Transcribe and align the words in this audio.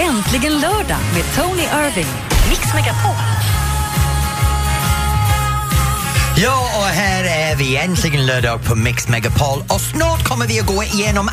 Äntligen 0.00 0.52
lördag 0.52 0.98
med 1.14 1.24
Tony 1.36 1.62
Irving. 1.62 2.06
Mix 2.48 2.74
Megapol. 2.74 3.16
Ja, 6.36 6.70
och 6.78 6.84
här 6.84 7.24
är 7.24 7.56
vi 7.56 7.76
äntligen 7.76 8.26
lördag 8.26 8.64
på 8.64 8.74
Mix 8.74 9.08
Megapol 9.08 9.58
och 9.68 9.80
snart 9.80 10.24
kommer 10.24 10.46
vi 10.46 10.60
att 10.60 10.66
gå 10.66 10.82
igenom 10.82 11.30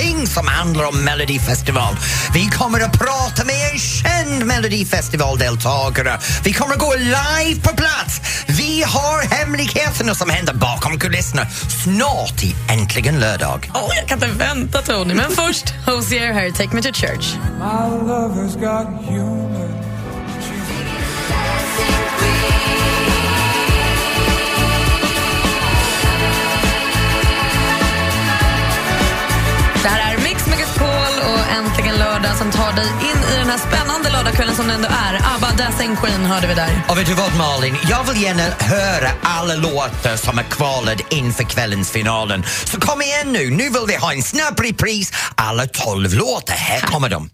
allting 0.00 0.26
som 0.26 0.46
handlar 0.46 0.84
om 0.84 1.04
Melodifestival. 1.04 1.96
Vi 2.34 2.46
kommer 2.46 2.80
att 2.80 2.98
prata 2.98 3.44
med 3.44 3.54
en 3.72 3.78
känd 3.78 4.46
Melodifestivaldeltagare. 4.46 6.18
Vi 6.44 6.52
kommer 6.52 6.74
att 6.74 6.80
gå 6.80 6.94
live 6.94 7.60
på 7.62 7.76
plats. 7.76 8.20
Vi 8.46 8.82
har 8.82 9.36
hemligheterna 9.36 10.14
som 10.14 10.30
händer 10.30 10.54
bakom 10.54 10.98
kulisserna 10.98 11.46
snart 11.84 12.44
i 12.44 12.54
Äntligen 12.68 13.20
lördag. 13.20 13.70
Åh, 13.74 13.90
jag 13.96 14.08
kan 14.08 14.24
inte 14.24 14.44
vänta, 14.44 14.82
Tony. 14.82 15.14
Men 15.14 15.30
först, 15.30 15.74
Hosier 15.86 16.32
här, 16.32 16.50
Take 16.50 16.74
Me 16.74 16.82
To 16.82 16.92
Church. 16.92 17.34
Lördag 32.30 32.38
som 32.38 32.50
tar 32.50 32.72
dig 32.72 32.86
in 32.86 33.34
i 33.34 33.36
den 33.36 33.48
här 33.48 33.58
spännande 33.58 34.10
lördagskvällen 34.10 34.54
som 34.54 34.68
det 34.68 34.74
ändå 34.74 34.88
är. 34.88 35.14
ABBA, 35.34 35.52
Dancing 35.58 35.96
Queen 35.96 36.24
hörde 36.24 36.46
vi 36.46 36.54
där. 36.54 36.82
Och 36.88 36.98
vet 36.98 37.06
du 37.06 37.14
vad 37.14 37.36
Malin, 37.36 37.76
jag 37.90 38.04
vill 38.04 38.22
gärna 38.22 38.42
höra 38.58 39.10
alla 39.22 39.54
låtar 39.54 40.16
som 40.16 40.38
är 40.38 40.42
kvalade 40.42 41.02
inför 41.08 41.44
kvällens 41.44 41.90
finalen. 41.90 42.44
Så 42.64 42.80
kom 42.80 43.02
igen 43.02 43.32
nu, 43.32 43.50
nu 43.50 43.62
vill 43.62 43.84
vi 43.86 43.96
ha 43.96 44.12
en 44.12 44.22
snabb 44.22 44.60
repris, 44.60 45.12
alla 45.34 45.66
tolv 45.66 46.14
låtar. 46.14 46.54
Här 46.54 46.80
kommer 46.80 47.08
de. 47.08 47.30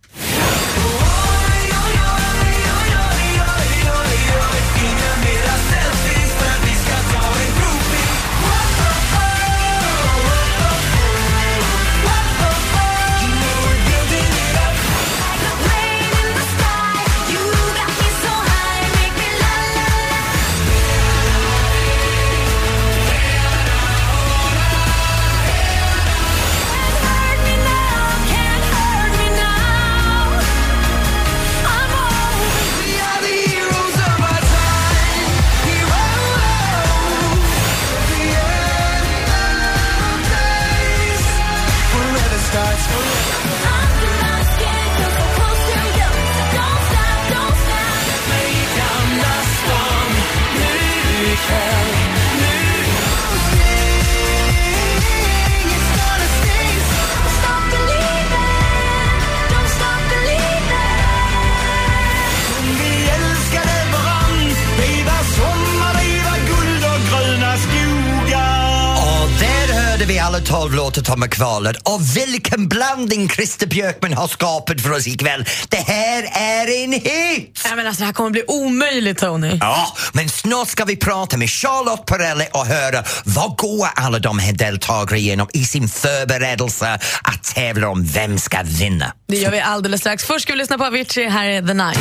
Är 70.99 71.29
kvalade. 71.29 71.79
Och 71.85 72.17
vilken 72.17 72.69
blandning 72.69 73.29
Christer 73.29 73.67
Björkman 73.67 74.13
har 74.13 74.29
skapat 74.29 74.81
för 74.81 74.93
oss 74.93 75.07
ikväll. 75.07 75.45
Det 75.69 75.77
här 75.77 76.23
är 76.33 76.85
en 76.85 76.93
hit! 76.93 77.61
Ja, 77.65 77.77
men 77.77 77.87
alltså, 77.87 78.01
det 78.01 78.07
här 78.07 78.13
kommer 78.13 78.31
bli 78.31 78.45
omöjligt, 78.49 79.19
Tony. 79.19 79.59
Ja, 79.61 79.97
men 80.13 80.29
snart 80.29 80.69
ska 80.69 80.85
vi 80.85 80.97
prata 80.97 81.37
med 81.37 81.51
Charlotte 81.51 82.07
Perrelli 82.07 82.47
och 82.53 82.67
höra 82.67 83.05
vad 83.25 83.57
går 83.57 83.89
alla 83.95 84.19
de 84.19 84.39
här 84.39 84.53
deltagarna 84.53 85.17
igenom 85.17 85.49
i 85.53 85.65
sin 85.65 85.89
förberedelse 85.89 86.99
att 87.23 87.45
tävla 87.55 87.89
om 87.89 88.05
vem 88.05 88.39
ska 88.39 88.59
vinna. 88.65 89.13
Det 89.29 89.37
gör 89.37 89.51
vi 89.51 89.61
alldeles 89.61 90.01
strax. 90.01 90.25
Först 90.25 90.43
ska 90.43 90.53
vi 90.53 90.59
lyssna 90.59 90.79
på 90.79 90.85
Avicii. 90.85 91.29
Här 91.29 91.47
är 91.47 91.63
The 91.63 91.75
Night. 91.75 91.99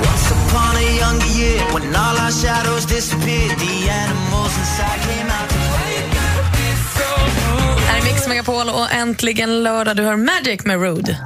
Once 0.00 0.34
upon 0.34 0.76
a 0.76 0.80
younger 0.80 1.40
year, 1.40 1.74
when 1.74 1.96
all 1.96 2.16
our 2.16 2.30
shadows 2.30 2.86
disappeared, 2.86 3.58
the 3.58 3.90
animals 3.90 4.58
inside 4.58 5.00
came 5.00 5.30
out 5.30 5.59
Megapol 8.30 8.68
och 8.68 8.92
äntligen 8.92 9.62
lördag. 9.62 9.96
Du 9.96 10.02
hör 10.02 10.16
Magic 10.16 10.64
med 10.64 10.80
Rude. 10.80 11.18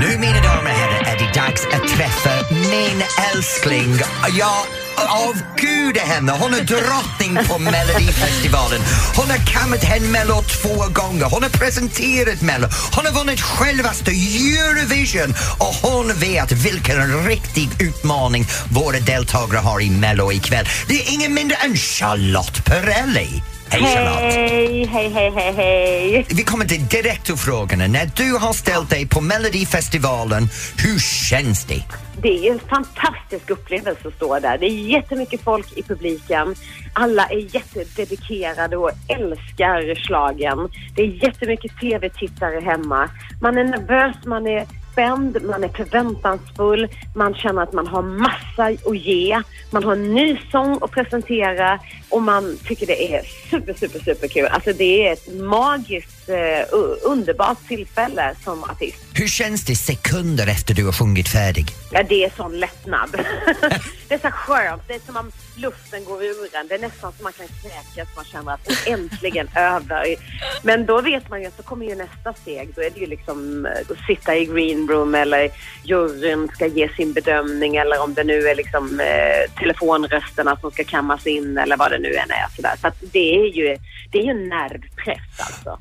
Nu 0.00 0.18
mina 0.18 0.42
damer 0.42 0.70
och 0.70 0.78
herrar 0.80 1.02
är 1.14 1.18
det 1.18 1.40
dags 1.40 1.66
att 1.66 1.88
träffa 1.88 2.30
min 2.50 3.02
älskling. 3.34 3.94
Ja, 4.38 4.66
avgudar 5.08 6.06
henne. 6.06 6.32
Hon 6.32 6.54
är 6.54 6.60
drottning 6.60 7.38
på 7.48 7.58
Melodifestivalen. 7.58 8.80
Hon 9.16 9.30
har 9.30 9.38
kammat 9.52 9.84
hem 9.84 10.12
Mello 10.12 10.42
två 10.42 10.74
gånger. 10.92 11.24
Hon 11.24 11.42
har 11.42 11.50
presenterat 11.50 12.40
Mello. 12.42 12.68
Hon 12.94 13.06
har 13.06 13.12
vunnit 13.12 13.40
självaste 13.40 14.10
Eurovision 14.10 15.34
och 15.58 15.90
hon 15.90 16.12
vet 16.14 16.52
vilken 16.52 17.26
riktig 17.26 17.68
utmaning 17.80 18.46
våra 18.70 19.00
deltagare 19.00 19.60
har 19.60 19.80
i 19.82 19.90
Mello 19.90 20.32
ikväll. 20.32 20.66
Det 20.88 20.94
är 20.94 21.14
ingen 21.14 21.34
mindre 21.34 21.56
än 21.56 21.76
Charlotte 21.76 22.64
Perrelli. 22.64 23.42
Hej 23.74 23.82
Charlotte! 23.82 24.22
Hej, 24.22 24.84
hej, 24.86 25.08
hej, 25.08 25.30
hej, 25.36 25.52
hej. 25.52 26.26
Vi 26.28 26.42
kommer 26.42 26.64
till 26.64 26.86
direkt 26.86 27.26
till 27.26 27.36
frågorna. 27.36 27.86
När 27.86 28.10
du 28.16 28.38
har 28.38 28.52
ställt 28.52 28.90
dig 28.90 29.08
på 29.08 29.20
Melodifestivalen, 29.20 30.42
hur 30.78 30.98
känns 30.98 31.64
det? 31.64 31.82
Det 32.22 32.48
är 32.48 32.52
en 32.52 32.58
fantastisk 32.58 33.50
upplevelse 33.50 34.08
att 34.08 34.14
stå 34.14 34.38
där. 34.38 34.58
Det 34.58 34.66
är 34.66 34.70
jättemycket 34.70 35.40
folk 35.40 35.78
i 35.78 35.82
publiken. 35.82 36.54
Alla 36.92 37.26
är 37.26 37.54
jättededikerade 37.54 38.76
och 38.76 38.90
älskar 39.08 40.04
slagen. 40.06 40.58
Det 40.96 41.02
är 41.02 41.24
jättemycket 41.24 41.80
tv-tittare 41.80 42.60
hemma. 42.60 43.10
Man 43.40 43.58
är 43.58 43.64
nervös, 43.64 44.16
man 44.24 44.46
är 44.46 44.66
spänd, 44.94 45.42
man 45.42 45.64
är 45.64 45.68
förväntansfull, 45.68 46.88
man 47.14 47.34
känner 47.34 47.62
att 47.62 47.72
man 47.72 47.86
har 47.86 48.02
massa 48.02 48.64
att 48.64 48.96
ge. 48.96 49.42
Man 49.70 49.84
har 49.84 49.92
en 49.92 50.14
ny 50.14 50.38
sång 50.52 50.78
att 50.80 50.90
presentera 50.90 51.80
och 52.10 52.22
man 52.22 52.58
tycker 52.64 52.86
det 52.86 53.14
är 53.14 53.22
super, 53.50 53.74
super, 53.74 53.98
super 53.98 54.28
kul. 54.28 54.46
Alltså 54.46 54.72
det 54.72 55.08
är 55.08 55.12
ett 55.12 55.34
magiskt, 55.34 56.23
eh, 56.28 56.66
underbart 57.02 57.68
tillfälle 57.68 58.34
som 58.44 58.64
artist. 58.64 59.04
Hur 59.14 59.28
känns 59.28 59.64
det 59.64 59.74
sekunder 59.74 60.46
efter 60.46 60.74
du 60.74 60.84
har 60.84 60.92
sjungit 60.92 61.28
färdig? 61.28 61.66
Ja, 61.90 62.02
det 62.02 62.24
är 62.24 62.32
sån 62.36 62.58
lättnad. 62.58 63.10
det 64.08 64.14
är 64.14 64.18
så 64.18 64.30
skönt. 64.30 64.82
Det 64.88 64.94
är 64.94 65.00
som 65.06 65.16
om 65.16 65.30
luften 65.56 66.04
går 66.04 66.24
ur 66.24 66.56
en. 66.56 66.68
Det 66.68 66.74
är 66.74 66.78
nästan 66.78 67.12
som 67.12 67.24
man 67.24 67.32
kan 67.32 67.46
kräkas. 67.46 68.08
Man 68.16 68.24
känner 68.24 68.52
att 68.52 68.64
det 68.64 68.90
äntligen 68.90 69.48
över. 69.56 70.16
Men 70.62 70.86
då 70.86 71.00
vet 71.00 71.30
man 71.30 71.40
ju 71.40 71.46
att 71.46 71.56
så 71.56 71.62
kommer 71.62 71.86
ju 71.86 71.94
nästa 71.94 72.34
steg. 72.34 72.68
Då 72.74 72.82
är 72.82 72.90
det 72.90 73.00
ju 73.00 73.06
liksom 73.06 73.66
eh, 73.66 73.72
att 73.72 74.06
sitta 74.06 74.36
i 74.36 74.44
green 74.44 74.88
room 74.88 75.14
eller 75.14 75.50
juryn 75.84 76.48
ska 76.54 76.66
ge 76.66 76.88
sin 76.88 77.12
bedömning 77.12 77.76
eller 77.76 78.02
om 78.02 78.14
det 78.14 78.24
nu 78.24 78.48
är 78.48 78.54
liksom 78.54 79.00
eh, 79.00 79.58
telefonrösterna 79.58 80.56
som 80.56 80.70
ska 80.70 80.84
kammas 80.84 81.26
in 81.26 81.58
eller 81.58 81.76
vad 81.76 81.90
det 81.90 81.98
nu 81.98 82.14
än 82.14 82.30
är. 82.30 82.46
Så, 82.56 82.80
så 82.80 82.90
det 83.12 83.36
är 83.36 83.56
ju 83.56 83.76
det 84.10 84.18
är 84.18 84.22
ju 84.22 84.48
nervpress 84.48 85.40
alltså. 85.40 85.78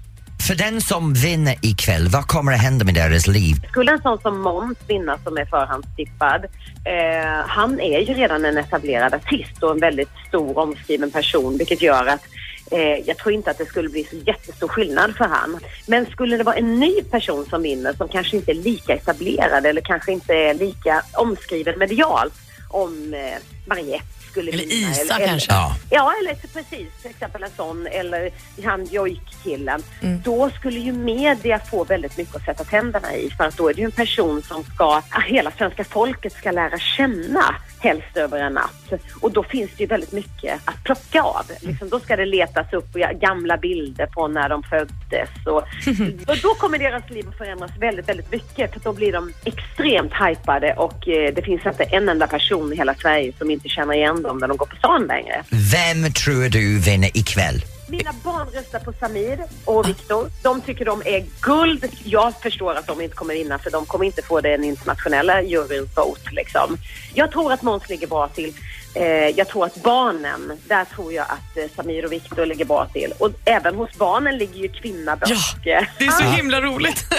För 0.48 0.56
den 0.56 0.82
som 0.82 1.14
vinner 1.14 1.56
ikväll, 1.62 2.08
vad 2.08 2.28
kommer 2.28 2.52
att 2.54 2.62
hända 2.62 2.86
med 2.86 2.94
deras 2.94 3.28
liv? 3.28 3.56
Skulle 3.70 3.92
en 3.92 4.02
sån 4.02 4.20
som 4.22 4.42
Måns 4.42 4.78
vinna 4.88 5.18
som 5.24 5.38
är 5.38 5.46
förhandstippad, 5.46 6.46
eh, 6.86 7.48
han 7.48 7.80
är 7.80 8.00
ju 8.00 8.14
redan 8.14 8.46
en 8.46 8.58
etablerad 8.58 9.14
artist 9.14 9.64
och 9.64 9.72
en 9.72 9.80
väldigt 9.80 10.10
stor 10.28 10.58
omskriven 10.58 11.12
person 11.12 11.58
vilket 11.58 11.82
gör 11.82 12.06
att 12.06 12.26
eh, 12.72 12.80
jag 12.80 13.18
tror 13.18 13.34
inte 13.34 13.52
att 13.52 13.58
det 13.58 13.66
skulle 13.66 13.90
bli 13.90 14.04
så 14.04 14.16
jättestor 14.16 14.68
skillnad 14.68 15.16
för 15.16 15.26
han. 15.26 15.60
Men 15.88 16.06
skulle 16.06 16.38
det 16.38 16.44
vara 16.44 16.56
en 16.56 16.80
ny 16.80 17.02
person 17.02 17.46
som 17.50 17.62
vinner 17.62 17.94
som 17.94 18.08
kanske 18.08 18.36
inte 18.36 18.52
är 18.52 18.56
lika 18.56 18.94
etablerad 18.94 19.66
eller 19.66 19.82
kanske 19.82 20.12
inte 20.12 20.34
är 20.34 20.54
lika 20.54 21.02
omskriven 21.14 21.80
medialt 21.80 22.34
om 22.70 23.14
eh, 23.14 23.38
Mariette 23.66 24.23
skulle 24.34 24.52
Eller 24.52 24.64
vinna. 24.64 24.92
Isa 24.92 25.16
eller, 25.16 25.28
kanske. 25.28 25.52
Ja. 25.52 25.76
Ja, 25.90 26.14
eller 26.20 26.34
precis. 26.34 26.88
Till 27.02 27.12
exempel 27.12 27.44
en 27.44 27.50
sån, 27.58 27.88
eller 27.88 28.30
han 28.64 28.86
jojk-killen. 28.86 29.84
Mm. 30.02 30.22
Då 30.22 30.50
skulle 30.50 30.80
ju 30.80 30.92
media 30.92 31.60
få 31.60 31.84
väldigt 31.84 32.18
mycket 32.18 32.36
att 32.36 32.46
sätta 32.46 32.64
tänderna 32.64 33.16
i 33.16 33.30
för 33.30 33.44
att 33.44 33.58
då 33.58 33.70
är 33.70 33.74
det 33.74 33.82
ju 33.82 33.86
en 33.86 33.92
person 33.92 34.42
som 34.42 34.64
ska, 34.64 34.86
ah, 34.86 35.22
hela 35.26 35.52
svenska 35.52 35.84
folket 35.84 36.34
ska 36.34 36.52
lära 36.52 36.80
känna 36.80 37.56
helst 37.80 38.18
över 38.18 38.40
en 38.40 38.54
natt. 38.54 38.94
Och 39.22 39.32
då 39.32 39.44
finns 39.44 39.72
det 39.78 39.84
ju 39.84 39.88
väldigt 39.88 40.12
mycket 40.12 40.62
att 40.66 40.84
plocka 40.84 41.22
av. 41.22 41.46
Liksom, 41.62 41.90
då 41.90 42.00
ska 42.00 42.16
det 42.16 42.26
letas 42.26 42.74
upp 42.74 42.94
gamla 43.22 43.58
bilder 43.58 44.06
på 44.06 44.28
när 44.28 44.50
de 44.50 44.64
föddes 44.64 45.30
och, 45.46 45.62
och 46.28 46.38
då 46.42 46.54
kommer 46.54 46.78
deras 46.78 47.10
liv 47.10 47.26
att 47.30 47.38
förändras 47.38 47.72
väldigt, 47.80 48.10
väldigt 48.10 48.32
mycket 48.32 48.74
för 48.74 48.80
då 48.80 48.94
blir 48.94 49.12
de 49.12 49.34
extremt 49.46 50.14
hypade 50.14 50.74
och 50.74 51.08
eh, 51.08 51.34
det 51.34 51.42
finns 51.42 51.66
inte 51.66 51.84
en 51.84 52.10
enda 52.10 52.28
person 52.28 52.74
i 52.74 52.76
hela 52.76 52.96
Sverige 52.96 53.34
som 53.38 53.52
inte 53.52 53.70
känner 53.70 53.94
igen 53.94 54.23
dem 54.24 54.38
när 54.38 54.48
de 54.48 54.58
går 54.58 54.66
på 54.66 54.76
stan 54.76 55.08
längre. 55.08 55.44
Vem 55.50 56.14
tror 56.14 56.50
du 56.50 56.80
vinner 56.80 57.18
ikväll? 57.18 57.66
Mina 57.90 58.14
barn 58.24 58.48
röstar 58.54 58.80
på 58.80 58.94
Samir 59.00 59.40
och 59.66 59.90
Viktor. 59.90 60.30
De 60.44 60.62
tycker 60.62 60.86
de 60.86 61.02
är 61.06 61.26
guld. 61.42 61.86
Jag 62.04 62.34
förstår 62.42 62.76
att 62.76 62.88
de 62.88 63.02
inte 63.02 63.16
kommer 63.16 63.34
vinna 63.34 63.60
för 63.60 63.72
de 63.72 63.86
kommer 63.86 64.06
inte 64.06 64.22
få 64.22 64.42
den 64.42 64.64
internationella 64.64 65.42
juryns 65.42 65.98
vote 65.98 66.32
liksom. 66.32 66.78
Jag 67.14 67.32
tror 67.32 67.54
att 67.54 67.62
Måns 67.62 67.90
ligger 67.90 68.08
bra 68.08 68.28
till. 68.28 68.54
Eh, 68.96 69.06
jag 69.38 69.48
tror 69.48 69.66
att 69.66 69.84
barnen, 69.84 70.52
där 70.68 70.86
tror 70.86 71.14
jag 71.14 71.24
att 71.30 71.58
eh, 71.58 71.64
Samir 71.76 72.06
och 72.06 72.12
Viktor 72.12 72.46
ligger 72.46 72.66
bra 72.66 72.86
till. 72.94 73.14
Och 73.20 73.30
även 73.46 73.76
hos 73.76 73.90
barnen 73.98 74.38
ligger 74.38 74.60
ju 74.60 74.70
kvinna 74.70 75.16
bra. 75.16 75.30
Ja, 75.64 75.86
det 75.98 76.06
är 76.06 76.12
så 76.12 76.24
himla 76.38 76.62
roligt. 76.62 77.06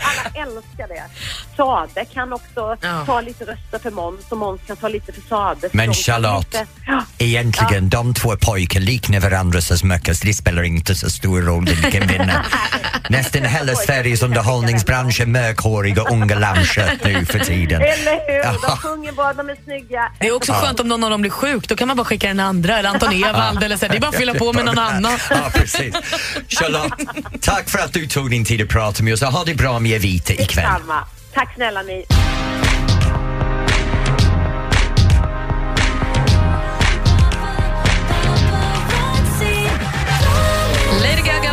Alla 0.00 0.46
älskar 0.46 0.88
det. 0.88 1.02
Sade 1.56 2.04
kan 2.04 2.32
också 2.32 2.76
Ja. 2.80 3.02
ta 3.06 3.20
lite 3.20 3.44
röster 3.44 3.78
för 3.78 3.90
Måns 3.90 4.20
och 4.30 4.38
Måns 4.38 4.60
kan 4.66 4.76
ta 4.76 4.88
lite 4.88 5.12
för 5.12 5.20
Sade. 5.28 5.68
Men 5.72 5.94
Charlotte, 5.94 6.52
lite- 6.54 6.66
Ja. 6.86 7.02
egentligen 7.18 7.88
de 7.88 8.14
två 8.14 8.36
pojkarna 8.36 8.84
liknar 8.86 9.20
varandra 9.20 9.60
så 9.60 9.86
mycket 9.86 10.16
så 10.16 10.26
det 10.26 10.34
spelar 10.34 10.62
inte 10.62 10.94
så 10.94 11.10
stor 11.10 11.42
roll 11.42 11.64
vilken 11.64 12.06
vinner. 12.08 12.46
Nästan 13.10 13.44
hela 13.44 13.74
Sveriges 13.74 14.22
underhållningsbransch 14.22 15.20
är 15.20 15.26
mörkhåriga 15.26 16.02
unga 16.02 16.38
lammkött 16.38 17.04
nu 17.04 17.24
för 17.24 17.38
tiden. 17.38 17.82
Eller 17.82 18.26
hur? 18.32 18.38
Ja. 18.44 18.52
De 18.62 18.76
sjunger 18.76 19.12
bra, 19.12 19.32
de 19.32 19.48
är 19.48 19.56
snygga. 19.64 20.12
Det 20.28 20.32
är 20.32 20.36
också 20.36 20.52
skönt 20.52 20.80
om 20.80 20.88
någon 20.88 21.04
av 21.04 21.10
dem 21.10 21.20
blir 21.20 21.30
sjuk. 21.30 21.68
Då 21.68 21.76
kan 21.76 21.88
man 21.88 21.96
bara 21.96 22.04
skicka 22.04 22.28
den 22.28 22.40
andra, 22.40 22.78
eller 22.78 22.88
Anton 22.88 23.12
Ewald. 23.24 23.62
Eller 23.62 23.76
så. 23.76 23.86
Det 23.88 23.96
är 23.96 24.00
bara 24.00 24.08
att 24.08 24.16
fylla 24.16 24.34
på 24.34 24.52
med 24.52 24.64
någon 24.64 24.78
annan. 24.78 25.18
Ja, 25.30 25.50
precis. 25.54 25.94
Charlotte, 26.48 26.92
tack 27.40 27.68
för 27.70 27.78
att 27.78 27.92
du 27.92 28.06
tog 28.06 28.30
din 28.30 28.44
tid 28.44 28.62
att 28.62 28.68
prata 28.68 29.02
med 29.02 29.12
oss 29.14 29.22
ha 29.22 29.44
det 29.44 29.54
bra 29.54 29.78
med 29.78 29.92
Evita 29.92 30.32
ikväll. 30.32 30.46
Detsamma. 30.72 31.04
Tack 31.34 31.54
snälla 31.54 31.82
ni. 31.82 32.04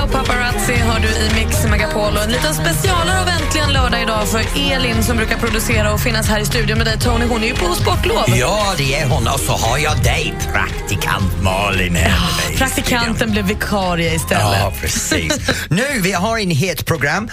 Och 0.06 0.12
Paparazzi 0.12 0.76
har 0.76 1.00
du 1.00 1.08
i 1.08 1.32
Mix 1.36 1.64
Megapol. 1.64 2.18
Och 2.18 2.24
en 2.24 2.32
liten 2.32 2.54
specialare 2.54 3.22
av 3.22 3.28
Äntligen 3.28 3.74
lördag 3.74 4.02
idag 4.02 4.28
för 4.28 4.42
Elin 4.72 5.04
som 5.04 5.18
brukar 5.18 5.38
producera 5.38 5.94
och 5.94 6.02
finnas 6.02 6.28
här 6.28 6.40
i 6.40 6.46
studion 6.46 6.78
med 6.78 6.88
dig 6.88 7.00
Tony. 7.00 7.26
Hon 7.26 7.44
är 7.44 7.48
ju 7.48 7.56
på 7.56 7.76
sportlov. 7.76 8.24
Ja, 8.28 8.74
det 8.78 8.96
är 8.96 9.06
hon 9.06 9.28
och 9.28 9.40
så 9.40 9.52
har 9.52 9.78
jag 9.78 10.04
dig, 10.04 10.34
praktikant 10.54 11.42
Malin 11.42 11.96
här 11.96 12.10
med 12.20 12.48
mig. 12.48 12.58
Praktikanten 12.58 13.32
blev 13.32 13.46
vikarie 13.46 14.16
istället. 14.16 14.60
Ja, 14.60 14.74
precis. 14.82 15.40
nu, 15.70 16.00
vi 16.02 16.12
har 16.12 16.38
en 16.38 16.52
het 16.52 16.86
program. 16.86 17.30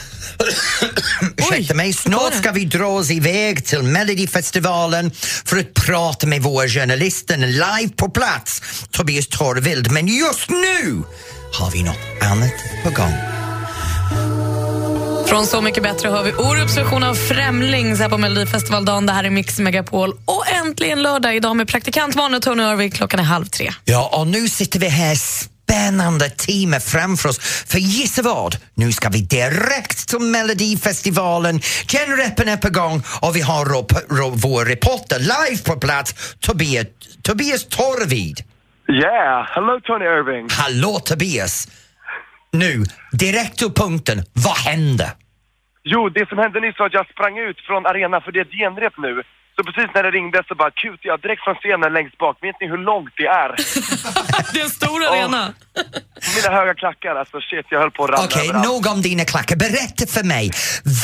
Ursäkta 1.37 1.75
mig, 1.75 1.93
snart 1.93 2.35
ska 2.35 2.53
vi 2.53 2.65
dra 2.65 2.87
oss 2.87 3.11
iväg 3.11 3.65
till 3.65 3.83
Melodifestivalen 3.83 5.11
för 5.45 5.59
att 5.59 5.75
prata 5.75 6.27
med 6.27 6.43
vår 6.43 6.69
journalisten 6.69 7.41
live 7.41 7.93
på 7.97 8.11
plats, 8.11 8.63
Tobias 8.91 9.29
Torvild. 9.29 9.91
Men 9.91 10.07
just 10.07 10.51
nu 10.51 11.03
har 11.53 11.71
vi 11.71 11.83
något 11.83 11.99
annat 12.21 12.55
på 12.85 12.91
gång. 12.91 13.13
Från 15.27 15.47
Så 15.47 15.61
mycket 15.61 15.83
bättre 15.83 16.09
hör 16.09 16.23
vi 16.23 16.33
Orups 16.33 16.77
version 16.77 17.03
av 17.03 17.15
Främlings 17.15 18.01
här 18.01 18.09
på 18.09 18.19
Melodifestivaldagen. 18.19 19.07
Det 19.07 19.13
här 19.13 19.25
är 19.25 19.31
Mix 19.31 19.59
Megapol. 19.59 20.15
Och 20.25 20.45
äntligen 20.49 21.03
lördag 21.03 21.37
idag 21.37 21.57
med 21.57 21.69
praktikant 21.69 22.15
Malin 22.15 22.35
och 22.35 22.43
Tony 22.43 22.63
Irving. 22.63 22.91
Klockan 22.91 23.21
är 23.21 23.25
halv 23.25 23.45
tre. 23.45 23.73
Ja, 23.85 24.11
och 24.13 24.27
nu 24.27 24.49
sitter 24.49 24.81
vi 24.81 24.89
här 24.89 25.15
spännande 25.15 26.31
timme 26.31 26.81
framför 26.81 27.29
oss. 27.29 27.39
För 27.67 27.79
gissa 27.79 28.23
vad? 28.23 28.57
Nu 28.75 28.93
ska 28.93 29.09
vi 29.09 29.21
direkt 29.21 30.09
till 30.09 30.19
Melodifestivalen. 30.19 31.61
Genrepen 31.87 32.49
är 32.49 32.57
på 32.57 32.71
gång 32.71 33.03
och 33.21 33.37
vi 33.37 33.41
har 33.41 33.65
vår 34.37 34.65
reporter 34.65 35.19
live 35.19 35.63
på 35.65 35.77
plats, 35.77 36.15
Tobias, 36.41 36.87
Tobias 37.23 37.67
Torvid. 37.69 38.45
Yeah, 38.93 39.47
hello 39.55 39.81
Tony 39.81 40.05
Irving. 40.05 40.49
Hallå 40.51 40.99
Tobias! 41.05 41.67
Nu, 42.53 42.85
direkt 43.13 43.59
till 43.59 43.73
punkten. 43.73 44.19
Vad 44.33 44.57
hände? 44.57 45.07
Jo, 45.85 46.09
det 46.09 46.29
som 46.29 46.39
hände 46.39 46.61
nyss 46.61 46.79
var 46.79 46.87
att 46.87 46.93
jag 47.01 47.07
sprang 47.15 47.39
ut 47.39 47.61
från 47.67 47.87
arenan 47.87 48.23
för 48.23 48.33
det 48.33 48.39
är 48.39 48.45
ett 48.45 48.59
genrep 48.61 48.93
nu. 48.99 49.23
Så 49.57 49.61
precis 49.65 49.91
när 49.95 50.03
det 50.03 50.11
ringde 50.11 50.43
så 50.49 50.55
bara 50.55 50.71
kut 50.71 51.01
jag 51.03 51.21
direkt 51.21 51.43
från 51.45 51.55
scenen 51.55 51.93
längst 51.93 52.19
bak. 52.19 52.37
Vet 52.41 52.57
ni 52.61 52.67
hur 52.73 52.79
långt 52.91 53.13
det 53.17 53.27
är? 53.27 53.49
Det 54.53 54.61
är 54.61 54.65
en 54.65 54.71
stor 54.71 54.99
arena. 55.07 55.43
Mina 56.37 56.51
höga 56.59 56.75
klackar, 56.75 57.15
alltså 57.17 57.41
shit 57.41 57.67
jag 57.69 57.79
höll 57.81 57.91
på 57.91 58.05
att 58.05 58.11
ramla 58.11 58.25
Okej, 58.25 58.49
överallt. 58.49 58.67
nog 58.69 58.87
om 58.93 59.03
dina 59.03 59.25
klackar. 59.25 59.57
Berätta 59.57 60.05
för 60.17 60.25
mig. 60.35 60.51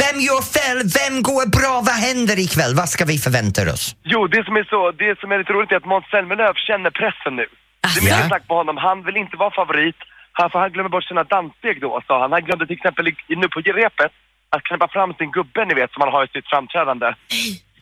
Vem 0.01 0.17
gör 0.29 0.43
fel? 0.57 0.79
Vem 0.99 1.15
går 1.23 1.47
bra? 1.59 1.75
Vad 1.89 1.99
händer 2.09 2.39
ikväll? 2.47 2.75
Vad 2.75 2.89
ska 2.89 3.05
vi 3.05 3.19
förvänta 3.19 3.73
oss? 3.75 3.97
Jo, 4.13 4.27
det 4.27 4.45
som 4.45 4.57
är 4.57 4.65
så, 4.73 4.81
det 5.03 5.19
som 5.21 5.33
är 5.33 5.39
lite 5.39 5.53
roligt 5.53 5.73
är 5.73 5.77
att 5.77 5.91
Måns 5.93 6.07
Zelmerlöw 6.11 6.55
känner 6.69 6.91
pressen 6.91 7.37
nu. 7.37 7.47
Det 7.83 7.89
är 8.01 8.03
mycket 8.05 8.19
Ja. 8.21 8.29
snack 8.29 8.47
på 8.49 8.55
honom, 8.55 8.77
han 8.77 8.99
vill 9.07 9.17
inte 9.17 9.37
vara 9.37 9.51
favorit. 9.51 9.97
Han, 10.33 10.51
för 10.51 10.59
han 10.59 10.73
glömmer 10.73 10.89
bort 10.95 11.05
sina 11.05 11.25
danssteg 11.25 11.81
då, 11.81 12.01
sa 12.07 12.21
han. 12.23 12.33
Han 12.33 12.45
glömde 12.45 12.67
till 12.67 12.77
exempel 12.77 13.05
nu 13.43 13.49
på 13.49 13.61
repet 13.61 14.13
att 14.55 14.63
knäppa 14.63 14.89
fram 14.89 15.15
sin 15.15 15.31
gubbe, 15.31 15.65
ni 15.65 15.75
vet, 15.75 15.93
som 15.93 16.01
han 16.05 16.13
har 16.13 16.25
i 16.25 16.29
sitt 16.29 16.49
framträdande. 16.53 17.07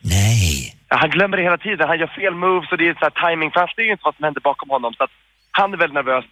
Nej. 0.01 0.75
Ja, 0.89 0.97
Han 0.97 1.09
glömmer 1.09 1.37
det 1.37 1.43
hela 1.43 1.57
tiden. 1.57 1.87
Han 1.87 1.99
gör 1.99 2.07
fel 2.19 2.35
moves 2.35 2.71
och 2.71 2.77
det 2.77 2.87
är 2.89 2.93
så 2.93 3.05
här 3.09 3.15
timing. 3.29 3.51
För 3.51 3.59
han 3.59 3.69
ser 3.75 3.81
ju 3.81 3.91
inte 3.91 4.05
vad 4.05 4.15
som 4.15 4.23
händer 4.23 4.41
bakom 4.41 4.69
honom. 4.69 4.93
Så 4.97 5.03
att 5.03 5.09
han 5.51 5.73
är 5.73 5.77
väldigt 5.77 5.93
nervös. 6.01 6.25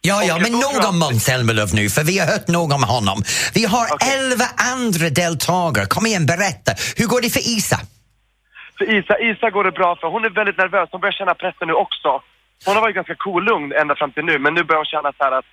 Ja, 0.00 0.22
ja, 0.28 0.38
men 0.42 0.52
nog 0.52 0.84
om 0.90 0.98
Måns 0.98 1.24
Zelmerlöw 1.24 1.70
nu, 1.74 1.88
för 1.96 2.02
vi 2.04 2.18
har 2.18 2.26
hört 2.26 2.48
nog 2.48 2.72
om 2.72 2.82
honom. 2.82 3.18
Vi 3.54 3.64
har 3.64 3.86
Okej. 3.94 4.08
elva 4.18 4.44
andra 4.74 5.08
deltagare. 5.10 5.86
Kom 5.86 6.06
igen, 6.06 6.26
berätta. 6.26 6.70
Hur 6.98 7.06
går 7.06 7.20
det 7.20 7.30
för 7.30 7.40
Isa? 7.56 7.78
För 8.78 8.84
Isa, 8.98 9.14
Isa 9.18 9.50
går 9.50 9.64
det 9.64 9.72
bra 9.72 9.96
för. 10.00 10.08
Hon 10.08 10.24
är 10.24 10.30
väldigt 10.30 10.58
nervös. 10.58 10.88
Hon 10.92 11.00
börjar 11.00 11.12
känna 11.12 11.34
pressen 11.34 11.68
nu 11.68 11.74
också. 11.74 12.10
Hon 12.64 12.74
har 12.74 12.82
varit 12.82 12.94
ganska 12.94 13.14
cool 13.14 13.42
och 13.42 13.48
lugn 13.50 13.72
ända 13.72 13.94
fram 13.94 14.12
till 14.12 14.24
nu. 14.24 14.38
Men 14.38 14.54
nu 14.54 14.62
börjar 14.64 14.78
hon 14.78 14.92
känna 14.94 15.12
så 15.18 15.24
här 15.24 15.32
att 15.38 15.50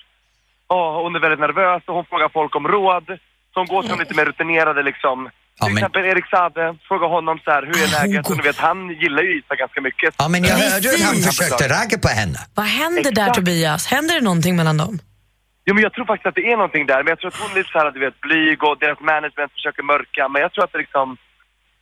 åh, 0.68 1.04
hon 1.04 1.16
är 1.16 1.20
väldigt 1.20 1.40
nervös 1.40 1.84
och 1.88 1.96
hon 1.96 2.06
frågar 2.06 2.30
folk 2.30 2.56
om 2.56 2.68
råd. 2.68 3.06
Så 3.54 3.60
hon 3.60 3.68
går 3.68 3.82
till 3.82 3.92
de 3.92 4.00
lite 4.00 4.16
mer 4.16 4.26
rutinerade 4.26 4.84
liksom. 4.84 5.18
Ja, 5.60 5.66
till 5.66 5.74
men- 5.74 5.84
exempel 5.84 6.06
Erik 6.06 6.28
Sade, 6.30 6.76
fråga 6.88 7.08
honom 7.08 7.40
så 7.44 7.52
här, 7.52 7.62
hur 7.70 7.78
är 7.86 7.88
Ah, 7.88 8.02
läget? 8.02 8.30
Och 8.30 8.38
du 8.38 8.44
vet, 8.44 8.58
han 8.58 8.90
gillar 9.02 9.22
ju 9.24 9.32
Isa 9.40 9.56
ganska 9.56 9.82
mycket. 9.82 10.16
Ja, 10.18 10.28
men 10.28 10.44
jag 10.44 10.56
hörde 10.56 10.90
att 10.90 11.02
han 11.02 11.16
försökte 11.16 11.68
ragga 11.78 11.98
på 12.06 12.08
henne. 12.20 12.40
Vad 12.56 12.66
händer 12.66 13.12
där 13.12 13.22
Exakt. 13.22 13.36
Tobias? 13.36 13.88
Händer 13.88 14.14
det 14.16 14.22
någonting 14.30 14.56
mellan 14.56 14.78
dem? 14.78 15.00
Jo 15.66 15.74
men 15.76 15.84
jag 15.84 15.94
tror 15.94 16.06
faktiskt 16.06 16.28
att 16.28 16.36
det 16.36 16.52
är 16.52 16.58
någonting 16.62 16.86
där. 16.86 17.00
Men 17.04 17.08
jag 17.14 17.20
tror 17.20 17.32
att 17.32 17.40
hon 17.44 17.52
är 17.52 17.56
lite 17.56 17.72
så 17.72 17.80
här, 17.80 17.92
du 17.92 18.00
vet, 18.00 18.22
blyg 18.22 18.64
och 18.64 18.78
deras 18.80 19.00
management 19.00 19.52
försöker 19.58 19.84
mörka. 19.84 20.28
Men 20.28 20.42
jag 20.42 20.52
tror 20.54 20.64
att 20.64 20.72
det 20.72 20.78
liksom, 20.86 21.18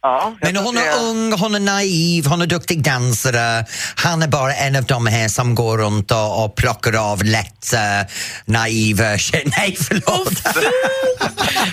ja. 0.01 0.33
jag 0.41 0.53
Men 0.53 0.63
hon 0.63 0.77
är 0.77 1.09
ung, 1.09 1.33
hon 1.33 1.55
är 1.55 1.59
naiv, 1.59 2.25
hon 2.25 2.41
är 2.41 2.45
duktig 2.45 2.83
dansare. 2.83 3.65
Han 3.95 4.21
är 4.21 4.27
bara 4.27 4.53
en 4.53 4.75
av 4.75 4.83
de 4.83 5.07
här 5.07 5.27
som 5.27 5.55
går 5.55 5.77
runt 5.77 6.11
och, 6.11 6.43
och 6.43 6.55
plockar 6.55 7.11
av 7.11 7.23
lätt 7.23 7.73
uh, 7.73 8.07
naiva 8.45 9.17
tjejer. 9.17 9.45
Nej, 9.57 9.77
förlåt. 9.87 10.37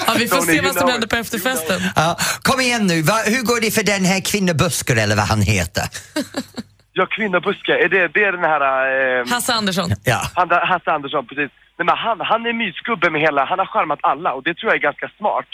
Ja, 0.06 0.14
vi 0.18 0.28
får 0.28 0.36
Tony, 0.36 0.52
se 0.52 0.60
vad 0.60 0.74
som 0.74 0.88
händer 0.88 1.08
på 1.08 1.16
efterfesten. 1.16 1.80
Ja, 1.96 2.16
kom 2.42 2.60
igen 2.60 2.86
nu, 2.86 3.02
Va, 3.02 3.18
hur 3.26 3.42
går 3.42 3.60
det 3.60 3.70
för 3.70 3.82
den 3.82 4.04
här 4.04 4.20
kvinnobusker 4.20 4.96
eller 4.96 5.16
vad 5.16 5.26
han 5.26 5.42
heter? 5.42 5.84
Ja, 6.96 7.06
kvinnobuske, 7.06 7.72
är 7.84 7.88
det, 7.88 8.08
det 8.08 8.24
är 8.24 8.32
den 8.32 8.44
här... 8.44 8.62
Eh, 9.20 9.26
Hasse 9.34 9.52
Andersson. 9.54 9.90
Ja. 10.04 10.20
han, 10.34 10.50
Hasse 10.50 10.90
Andersson, 10.90 11.26
precis. 11.26 11.50
Nej, 11.78 11.86
men 11.86 11.96
han, 11.96 12.20
han 12.20 12.46
är 12.46 12.52
mysgubbe 12.52 13.10
med 13.10 13.20
hela, 13.20 13.44
han 13.44 13.58
har 13.58 13.66
charmat 13.66 13.98
alla 14.02 14.32
och 14.32 14.42
det 14.42 14.54
tror 14.54 14.70
jag 14.70 14.76
är 14.76 14.86
ganska 14.90 15.08
smart. 15.18 15.46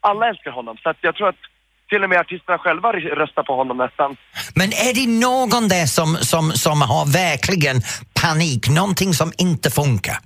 Alla 0.00 0.28
älskar 0.28 0.50
honom, 0.50 0.76
så 0.82 0.88
att 0.90 0.96
jag 1.00 1.14
tror 1.14 1.28
att 1.28 1.42
till 1.88 2.02
och 2.04 2.10
med 2.10 2.18
artisterna 2.18 2.58
själva 2.58 2.92
röstar 2.92 3.42
på 3.42 3.56
honom 3.56 3.76
nästan. 3.76 4.16
Men 4.54 4.68
är 4.68 4.92
det 4.94 5.06
någon 5.28 5.68
där 5.68 5.86
som, 5.86 6.16
som, 6.16 6.50
som 6.50 6.82
har 6.82 7.04
verkligen 7.12 7.76
panik, 8.22 8.68
någonting 8.68 9.12
som 9.12 9.32
inte 9.38 9.70
funkar? 9.70 10.16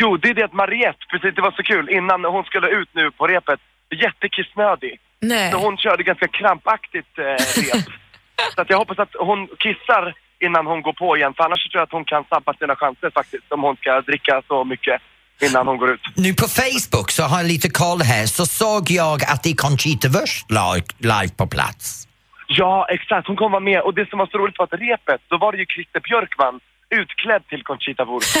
Jo, 0.00 0.16
det 0.16 0.28
är 0.28 0.34
det 0.34 0.44
att 0.44 0.52
Mariette, 0.52 1.04
precis 1.10 1.34
det 1.34 1.42
var 1.42 1.52
så 1.52 1.62
kul, 1.62 1.88
innan 1.90 2.24
hon 2.24 2.44
skulle 2.44 2.68
ut 2.68 2.88
nu 2.92 3.10
på 3.10 3.26
repet, 3.26 3.60
jättekissnödig. 4.04 5.00
Nej. 5.20 5.52
Så 5.52 5.58
hon 5.58 5.76
körde 5.76 6.02
ganska 6.02 6.28
krampaktigt 6.28 7.18
eh, 7.18 7.24
rep. 7.24 7.84
så 8.54 8.60
att 8.62 8.70
jag 8.70 8.78
hoppas 8.78 8.98
att 8.98 9.14
hon 9.18 9.48
kissar 9.58 10.14
innan 10.40 10.66
hon 10.66 10.82
går 10.82 10.92
på 10.92 11.16
igen, 11.16 11.34
för 11.34 11.44
annars 11.44 11.62
tror 11.62 11.80
jag 11.80 11.86
att 11.86 11.92
hon 11.92 12.04
kan 12.04 12.24
sabba 12.24 12.54
sina 12.54 12.76
chanser 12.76 13.10
faktiskt, 13.10 13.52
om 13.52 13.62
hon 13.62 13.76
ska 13.76 14.00
dricka 14.00 14.42
så 14.48 14.64
mycket 14.64 15.02
innan 15.42 15.66
hon 15.66 15.78
går 15.78 15.90
ut. 15.90 16.00
Nu 16.14 16.34
på 16.34 16.48
Facebook 16.48 17.10
så 17.10 17.22
har 17.22 17.38
jag 17.38 17.46
lite 17.46 17.70
koll 17.70 18.02
här 18.02 18.26
så 18.26 18.46
såg 18.46 18.90
jag 18.90 19.24
att 19.24 19.42
det 19.42 19.50
är 19.50 19.54
Conchita 19.54 20.08
Wurst 20.08 20.46
live, 20.50 21.28
på 21.36 21.46
plats. 21.46 22.08
Ja, 22.46 22.86
exakt. 22.90 23.26
Hon 23.26 23.36
kommer 23.36 23.50
vara 23.50 23.68
med. 23.72 23.80
Och 23.80 23.94
det 23.94 24.08
som 24.10 24.18
var 24.18 24.26
så 24.26 24.38
roligt 24.38 24.58
var 24.58 24.64
att 24.64 24.80
repet, 24.80 25.20
då 25.28 25.38
var 25.38 25.52
det 25.52 25.58
ju 25.58 25.66
Christer 25.66 26.00
Björkman 26.00 26.60
utklädd 26.90 27.42
till 27.48 27.62
Conchita 27.62 28.04
Wurst. 28.04 28.36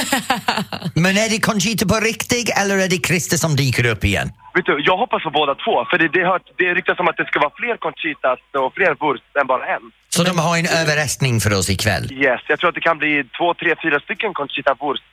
Men 1.04 1.12
är 1.16 1.28
det 1.30 1.40
Conchita 1.40 1.86
på 1.86 1.94
riktigt 1.94 2.48
eller 2.60 2.78
är 2.78 2.88
det 2.88 3.06
Christer 3.08 3.36
som 3.36 3.56
dyker 3.56 3.86
upp 3.86 4.04
igen? 4.04 4.28
Vet 4.54 4.66
du, 4.66 4.80
jag 4.90 4.96
hoppas 4.96 5.22
på 5.22 5.30
båda 5.30 5.54
två. 5.54 5.84
För 5.90 5.98
det, 5.98 6.08
det, 6.08 6.24
hört, 6.24 6.46
det 6.56 6.74
ryktas 6.74 6.98
om 6.98 7.08
att 7.08 7.16
det 7.16 7.26
ska 7.26 7.40
vara 7.40 7.52
fler 7.60 7.76
Conchitas 7.76 8.38
och 8.64 8.74
fler 8.74 8.92
Wurst 9.02 9.24
än 9.40 9.46
bara 9.46 9.66
en. 9.74 9.84
Så 10.08 10.22
de 10.24 10.38
har 10.38 10.58
en 10.58 10.66
överraskning 10.66 11.40
för 11.40 11.52
oss 11.58 11.70
ikväll. 11.70 12.12
Yes, 12.12 12.40
jag 12.48 12.58
tror 12.58 12.68
att 12.68 12.74
det 12.74 12.80
kan 12.80 12.98
bli 12.98 13.24
två, 13.38 13.54
tre, 13.54 13.74
fyra 13.82 14.00
stycken 14.00 14.34
Conchita 14.34 14.74
Wurst. 14.80 15.04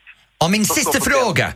Och 0.43 0.51
min 0.51 0.65
sista 0.65 1.01
fråga. 1.01 1.47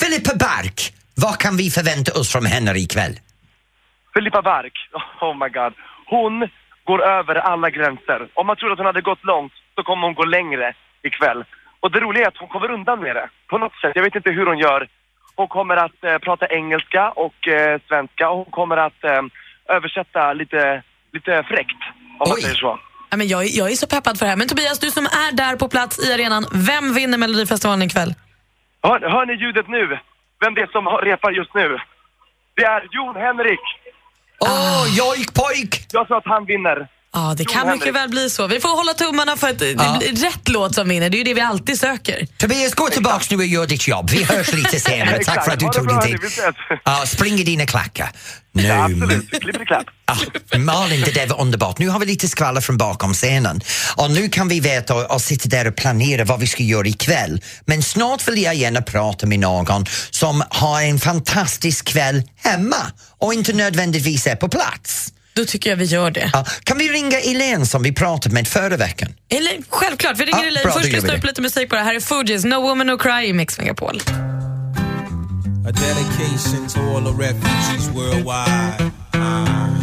Filippa 0.00 0.34
Bark, 0.36 0.92
vad 1.14 1.38
kan 1.38 1.56
vi 1.56 1.70
förvänta 1.70 2.12
oss 2.20 2.32
från 2.32 2.46
henne 2.46 2.72
ikväll? 2.78 3.14
Filippa 4.14 4.42
Bark, 4.42 4.72
oh 5.20 5.34
my 5.42 5.48
god. 5.48 5.72
Hon 6.06 6.48
går 6.84 7.02
över 7.04 7.34
alla 7.34 7.70
gränser. 7.70 8.20
Om 8.34 8.46
man 8.46 8.56
trodde 8.56 8.72
att 8.72 8.78
hon 8.78 8.86
hade 8.86 9.00
gått 9.00 9.24
långt 9.24 9.52
så 9.74 9.82
kommer 9.82 10.02
hon 10.06 10.14
gå 10.14 10.24
längre 10.24 10.74
ikväll. 11.02 11.44
Och 11.80 11.90
det 11.92 12.00
roliga 12.00 12.24
är 12.24 12.28
att 12.28 12.36
hon 12.36 12.48
kommer 12.48 12.70
undan 12.70 13.00
med 13.00 13.16
det. 13.16 13.28
På 13.50 13.58
något 13.58 13.72
sätt. 13.80 13.92
Jag 13.94 14.02
vet 14.02 14.14
inte 14.14 14.30
hur 14.30 14.46
hon 14.46 14.58
gör. 14.58 14.88
Hon 15.36 15.48
kommer 15.48 15.76
att 15.76 16.04
eh, 16.04 16.18
prata 16.18 16.46
engelska 16.46 17.10
och 17.10 17.48
eh, 17.48 17.80
svenska 17.88 18.30
och 18.30 18.36
hon 18.36 18.50
kommer 18.58 18.76
att 18.76 19.04
eh, 19.04 19.22
översätta 19.76 20.32
lite, 20.32 20.82
lite 21.12 21.42
fräckt. 21.48 21.80
Om 22.20 22.28
man 22.28 22.36
Oj. 22.36 22.42
säger 22.42 22.54
så. 22.54 22.78
Ja, 23.10 23.16
men 23.16 23.28
jag, 23.28 23.42
är- 23.44 23.58
jag 23.58 23.70
är 23.70 23.74
så 23.74 23.86
peppad 23.86 24.18
för 24.18 24.24
det 24.26 24.30
här. 24.30 24.36
Men 24.36 24.48
Tobias, 24.48 24.78
du 24.78 24.90
som 24.90 25.06
är 25.06 25.32
där 25.36 25.56
på 25.56 25.68
plats 25.68 26.08
i 26.08 26.12
arenan, 26.12 26.46
vem 26.52 26.94
vinner 26.94 27.18
Melodifestivalen 27.18 27.82
ikväll? 27.82 28.14
Hör, 28.82 29.00
hör 29.00 29.26
ni 29.26 29.34
ljudet 29.34 29.68
nu? 29.68 29.98
Vem 30.40 30.54
det 30.54 30.60
är 30.60 30.66
som 30.66 30.86
repar 30.88 31.30
just 31.30 31.54
nu? 31.54 31.78
Det 32.56 32.64
är 32.64 32.88
Jon 32.90 33.16
Henrik. 33.16 33.60
Åh, 34.40 34.84
jojk 34.98 35.34
pojk! 35.34 35.86
Jag 35.92 36.08
sa 36.08 36.16
att 36.16 36.26
han 36.26 36.44
vinner. 36.44 36.88
Ja, 37.14 37.34
det 37.38 37.44
kan 37.44 37.68
mycket 37.70 37.94
väl 37.94 38.08
bli 38.08 38.30
så. 38.30 38.46
Vi 38.46 38.60
får 38.60 38.68
hålla 38.68 38.94
tummarna 38.94 39.36
för 39.36 39.48
att 39.48 39.58
det 39.58 39.70
Ja. 39.70 39.96
blir 39.98 40.12
rätt 40.24 40.48
låt 40.48 40.74
som 40.74 40.88
vinner. 40.88 41.10
Det 41.10 41.16
är 41.16 41.18
ju 41.18 41.24
det 41.24 41.34
vi 41.34 41.40
alltid 41.40 41.78
söker. 41.80 42.26
Tobias, 42.38 42.74
gå 42.74 42.88
tillbaks 42.88 43.30
nu 43.30 43.36
och 43.36 43.46
gör 43.46 43.66
ditt 43.66 43.88
jobb. 43.88 44.10
Vi 44.10 44.22
hörs 44.24 44.52
lite 44.52 44.80
senare. 44.90 45.24
Tack 45.24 45.44
för 45.44 45.52
att 45.52 45.60
du 45.60 45.68
tog 45.68 45.88
din 45.88 46.00
tid. 46.00 46.18
Ja, 46.84 47.04
spring 47.06 47.38
i 47.38 47.44
dina 47.44 47.66
klackar. 47.66 48.10
Nu, 48.54 48.62
Ja, 48.66 48.84
absolut. 48.84 49.30
Klippity-klapp. 49.30 49.86
Ah, 50.04 50.58
Malin, 50.58 51.00
det 51.04 51.10
där 51.14 51.26
var 51.26 51.40
underbart. 51.40 51.78
Nu 51.78 51.88
har 51.88 52.00
vi 52.00 52.06
lite 52.06 52.28
skvaller 52.28 52.60
från 52.60 52.76
bakom 52.76 53.14
scenen. 53.14 53.60
Och 53.96 54.10
nu 54.10 54.28
kan 54.28 54.48
vi 54.48 54.60
veta 54.60 54.94
och, 54.94 55.10
och 55.14 55.20
sitta 55.20 55.48
där 55.48 55.66
och 55.66 55.76
planera 55.76 56.24
vad 56.24 56.40
vi 56.40 56.46
ska 56.46 56.62
göra 56.62 56.86
ikväll. 56.88 57.40
Men 57.66 57.82
snart 57.82 58.28
vill 58.28 58.42
jag 58.42 58.54
gärna 58.54 58.82
prata 58.82 59.26
med 59.26 59.38
någon 59.38 59.86
som 60.10 60.42
har 60.50 60.82
en 60.82 60.98
fantastisk 61.00 61.84
kväll 61.88 62.22
hemma 62.36 62.76
och 63.18 63.34
inte 63.34 63.52
nödvändigtvis 63.52 64.26
är 64.26 64.36
på 64.36 64.48
plats. 64.48 65.12
Då 65.34 65.44
tycker 65.44 65.70
jag 65.70 65.76
vi 65.76 65.84
gör 65.84 66.10
det. 66.10 66.30
Ja, 66.32 66.44
kan 66.64 66.78
vi 66.78 66.88
ringa 66.88 67.18
Elaine 67.20 67.66
som 67.66 67.82
vi 67.82 67.92
pratade 67.92 68.34
med 68.34 68.48
förra 68.48 68.76
veckan? 68.76 69.08
Eller 69.28 69.58
självklart, 69.68 70.18
vi 70.20 70.24
ringer 70.24 70.38
Ja, 70.42 70.46
Elaine. 70.48 70.62
bra, 70.64 70.72
Först 70.72 70.92
lyssnar 70.92 71.10
vi 71.12 71.18
upp 71.18 71.24
lite 71.24 71.42
musik 71.42 71.68
på 71.68 71.74
det. 71.76 71.82
Här 71.82 71.94
är 71.94 72.00
Fugees, 72.00 72.44
No 72.44 72.54
Woman 72.54 72.86
No 72.86 72.98
Cry 72.98 73.24
i 73.26 73.32
Mix 73.32 73.58
Megapol. 73.58 74.00
A 75.68 75.70
dedication 75.72 76.68
to 76.68 76.80
all 76.96 77.02
the 77.04 77.22
refugees 77.22 77.88
worldwide. 77.94 78.90
Uh, 79.14 79.81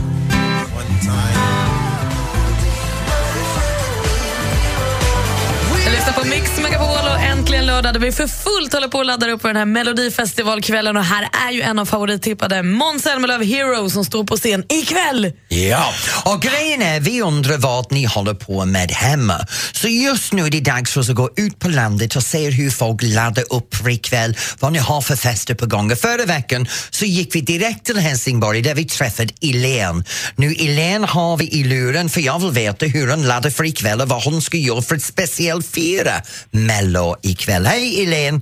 lyssnar 6.00 6.14
på 6.14 6.28
Mix 6.28 6.60
Megapol 6.60 6.88
och 6.88 7.20
äntligen 7.20 7.66
lördag 7.66 7.94
där 7.94 8.00
vi 8.00 8.12
för 8.12 8.28
fullt 8.28 8.74
håller 8.74 8.88
på 8.88 9.00
att 9.00 9.06
ladda 9.06 9.30
upp 9.30 9.42
för 9.42 9.48
den 9.48 9.58
här 9.58 9.66
Melodifestivalkvällen 9.66 10.98
och 10.98 11.04
här 11.04 11.30
är 11.48 11.52
ju 11.52 11.62
en 11.62 11.80
av 11.80 11.86
favorittippade 11.86 12.64
Måns 12.64 13.04
Zelmerlöw 13.04 13.46
Hero 13.46 13.90
som 13.90 14.06
står 14.06 14.24
på 14.24 14.38
scen 14.38 14.64
ikväll. 14.70 15.34
Ja, 15.48 15.94
och 16.26 16.42
grejen 16.42 16.82
är 16.82 17.00
vi 17.00 17.22
undrar 17.22 17.58
vad 17.58 17.92
ni 17.92 18.06
håller 18.06 18.34
på 18.34 18.66
med 18.66 18.92
hemma. 18.92 19.48
Så 19.72 19.88
just 19.88 20.34
nu 20.34 20.46
är 20.46 20.50
det 20.50 20.60
dags 20.60 20.94
för 20.94 21.02
oss 21.02 21.10
att 21.10 21.16
gå 21.16 21.30
ut 21.36 21.60
på 21.60 21.70
landet 21.70 22.16
och 22.16 22.24
se 22.24 22.50
hur 22.50 22.70
folk 22.70 23.02
laddar 23.04 23.44
upp 23.50 23.76
för 23.76 23.90
ikväll, 23.90 24.38
vad 24.60 24.74
ni 24.74 24.80
har 24.80 25.02
för 25.02 25.16
fester 25.16 25.56
på 25.56 25.66
gång. 25.66 25.96
Förra 25.96 26.26
veckan 26.26 26.68
så 26.90 27.06
gick 27.06 27.36
vi 27.36 27.42
direkt 27.42 27.86
till 27.86 27.98
Helsingborg 27.98 28.62
där 28.62 28.76
vi 28.76 28.86
träffade 28.86 29.34
Elaine. 29.42 30.04
Nu 30.36 30.54
Elaine 30.60 31.04
har 31.04 31.38
vi 31.38 31.50
i 31.50 31.64
luren 31.64 32.10
för 32.10 32.22
jag 32.22 32.40
vill 32.40 32.52
veta 32.52 32.86
hur 32.86 33.08
hon 33.08 33.28
laddar 33.28 33.50
för 33.50 33.64
ikväll 33.64 34.02
och 34.02 34.10
vad 34.10 34.24
hon 34.24 34.42
ska 34.42 34.58
göra 34.58 34.82
för 34.82 34.96
ett 34.96 35.04
speciellt 35.04 35.68
fira 35.90 36.16
Mello 36.52 37.16
ikväll. 37.24 37.66
Hej 37.66 38.04
Elaine! 38.04 38.42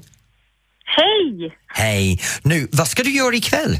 Hej! 0.86 1.58
Hej! 1.68 2.20
Nu, 2.44 2.68
vad 2.72 2.88
ska 2.88 3.04
du 3.04 3.12
göra 3.12 3.36
ikväll? 3.36 3.74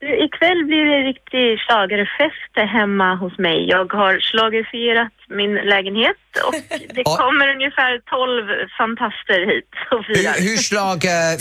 Du, 0.00 0.24
Ikväll 0.26 0.64
blir 0.70 0.84
det 0.92 1.00
riktig 1.12 1.46
schlagerfest 1.64 2.54
hemma 2.78 3.14
hos 3.14 3.38
mig. 3.38 3.68
Jag 3.68 3.92
har 3.92 4.20
schlagerfierat 4.20 5.12
min 5.28 5.54
lägenhet 5.54 6.22
och 6.46 6.54
det 6.96 7.04
kommer 7.04 7.46
ungefär 7.56 7.92
12 7.98 8.68
fantaster 8.78 9.40
hit 9.50 9.72
och 9.94 10.04
firar. 10.06 10.34
Hur, 10.34 10.50
hur 10.50 10.56
slag 10.56 10.98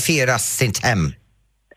firas 0.08 0.44
sitt 0.58 0.84
hem? 0.86 1.04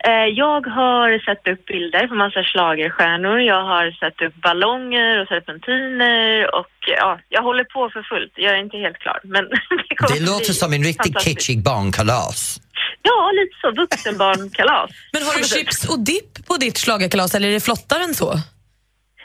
Eh, 0.07 0.29
Jag 0.45 0.67
har 0.67 1.19
satt 1.19 1.49
upp 1.53 1.67
bilder 1.67 2.07
på 2.07 2.15
massa 2.15 2.43
schlagerstjärnor. 2.45 3.41
Jag 3.41 3.63
har 3.65 3.91
satt 3.91 4.23
upp 4.23 4.35
ballonger 4.35 5.21
och 5.21 5.29
serpentiner 5.29 6.55
och 6.59 6.75
ja, 6.87 7.19
jag 7.29 7.43
håller 7.43 7.65
på 7.65 7.91
för 7.93 8.03
fullt. 8.03 8.33
Jag 8.37 8.55
är 8.55 8.59
inte 8.59 8.77
helt 8.77 8.99
klar, 8.99 9.21
men 9.25 9.45
det 10.09 10.15
Det 10.15 10.27
låter 10.31 10.53
som 10.53 10.73
en 10.73 10.85
riktigt 10.85 11.21
kitschig 11.21 11.63
barnkalas. 11.63 12.61
Ja, 13.03 13.31
lite 13.39 13.57
så. 13.61 13.71
Vuxenbarnkalas. 13.83 14.91
Men 15.13 15.23
har 15.23 15.39
du 15.39 15.45
chips 15.45 15.89
och 15.89 15.99
dipp 16.05 16.47
på 16.49 16.57
ditt 16.57 16.79
schlagerkalas 16.79 17.35
eller 17.35 17.49
är 17.49 17.53
det 17.53 17.65
flottare 17.65 18.03
än 18.05 18.15
så? 18.15 18.35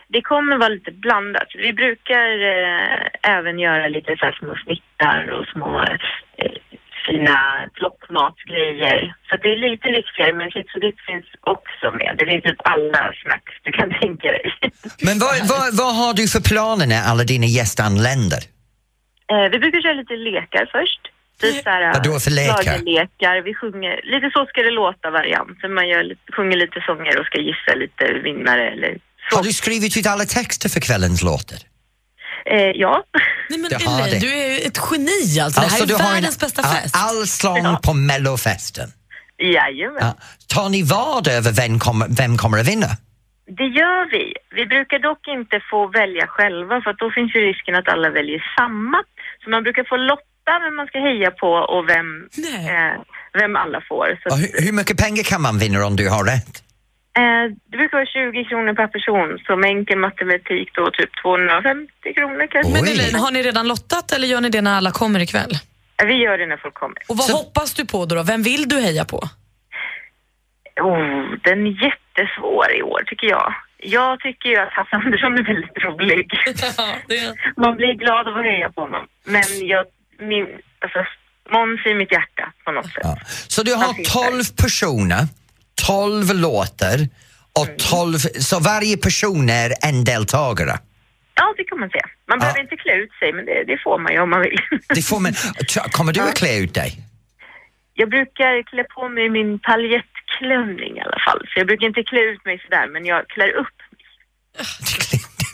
Det 0.07 0.21
kommer 0.21 0.57
vara 0.57 0.69
lite 0.69 0.91
blandat. 0.91 1.48
Vi 1.55 1.74
brukar 1.74 2.27
eh, 2.53 3.36
även 3.38 3.59
göra 3.59 3.88
lite 3.88 4.15
så 4.19 4.25
här 4.25 4.36
små 4.39 4.55
snittar 4.65 5.29
och 5.31 5.45
små 5.53 5.81
eh, 5.81 6.51
fina 7.10 7.39
plockmatgrejer. 7.78 9.00
Så 9.30 9.34
det 9.42 9.50
är 9.54 9.58
lite 9.70 9.88
lyxigare, 9.98 10.34
men 10.34 10.51
chips 10.51 10.75
och 10.75 10.82
dipp 10.82 11.00
finns 11.10 11.25
också 11.56 11.86
med. 12.00 12.12
Det 12.20 12.25
finns 12.25 12.44
typ 12.44 12.62
alla 12.74 13.01
snacks 13.24 13.54
du 13.63 13.72
kan 13.72 13.89
tänka 14.01 14.28
dig. 14.38 14.46
Men 15.08 15.20
vad, 15.20 15.34
vad, 15.54 15.78
vad 15.82 15.96
har 16.01 16.13
du 16.13 16.28
för 16.28 16.42
planer 16.51 16.88
när 16.88 17.01
alla 17.10 17.24
dina 17.24 17.46
gäster 17.46 17.84
anländer? 17.84 18.42
Eh, 19.32 19.46
vi 19.51 19.58
brukar 19.60 19.82
köra 19.82 19.94
lite 19.94 20.16
lekar 20.16 20.66
först. 20.72 21.01
Typ 21.42 21.63
så 21.63 21.70
här, 21.70 21.94
Vad 21.94 22.04
då 22.04 22.20
för 22.20 22.32
lekar? 22.32 22.63
schlagerlekar. 22.63 23.42
Vi 23.42 23.54
sjunger, 23.54 24.01
lite 24.04 24.30
så 24.34 24.46
ska 24.46 24.62
det 24.62 24.72
låta 24.72 25.10
variant. 25.10 25.60
Så 25.62 25.68
Man 25.70 25.88
gör, 25.88 26.04
sjunger 26.36 26.58
lite 26.58 26.80
sånger 26.88 27.20
och 27.20 27.25
ska 27.25 27.38
gissa 27.39 27.72
lite 27.75 28.04
vinnare 28.24 28.70
eller 28.70 28.98
så. 29.30 29.36
Har 29.38 29.44
du 29.44 29.54
skrivit 29.54 29.98
ut 29.98 30.08
alla 30.08 30.25
texter 30.25 30.70
för 30.70 30.80
kvällens 30.80 31.24
låtar? 31.24 31.60
Eh, 32.46 32.72
ja. 32.75 33.04
Nej 33.50 33.60
men 33.60 33.70
Det 33.70 33.84
har 33.86 34.00
Elaine, 34.00 34.20
det. 34.20 34.20
du 34.20 34.34
är 34.34 34.68
ett 34.68 34.79
geni 34.91 35.39
alltså. 35.39 35.62
det 35.62 35.68
här 35.68 35.86
du 35.86 35.94
är 35.94 35.98
världens 35.98 36.39
bästa 36.39 36.62
all- 36.62 36.75
fest. 36.75 36.96
allsång 36.98 37.58
Ja. 37.63 37.79
på 37.84 37.94
mellofesten. 37.94 38.89
Jajamän. 39.38 39.98
Ja. 40.01 40.15
Tar 40.48 40.70
ni 40.70 40.84
vad 40.84 41.27
över 41.27 41.51
vem 41.51 41.79
kommer, 41.79 42.08
vem 42.10 42.38
kommer 42.38 42.58
att 42.60 42.68
vinna? 42.68 42.88
Det 43.58 43.63
gör 43.79 44.12
vi. 44.12 44.34
Vi 44.58 44.65
brukar 44.65 45.00
dock 45.00 45.27
inte 45.27 45.56
få 45.72 45.88
välja 45.88 46.27
själva 46.27 46.82
för 46.82 46.89
att 46.91 46.98
då 46.98 47.12
finns 47.12 47.36
ju 47.36 47.39
risken 47.51 47.75
att 47.75 47.88
alla 47.94 48.10
väljer 48.10 48.41
samma. 48.58 48.98
Så 49.44 49.50
man 49.50 49.63
brukar 49.63 49.84
få 49.84 49.98
lotta 49.98 50.53
vem 50.65 50.75
man 50.75 50.88
ska 50.88 50.98
heja 51.00 51.32
på 51.32 51.51
och 51.74 51.84
vem, 51.89 52.08
eh, 52.74 52.94
vem 53.41 53.56
alla 53.56 53.82
får. 53.89 54.08
Så, 54.24 54.29
Och 54.34 54.38
hur, 54.38 54.51
hur 54.65 54.72
mycket 54.74 54.98
pengar 54.98 55.24
kan 55.24 55.41
man 55.41 55.58
vinna 55.60 55.86
om 55.86 55.96
du 55.96 56.10
har 56.10 56.24
rätt? 56.24 56.63
Eh, 57.18 57.46
det 57.72 57.78
brukar 57.78 57.98
vara 57.98 58.06
20 58.06 58.44
kronor 58.50 58.74
per 58.74 58.88
person, 58.88 59.60
med 59.62 59.70
enkel 59.70 59.98
matematik 60.00 60.70
då 60.74 60.92
typ 60.92 61.10
250 61.24 62.13
kronor 62.16 62.48
kanske. 62.51 62.74
Men 62.74 62.84
Oj. 62.84 62.92
Elaine, 62.92 63.16
har 63.20 63.32
ni 63.32 63.44
redan 63.44 63.68
lottat 63.68 64.12
eller 64.12 64.28
gör 64.28 64.42
ni 64.42 64.50
det 64.50 64.62
när 64.62 64.78
alla 64.78 64.92
kommer 64.92 65.20
ikväll? 65.20 65.51
Eh, 66.01 66.06
Vi 66.08 66.13
gör 66.13 66.38
det 66.38 66.46
när 66.46 66.58
folk 66.58 66.74
kommer. 66.74 66.98
Och 67.08 67.18
vad 67.18 67.25
Så- 67.28 67.38
hoppas 67.38 67.74
du 67.74 67.86
på 67.86 68.06
då, 68.06 68.16
då? 68.16 68.24
Vem 68.24 68.44
vill 68.44 68.70
du 68.70 68.75
heja 68.82 69.06
på? 69.06 69.18
Oh, 70.82 71.36
den 71.44 71.68
är 71.68 71.84
jättesvår 71.88 72.72
i 72.78 72.82
år 72.82 73.04
tycker 73.08 73.28
jag. 73.28 73.54
Jag 73.84 74.20
tycker 74.20 74.50
ju 74.50 74.56
att 74.58 74.74
Hasse 74.74 74.96
Andersson 74.96 75.34
är 75.38 75.44
väldigt 75.44 75.78
rolig. 75.84 76.32
Man 77.58 77.75
blir 77.75 77.94
glad 77.94 78.28
av 78.28 78.38
att 78.38 78.44
heja 78.46 78.70
på 78.70 78.82
honom. 78.82 79.08
Men 79.24 79.44
jag, 79.68 79.86
min, 80.20 80.48
alltså, 80.80 81.00
Måns 81.51 81.86
i 81.86 81.94
mitt 81.94 82.12
hjärta 82.12 82.51
på 82.66 82.72
något 82.72 82.86
sätt. 82.86 83.01
Ja. 83.04 83.18
Så 83.48 83.63
du 83.63 83.74
har 83.74 83.86
Han 83.86 83.96
finns 83.96 84.13
där. 84.13 84.32
12 84.32 84.44
personer, 84.62 85.22
12 85.93 86.34
låtar 86.36 86.98
och 87.60 87.65
Mm. 87.67 87.77
12, 87.77 88.17
så 88.50 88.60
varje 88.60 88.98
person 88.98 89.50
är 89.50 89.69
en 89.89 90.03
deltagare? 90.03 90.74
Ja, 91.36 91.53
det 91.58 91.63
kan 91.63 91.79
man 91.79 91.89
säga. 91.89 92.08
Man 92.27 92.38
Ja. 92.38 92.39
behöver 92.39 92.62
inte 92.62 92.75
klä 92.84 92.93
ut 93.03 93.13
sig, 93.19 93.34
men 93.34 93.46
det, 93.46 93.63
det 93.72 93.77
får 93.84 93.98
man 94.03 94.12
ju 94.13 94.19
om 94.25 94.29
man 94.29 94.41
vill. 94.41 94.58
Det 94.96 95.01
får 95.01 95.19
man, 95.19 95.34
kommer 95.91 96.13
du 96.13 96.19
att 96.22 96.38
klä 96.41 96.58
ut 96.63 96.74
dig? 96.74 96.91
Jag 97.93 98.10
brukar 98.10 98.63
klä 98.69 98.84
på 98.96 99.10
mig 99.10 99.29
min 99.29 99.60
paljettklänning 99.60 100.98
i 100.98 101.01
alla 101.01 101.19
fall. 101.25 101.39
Så 101.50 101.53
jag 101.60 101.67
brukar 101.67 101.88
inte 101.88 102.03
klä 102.03 102.19
ut 102.31 102.46
mig 102.46 102.62
sådär, 102.65 102.88
men 102.93 103.05
jag 103.05 103.27
klär 103.27 103.51
upp 103.62 103.77
mig. 103.91 104.03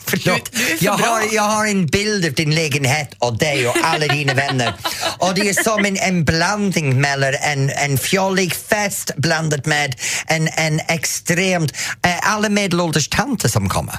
Förlåt. 0.06 0.52
Du- 0.52 0.58
du 0.58 0.64
är 0.72 0.76
för 0.76 0.84
jag, 0.84 0.92
har, 0.92 1.22
jag 1.34 1.42
har 1.42 1.66
en 1.66 1.86
bild 1.86 2.24
av 2.26 2.32
din 2.32 2.54
lägenhet 2.54 3.14
och 3.18 3.38
dig 3.38 3.68
och 3.68 3.76
alla 3.84 4.06
dina 4.06 4.34
vänner. 4.34 4.72
Och 5.18 5.34
det 5.34 5.48
är 5.48 5.62
som 5.62 5.84
en, 5.84 5.96
en 5.96 6.24
blandning 6.24 7.00
mellan 7.00 7.34
en, 7.34 7.70
en 7.70 7.98
fjollig 7.98 8.54
fest 8.54 9.10
blandat 9.16 9.66
med 9.66 9.94
en, 10.26 10.48
en 10.56 10.80
extremt... 10.88 11.72
eh, 12.06 12.32
alla 12.34 12.48
medelålders 12.48 13.08
tanter 13.08 13.48
som 13.48 13.68
kommer. 13.68 13.94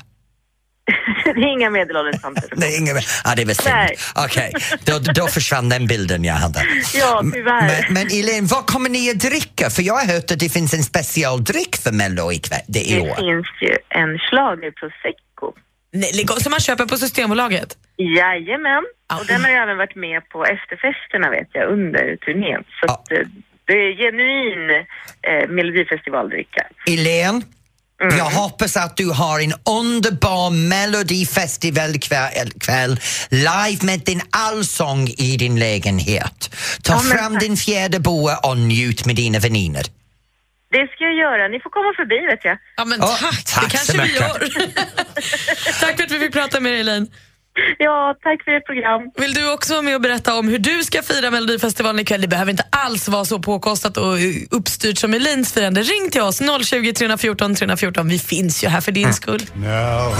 det 1.26 1.30
är 1.32 1.54
inga 1.54 1.70
medelålders 1.70 2.22
tanter. 2.22 2.44
Nej, 2.56 2.78
ingen, 2.78 2.98
ja, 3.24 3.34
det 3.36 3.42
är 3.42 3.46
väl 3.46 3.56
synd. 3.56 3.76
Okej, 4.16 4.54
då, 4.84 5.00
då 5.00 5.28
försvann 5.28 5.70
den 5.70 5.88
bilden 5.88 6.24
jag 6.24 6.34
hade. 6.34 6.66
Ja, 6.94 7.24
tyvärr. 7.34 7.68
Men, 7.68 7.94
men 7.94 8.08
Elaine, 8.20 8.46
vad 8.48 8.66
kommer 8.66 8.90
ni 8.90 9.10
att 9.10 9.20
dricka? 9.20 9.70
För 9.70 9.82
jag 9.84 9.94
har 9.94 10.06
hört 10.14 10.32
att 10.32 10.40
det 10.40 10.50
finns 10.50 10.74
en 10.74 10.84
specialdryck 10.84 11.76
för 11.76 11.92
Mello 11.92 12.32
det 12.68 12.80
i 12.82 12.94
Det 12.94 13.02
år. 13.02 13.16
finns 13.16 13.48
ju 13.62 13.78
en 13.90 14.18
schlager 14.20 14.72
prosecco. 14.72 15.18
Nej, 15.18 15.44
lägg 15.44 15.46
av, 15.48 15.56
som 16.44 16.51
man 16.51 16.60
köper 16.60 16.86
på 16.86 16.98
Systembolaget. 16.98 17.77
Jajamän, 17.98 18.84
Ja. 19.10 19.20
och 19.20 19.25
den 19.25 19.41
har 19.44 19.50
ju 19.50 19.56
även 19.56 19.77
varit 19.77 19.96
med 19.96 20.29
på 20.29 20.46
efterfesterna 20.46 21.29
vet 21.29 21.48
jag 21.53 21.72
under 21.74 22.15
turnén. 22.25 22.63
Så 22.79 22.86
eh, 23.15 23.27
det 23.67 23.74
är 23.74 23.91
genuin 24.03 24.86
eh, 25.22 25.50
melodifestivaldricka. 25.50 26.67
Elaine, 26.88 27.44
Mm. 28.01 28.17
jag 28.17 28.25
hoppas 28.25 28.77
att 28.77 28.98
du 28.98 29.10
har 29.10 29.39
en 29.39 29.53
underbar 29.82 30.50
melodifestivalkväll 30.70 32.51
kväll, 32.60 33.00
live 33.29 33.79
med 33.86 34.00
din 34.06 34.22
allsång 34.29 35.08
i 35.08 35.38
din 35.38 35.60
lägenhet. 35.60 36.56
Ta 36.84 36.94
Ja, 36.94 37.00
fram 37.00 37.34
tack. 37.34 37.41
din 37.41 37.58
fjärde 37.58 38.00
boa 38.00 38.38
och 38.38 38.58
njut 38.58 39.06
med 39.06 39.15
dina 39.15 39.39
vänner. 39.39 39.84
Det 40.71 40.88
ska 40.93 41.03
jag 41.03 41.13
göra. 41.25 41.47
Ni 41.47 41.59
får 41.59 41.69
komma 41.69 41.91
förbi 41.95 42.19
vet 42.31 42.45
jag. 42.45 42.57
Ja, 42.77 42.86
men 42.86 43.00
Ja, 43.00 43.07
tack. 43.21 43.43
tack 43.45 43.63
det 43.71 43.77
kanske 43.77 44.01
vi 44.03 44.13
gör. 44.15 44.39
tack 45.81 45.95
för 45.97 46.03
att 46.03 46.12
vi 46.12 46.19
fick 46.19 46.33
prata 46.33 46.59
med 46.59 46.71
dig, 46.74 46.79
Elaine. 46.81 47.07
Ja, 47.77 48.15
tack 48.24 48.43
för 48.43 48.51
ert 48.51 48.65
program. 48.65 49.01
Vill 49.17 49.33
du 49.33 49.51
också 49.53 49.74
vara 49.74 49.81
med 49.81 49.95
och 49.95 50.01
berätta 50.01 50.36
om 50.36 50.47
hur 50.47 50.59
du 50.59 50.83
ska 50.83 51.01
fira 51.03 51.31
Melodifestivalen 51.31 52.00
ikväll? 52.00 52.21
Det 52.21 52.27
behöver 52.27 52.51
inte 52.51 52.63
alls 52.71 53.07
vara 53.07 53.25
så 53.25 53.39
påkostat 53.39 53.97
och 53.97 54.19
eh, 54.19 54.33
uppstyrt 54.51 54.97
som 54.97 55.13
Elins 55.13 55.53
firande. 55.53 55.81
Ring 55.81 56.12
till 56.12 56.21
oss, 56.21 56.41
020 56.65 56.93
314 56.93 57.55
314. 57.55 58.07
Vi 58.09 58.19
finns 58.19 58.63
ju 58.63 58.67
här 58.67 58.81
för 58.81 58.91
din 58.91 59.13
skull. 59.13 59.41
Now 59.55 60.13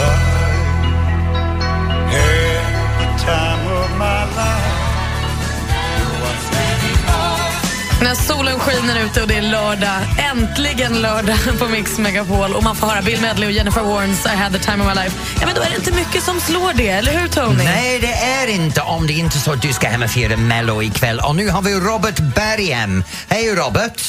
skiner 8.68 9.06
ute 9.06 9.22
och 9.22 9.28
det 9.28 9.38
är 9.38 9.42
lördag, 9.42 10.00
äntligen 10.32 11.02
lördag 11.02 11.38
på 11.60 11.66
Mix 11.68 12.00
Megapol 12.00 12.52
och 12.56 12.64
man 12.64 12.76
får 12.76 12.88
höra 12.88 13.02
Bill 13.02 13.22
Medley 13.22 13.48
och 13.50 13.52
Jennifer 13.52 13.82
Warnes 13.82 14.26
I 14.26 14.30
had 14.30 14.54
the 14.54 14.60
time 14.60 14.84
of 14.84 14.88
my 14.90 14.96
life. 15.04 15.14
Ja, 15.40 15.46
men 15.46 15.56
då 15.56 15.62
är 15.62 15.70
det 15.70 15.76
inte 15.76 15.94
mycket 15.94 16.24
som 16.24 16.40
slår 16.40 16.74
det, 16.74 16.90
eller 16.90 17.12
hur 17.12 17.28
Tony? 17.28 17.64
Nej, 17.64 18.00
det 18.00 18.14
är 18.14 18.48
inte 18.48 18.82
om 18.82 19.08
det 19.08 19.14
är 19.14 19.20
inte 19.20 19.38
så 19.38 19.52
att 19.52 19.62
du 19.62 19.74
ska 19.74 19.88
hem 19.88 20.04
och 20.04 20.10
fira 20.10 20.38
Mello 20.38 20.84
ikväll. 20.84 21.20
Och 21.28 21.36
nu 21.36 21.50
har 21.50 21.62
vi 21.62 21.74
Robert 21.74 22.20
Berghem. 22.36 23.04
Hej 23.30 23.56
Robert! 23.56 24.02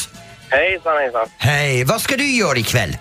Hejsan, 0.51 0.97
hejsan. 0.97 1.27
Hej, 1.39 1.85
vad 1.85 2.01
ska 2.01 2.17
du 2.17 2.37
göra 2.37 2.59
ikväll? 2.59 2.97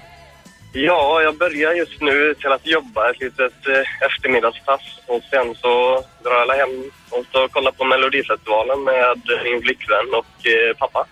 Ja, 0.73 1.21
jag 1.21 1.37
börjar 1.37 1.73
just 1.73 2.01
nu 2.01 2.35
till 2.39 2.51
att 2.51 2.67
jobba 2.67 3.09
ett 3.09 3.19
litet 3.19 3.67
eh, 3.67 4.07
eftermiddagspass 4.07 4.81
och 5.07 5.21
sen 5.31 5.55
så 5.55 6.03
drar 6.23 6.45
jag 6.47 6.55
hem 6.55 6.91
och 7.09 7.25
så 7.31 7.47
kollar 7.47 7.71
på 7.71 7.83
Melodifestivalen 7.83 8.83
med 8.83 9.21
min 9.43 9.61
flickvän 9.61 10.07
och 10.19 10.47
eh, 10.47 10.77
pappa. 10.77 11.05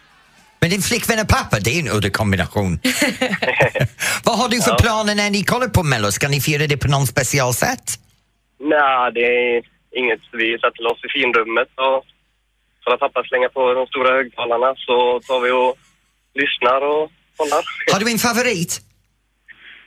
Men 0.60 0.70
din 0.70 0.82
flickvän 0.82 1.20
och 1.20 1.28
pappa, 1.28 1.60
det 1.60 1.70
är 1.76 1.80
en 1.80 1.98
udda 1.98 2.10
kombination. 2.10 2.80
vad 4.26 4.38
har 4.40 4.50
du 4.50 4.62
för 4.62 4.76
planer 4.76 5.16
när 5.16 5.30
ni 5.30 5.44
kollar 5.44 5.68
på 5.68 5.84
Mello? 5.84 6.12
Ska 6.12 6.28
ni 6.28 6.42
fira 6.42 6.68
det 6.68 6.78
på 6.78 6.88
någon 6.88 7.08
speciell 7.08 7.54
sätt? 7.54 7.86
Nej, 8.60 9.12
det 9.14 9.26
är 9.26 9.64
inget. 10.00 10.22
Vi 10.32 10.58
sätter 10.64 10.82
oss 10.92 11.02
i 11.08 11.10
finrummet 11.20 11.72
och 11.76 12.06
så 12.84 12.90
när 12.90 12.98
pappa 12.98 13.24
slänger 13.24 13.50
på 13.50 13.74
de 13.74 13.88
stora 13.88 14.12
högtalarna 14.18 14.74
så 14.86 15.20
tar 15.28 15.40
vi 15.40 15.52
och 15.52 15.78
lyssnar 16.42 16.82
och 16.92 17.12
kollar. 17.38 17.62
Har 17.94 18.00
du 18.00 18.12
en 18.12 18.18
favorit? 18.18 18.82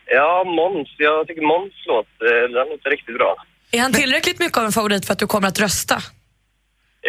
Ja, 0.06 0.44
Måns. 0.44 0.88
Jag 0.98 1.26
tycker 1.26 1.42
Måns 1.42 1.72
låt, 1.86 2.06
eh, 2.06 2.42
den 2.54 2.68
låter 2.68 2.90
riktigt 2.90 3.14
bra. 3.14 3.36
Är 3.70 3.80
han 3.80 3.92
tillräckligt 3.92 4.38
mycket 4.38 4.58
av 4.58 4.64
en 4.64 4.72
favorit 4.72 5.06
för 5.06 5.12
att 5.12 5.18
du 5.18 5.26
kommer 5.26 5.48
att 5.48 5.60
rösta? 5.60 6.02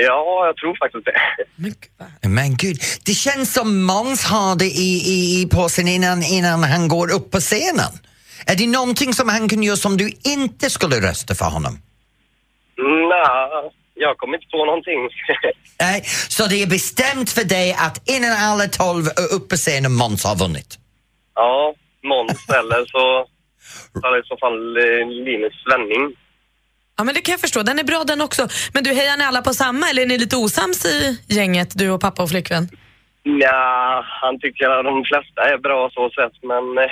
Ja, 0.02 0.46
jag 0.46 0.58
tror 0.58 0.76
faktiskt 0.80 1.06
det. 1.06 1.14
Men 1.56 1.72
gud, 1.72 1.92
vad- 1.98 2.32
Men 2.32 2.56
gud, 2.58 2.78
det 3.06 3.14
känns 3.14 3.54
som 3.54 3.84
Måns 3.84 4.24
har 4.24 4.56
det 4.56 4.66
i, 4.66 4.92
i, 5.16 5.42
i 5.42 5.48
påsen 5.52 5.88
innan, 5.88 6.24
innan 6.24 6.64
han 6.64 6.88
går 6.88 7.14
upp 7.14 7.32
på 7.32 7.40
scenen. 7.40 7.92
Är 8.46 8.56
det 8.56 8.68
någonting 8.68 9.14
som 9.14 9.30
han 9.30 9.50
kan 9.50 9.64
göra 9.64 9.78
som 9.78 9.98
du 9.98 10.12
inte 10.24 10.70
skulle 10.70 10.96
rösta 11.10 11.36
för 11.36 11.46
honom? 11.46 11.74
Nej, 13.10 13.72
jag 13.96 14.18
kommer 14.18 14.38
inte 14.38 14.48
på 14.52 14.66
någonting. 14.66 15.10
Nej, 15.82 16.02
så 16.30 16.48
det 16.48 16.62
är 16.64 16.68
bestämt 16.68 17.30
för 17.32 17.44
dig 17.44 17.74
att 17.80 18.10
innan 18.10 18.32
alla 18.32 18.68
tolv 18.68 19.06
är 19.08 19.34
uppe 19.36 19.48
på 19.50 19.56
scenen 19.56 19.94
Måns 19.94 20.24
har 20.24 20.36
vunnit? 20.36 20.78
Ja, 21.36 21.74
Måns 22.04 22.50
eller 22.50 22.86
så 22.86 23.26
eller 24.08 24.20
i 24.20 24.26
så 24.26 24.38
fall 24.38 24.78
eh, 24.78 25.08
Linus 25.26 25.54
Svenning. 25.64 26.04
Ja, 27.00 27.04
men 27.04 27.16
det 27.16 27.22
kan 27.22 27.32
jag 27.32 27.42
förstå. 27.42 27.64
Den 27.64 27.80
är 27.80 27.84
bra 27.84 28.04
den 28.04 28.22
också. 28.22 28.48
Men 28.74 28.84
du, 28.84 28.94
hejar 28.94 29.18
ni 29.18 29.24
alla 29.24 29.42
på 29.42 29.54
samma 29.54 29.90
eller 29.90 30.02
är 30.02 30.06
ni 30.06 30.18
lite 30.18 30.36
osams 30.36 30.86
i 30.86 31.20
gänget, 31.28 31.70
du 31.76 31.90
och 31.90 32.02
pappa 32.02 32.24
och 32.24 32.30
flickvän? 32.30 32.70
Ja, 33.24 34.06
han 34.22 34.40
tycker 34.40 34.70
att 34.70 34.86
de 34.86 35.04
flesta 35.06 35.42
är 35.54 35.58
bra 35.58 35.90
så 35.94 36.10
sett, 36.10 36.44
men 36.44 36.66
eh, 36.78 36.92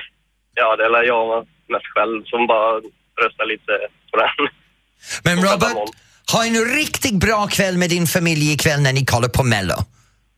ja, 0.54 0.76
det 0.76 0.84
är 0.84 1.04
jag 1.04 1.48
mest 1.74 1.86
själv 1.96 2.24
som 2.26 2.48
bara 2.48 2.76
röstar 3.22 3.46
lite 3.46 3.72
på 4.12 4.18
den. 4.18 4.48
Men 5.24 5.36
Robert, 5.46 5.78
ha 6.34 6.46
en 6.46 6.66
riktigt 6.66 7.16
bra 7.16 7.48
kväll 7.48 7.78
med 7.78 7.90
din 7.90 8.08
familj 8.08 8.54
ikväll 8.54 8.82
när 8.82 8.94
ni 8.94 9.06
kollar 9.06 9.30
på 9.30 9.44
Mello. 9.44 9.76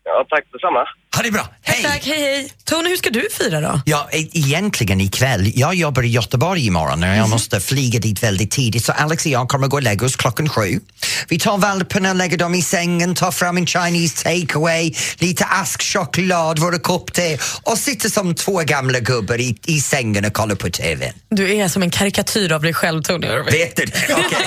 Ja, 0.04 0.26
tack 0.28 0.44
detsamma. 0.52 0.78
Ha 1.16 1.22
det 1.22 1.30
bra, 1.30 1.48
hej! 1.62 1.82
Tack, 1.82 2.04
hej 2.06 2.20
hej. 2.20 2.52
Tony, 2.64 2.88
hur 2.88 2.96
ska 2.96 3.10
du 3.10 3.28
fira 3.38 3.60
då? 3.60 3.80
Ja, 3.86 4.08
e- 4.12 4.28
egentligen 4.32 5.00
ikväll. 5.00 5.52
Jag 5.54 5.74
jobbar 5.74 6.02
i 6.02 6.08
Göteborg 6.08 6.66
imorgon 6.66 7.02
och 7.02 7.08
jag 7.08 7.18
Mhm. 7.18 7.30
måste 7.30 7.60
flyga 7.60 7.98
dit 7.98 8.22
väldigt 8.22 8.50
tidigt 8.50 8.84
så 8.84 8.92
Alex 8.92 9.24
och 9.26 9.32
jag 9.32 9.48
kommer 9.48 9.68
gå 9.68 9.76
och 9.76 9.82
lägga 9.82 10.06
oss 10.06 10.16
klockan 10.16 10.48
sju. 10.48 10.80
Vi 11.28 11.38
tar 11.38 11.58
valparna, 11.58 12.12
lägger 12.12 12.36
dem 12.36 12.54
i 12.54 12.62
sängen, 12.62 13.14
tar 13.14 13.30
fram 13.30 13.56
en 13.56 13.66
Chinese 13.66 14.24
takeaway, 14.24 14.94
lite 15.18 15.44
askchoklad, 15.44 16.58
våra 16.58 16.78
kopp 16.78 17.12
te 17.12 17.38
och 17.62 17.78
sitter 17.78 18.08
som 18.08 18.34
två 18.34 18.58
gamla 18.58 18.98
gubbar 19.00 19.40
i, 19.40 19.56
i 19.66 19.80
sängen 19.80 20.24
och 20.24 20.32
kollar 20.32 20.54
på 20.54 20.70
TV. 20.70 21.12
Du 21.28 21.54
är 21.56 21.68
som 21.68 21.82
en 21.82 21.90
karikatyr 21.90 22.52
av 22.52 22.62
dig 22.62 22.74
själv, 22.74 23.02
Tony. 23.02 23.26
Vet 23.28 23.76
du 23.76 23.84
det? 23.84 24.14
Okej. 24.14 24.46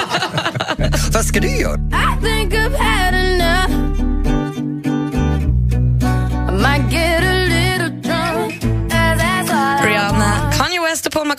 Vad 1.13 1.25
ska 1.25 1.39
du 1.39 1.47
göra? 1.57 1.75
I 1.75 2.23
think 2.25 2.53
I've 2.53 2.77
had 2.77 3.13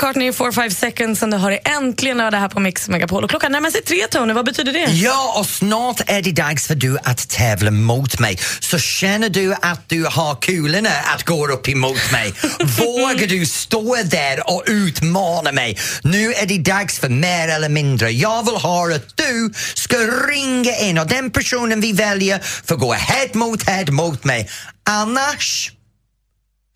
McCartney 0.04 0.28
i 0.28 0.30
4-5 0.30 0.70
seconds 0.70 1.22
och 1.22 1.28
det 1.28 1.36
har 1.36 1.50
det 1.50 1.56
äntligen 1.56 2.16
lördag 2.16 2.38
här 2.38 2.48
på 2.48 2.60
Mix 2.60 2.88
Megapol. 2.88 3.24
Och 3.24 3.30
klockan 3.30 3.52
närmar 3.52 3.70
sig 3.70 3.82
tre, 3.82 4.06
Tony. 4.10 4.32
Vad 4.32 4.44
betyder 4.44 4.72
det? 4.72 4.84
Ja, 4.92 5.34
och 5.38 5.46
snart 5.46 6.00
är 6.06 6.22
det 6.22 6.32
dags 6.32 6.66
för 6.66 6.74
du 6.74 6.98
att 7.04 7.28
tävla 7.28 7.70
mot 7.70 8.20
mig. 8.20 8.38
Så 8.60 8.78
känner 8.78 9.28
du 9.28 9.54
att 9.54 9.88
du 9.88 10.04
har 10.04 10.34
kulorna 10.34 10.90
att 11.14 11.22
gå 11.22 11.48
upp 11.48 11.68
emot 11.68 12.12
mig? 12.12 12.34
Vågar 12.60 13.26
du 13.26 13.46
stå 13.46 13.96
där 14.04 14.50
och 14.50 14.62
utmana 14.66 15.52
mig? 15.52 15.78
Nu 16.02 16.32
är 16.32 16.46
det 16.46 16.58
dags 16.58 16.98
för 16.98 17.08
mer 17.08 17.48
eller 17.48 17.68
mindre. 17.68 18.10
Jag 18.10 18.44
vill 18.44 18.56
ha 18.56 18.94
att 18.94 19.16
du 19.16 19.52
ska 19.74 19.96
ringa 19.96 20.76
in 20.76 20.98
och 20.98 21.06
den 21.06 21.30
personen 21.30 21.80
vi 21.80 21.92
väljer 21.92 22.40
får 22.64 22.76
gå 22.76 22.92
head 22.92 23.28
mot 23.32 23.68
head 23.68 23.86
mot 23.90 24.24
mig. 24.24 24.48
Annars, 24.86 25.72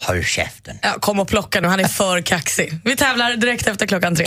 håll 0.03 0.25
käften. 0.25 0.79
Ja, 0.83 0.95
kom 1.01 1.21
och 1.21 1.29
plocka 1.29 1.61
nu, 1.61 1.69
han 1.69 1.81
är 1.81 1.89
för 1.89 2.21
kaxig. 2.21 2.81
Vi 2.85 2.97
tävlar 2.97 3.37
direkt 3.37 3.67
efter 3.67 3.87
klockan 3.87 4.17
tre. 4.17 4.27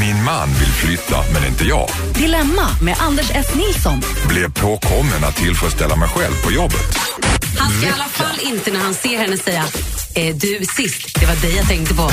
Min 0.00 0.24
man 0.24 0.48
vill 0.48 0.72
flytta, 0.72 1.24
men 1.32 1.44
inte 1.46 1.64
jag. 1.64 1.88
Dilemma 2.14 2.68
med 2.82 2.96
Anders 2.98 3.30
S. 3.34 3.46
Nilsson. 3.54 4.02
Blev 4.28 4.52
påkommen 4.52 5.24
att 5.24 5.36
tillfredsställa 5.36 5.96
mig 5.96 6.08
själv 6.08 6.34
på 6.44 6.52
jobbet. 6.52 6.98
Han 7.58 7.70
ska 7.70 7.86
i 7.86 7.90
alla 7.90 8.04
fall 8.04 8.40
inte 8.42 8.70
när 8.70 8.80
han 8.80 8.94
ser 8.94 9.18
henne 9.18 9.36
säga 9.36 9.64
eh, 10.14 10.36
du 10.36 10.64
sist, 10.76 11.20
det 11.20 11.26
var 11.26 11.36
dig 11.36 11.56
jag 11.56 11.68
tänkte 11.68 11.94
på. 11.94 12.10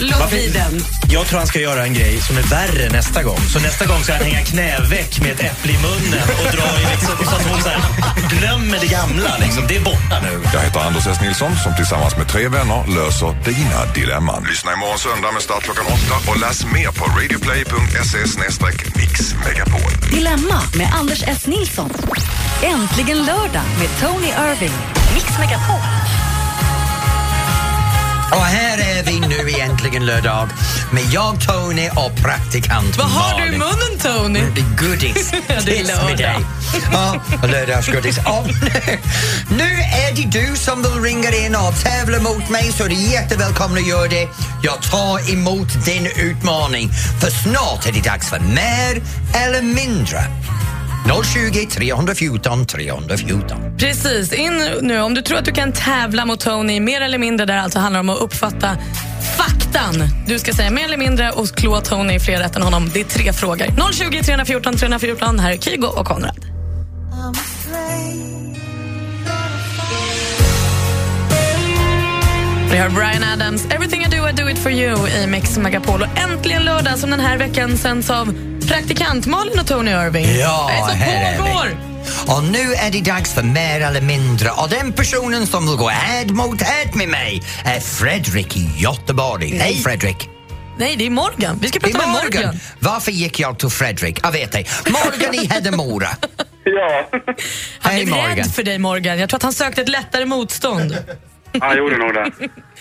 Låt 0.00 0.30
bli 0.30 0.48
den. 0.48 0.84
Jag 1.10 1.26
tror 1.26 1.38
han 1.38 1.46
ska 1.46 1.60
göra 1.60 1.82
en 1.82 1.94
grej 1.94 2.20
som 2.20 2.36
är 2.36 2.42
värre 2.42 2.88
nästa 2.88 3.22
gång. 3.22 3.38
Så 3.52 3.60
nästa 3.60 3.86
gång 3.86 4.02
ska 4.02 4.12
han 4.12 4.22
hänga 4.22 4.44
knäveck 4.44 5.20
med 5.20 5.30
ett 5.30 5.40
äpple 5.40 5.72
i 5.72 5.76
munnen 5.76 6.28
och 6.44 6.56
dra 6.56 6.80
i 6.80 6.84
liksom, 6.92 7.16
så 7.24 7.36
att 7.36 7.46
hon 7.50 7.62
så 7.62 7.68
här, 7.68 7.80
glömmer 8.38 8.78
det 8.80 8.86
gamla. 8.86 9.36
Liksom. 9.38 9.64
Det 9.68 9.76
är 9.76 9.84
borta 9.84 10.20
nu. 10.22 10.40
Jag 10.54 10.60
heter 10.60 10.80
Anders 10.80 11.06
S. 11.06 11.18
Nilsson 11.22 11.56
som 11.56 11.76
tillsammans 11.76 12.16
med 12.16 12.28
tre 12.28 12.48
vänner 12.48 12.86
löser 12.96 13.36
dina 13.44 13.92
dilemman. 13.94 14.46
Lyssna 14.48 14.72
imorgon 14.72 14.98
söndag 14.98 15.32
med 15.32 15.42
start 15.42 15.62
klockan 15.62 15.86
åtta 15.86 16.30
och 16.30 16.40
läs 16.40 16.66
mer 16.66 16.91
på 16.98 17.04
radioplay.se 17.04 18.18
mixmegapol. 18.96 19.92
Dilemma 20.10 20.62
med 20.76 20.88
Anders 21.00 21.22
S. 21.22 21.46
Nilsson. 21.46 21.90
Äntligen 22.62 23.18
lördag 23.18 23.64
med 23.78 23.88
Tony 24.00 24.26
Irving. 24.26 24.76
Mix 25.14 25.38
Megapol. 25.38 26.01
Och 28.32 28.44
här 28.44 28.78
är 28.78 29.02
vi 29.02 29.20
nu 29.20 29.50
egentligen 29.50 30.06
lördag 30.06 30.48
med 30.92 31.02
jag, 31.12 31.40
Tony 31.40 31.88
och 31.88 32.16
praktikant 32.22 32.96
Vad 32.98 33.06
har 33.06 33.40
du 33.40 33.46
i 33.46 33.50
munnen, 33.50 33.98
Tony? 34.02 34.40
Det 34.54 34.60
är 34.60 34.88
godis. 34.90 35.30
Det 35.46 35.54
är 35.54 35.60
Kiss 35.78 35.88
med 35.88 35.96
lördag. 35.96 36.16
dig. 36.18 36.36
Ja, 36.92 37.14
lördagsgodis. 37.46 38.18
Nu, 38.18 38.98
nu 39.56 39.64
är 39.80 40.16
det 40.16 40.38
du 40.40 40.56
som 40.56 40.82
vill 40.82 41.02
ringa 41.02 41.30
in 41.30 41.54
och 41.56 41.82
tävla 41.82 42.20
mot 42.20 42.48
mig 42.48 42.72
så 42.72 42.84
är 42.84 42.88
du 42.88 42.94
jättevälkommen 42.94 43.78
att 43.78 43.88
göra 43.88 44.08
det. 44.08 44.28
Jag 44.62 44.82
tar 44.82 45.32
emot 45.32 45.84
din 45.84 46.06
utmaning 46.06 46.90
för 47.20 47.30
snart 47.30 47.86
är 47.86 47.92
det 47.92 48.00
dags 48.04 48.28
för 48.28 48.40
mer 48.40 49.02
eller 49.34 49.62
mindre. 49.62 50.24
020 51.04 51.66
314 51.66 52.66
314. 52.66 53.76
Precis, 53.78 54.32
in 54.32 54.62
nu 54.80 55.00
om 55.00 55.14
du 55.14 55.22
tror 55.22 55.38
att 55.38 55.44
du 55.44 55.52
kan 55.52 55.72
tävla 55.72 56.26
mot 56.26 56.40
Tony 56.40 56.80
mer 56.80 57.00
eller 57.00 57.18
mindre 57.18 57.46
där 57.46 57.56
alltså 57.56 57.78
handlar 57.78 58.00
om 58.00 58.10
att 58.10 58.20
uppfatta 58.20 58.76
faktan. 59.36 59.94
Du 60.26 60.38
ska 60.38 60.52
säga 60.52 60.70
mer 60.70 60.84
eller 60.84 60.96
mindre 60.96 61.30
och 61.30 61.48
klå 61.48 61.80
Tony 61.80 62.14
i 62.14 62.20
fler 62.20 62.38
rätt 62.38 62.56
än 62.56 62.62
honom. 62.62 62.90
Det 62.94 63.00
är 63.00 63.04
tre 63.04 63.32
frågor. 63.32 63.92
020 63.92 64.22
314 64.22 64.76
314. 64.76 65.38
Här 65.38 65.52
är 65.52 65.56
Kygo 65.56 65.86
och 65.86 66.06
Konrad. 66.06 66.46
Vi 72.72 72.78
har 72.78 72.88
Brian 72.88 73.24
Adams, 73.32 73.66
Everything 73.66 74.02
I 74.02 74.08
do 74.08 74.28
I 74.28 74.32
do 74.32 74.50
it 74.50 74.58
for 74.58 74.72
you 74.72 75.08
i 75.08 75.26
Mix 75.26 75.58
Megapol. 75.58 76.02
Och 76.02 76.18
äntligen 76.18 76.64
lördag 76.64 76.98
som 76.98 77.10
den 77.10 77.20
här 77.20 77.38
veckan 77.38 77.76
sänds 77.76 78.10
av 78.10 78.51
praktikant 78.72 79.26
Malin 79.26 79.58
och 79.60 79.66
Tony 79.66 79.90
Irving. 79.90 80.26
Ja, 80.38 80.70
det 80.70 80.74
är 80.76 80.80
så 80.86 80.92
här 80.92 81.32
är 81.32 81.38
pågår. 81.38 81.66
vi. 81.66 82.32
Och 82.32 82.44
nu 82.44 82.74
är 82.74 82.90
det 82.90 83.00
dags 83.00 83.34
för 83.34 83.42
mer 83.42 83.80
eller 83.80 84.00
mindre 84.00 84.50
och 84.50 84.68
den 84.68 84.92
personen 84.92 85.46
som 85.46 85.66
vill 85.66 85.76
gå 85.76 85.88
head 85.88 86.26
mot 86.26 86.62
head 86.62 86.90
med 86.94 87.08
mig 87.08 87.42
är 87.64 87.80
Fredrik 87.80 88.56
i 88.56 88.70
Göteborg. 88.76 89.58
Hej 89.58 89.74
Fredrik! 89.76 90.28
Nej, 90.78 90.96
det 90.96 91.06
är 91.06 91.10
Morgan. 91.10 91.58
Vi 91.62 91.68
ska 91.68 91.80
prata 91.80 91.98
är 91.98 91.98
med 91.98 92.08
Morgan. 92.08 92.42
Morgan. 92.44 92.60
Varför 92.78 93.12
gick 93.12 93.40
jag 93.40 93.58
till 93.58 93.68
Fredrik? 93.68 94.20
Jag 94.22 94.32
vet 94.32 94.54
ej. 94.54 94.66
Morgan 94.86 95.34
i 95.34 95.46
Hedemora. 95.50 96.08
Ja. 96.64 97.08
Han 97.80 97.94
blev 97.94 98.08
Morgan. 98.08 98.36
rädd 98.36 98.54
för 98.54 98.62
dig, 98.62 98.78
Morgan. 98.78 99.18
Jag 99.18 99.28
tror 99.28 99.36
att 99.36 99.42
han 99.42 99.52
sökte 99.52 99.80
ett 99.82 99.88
lättare 99.88 100.24
motstånd. 100.24 100.96
Han 101.60 101.76
gjorde 101.78 101.96
nog 101.98 102.14
det. 102.14 102.30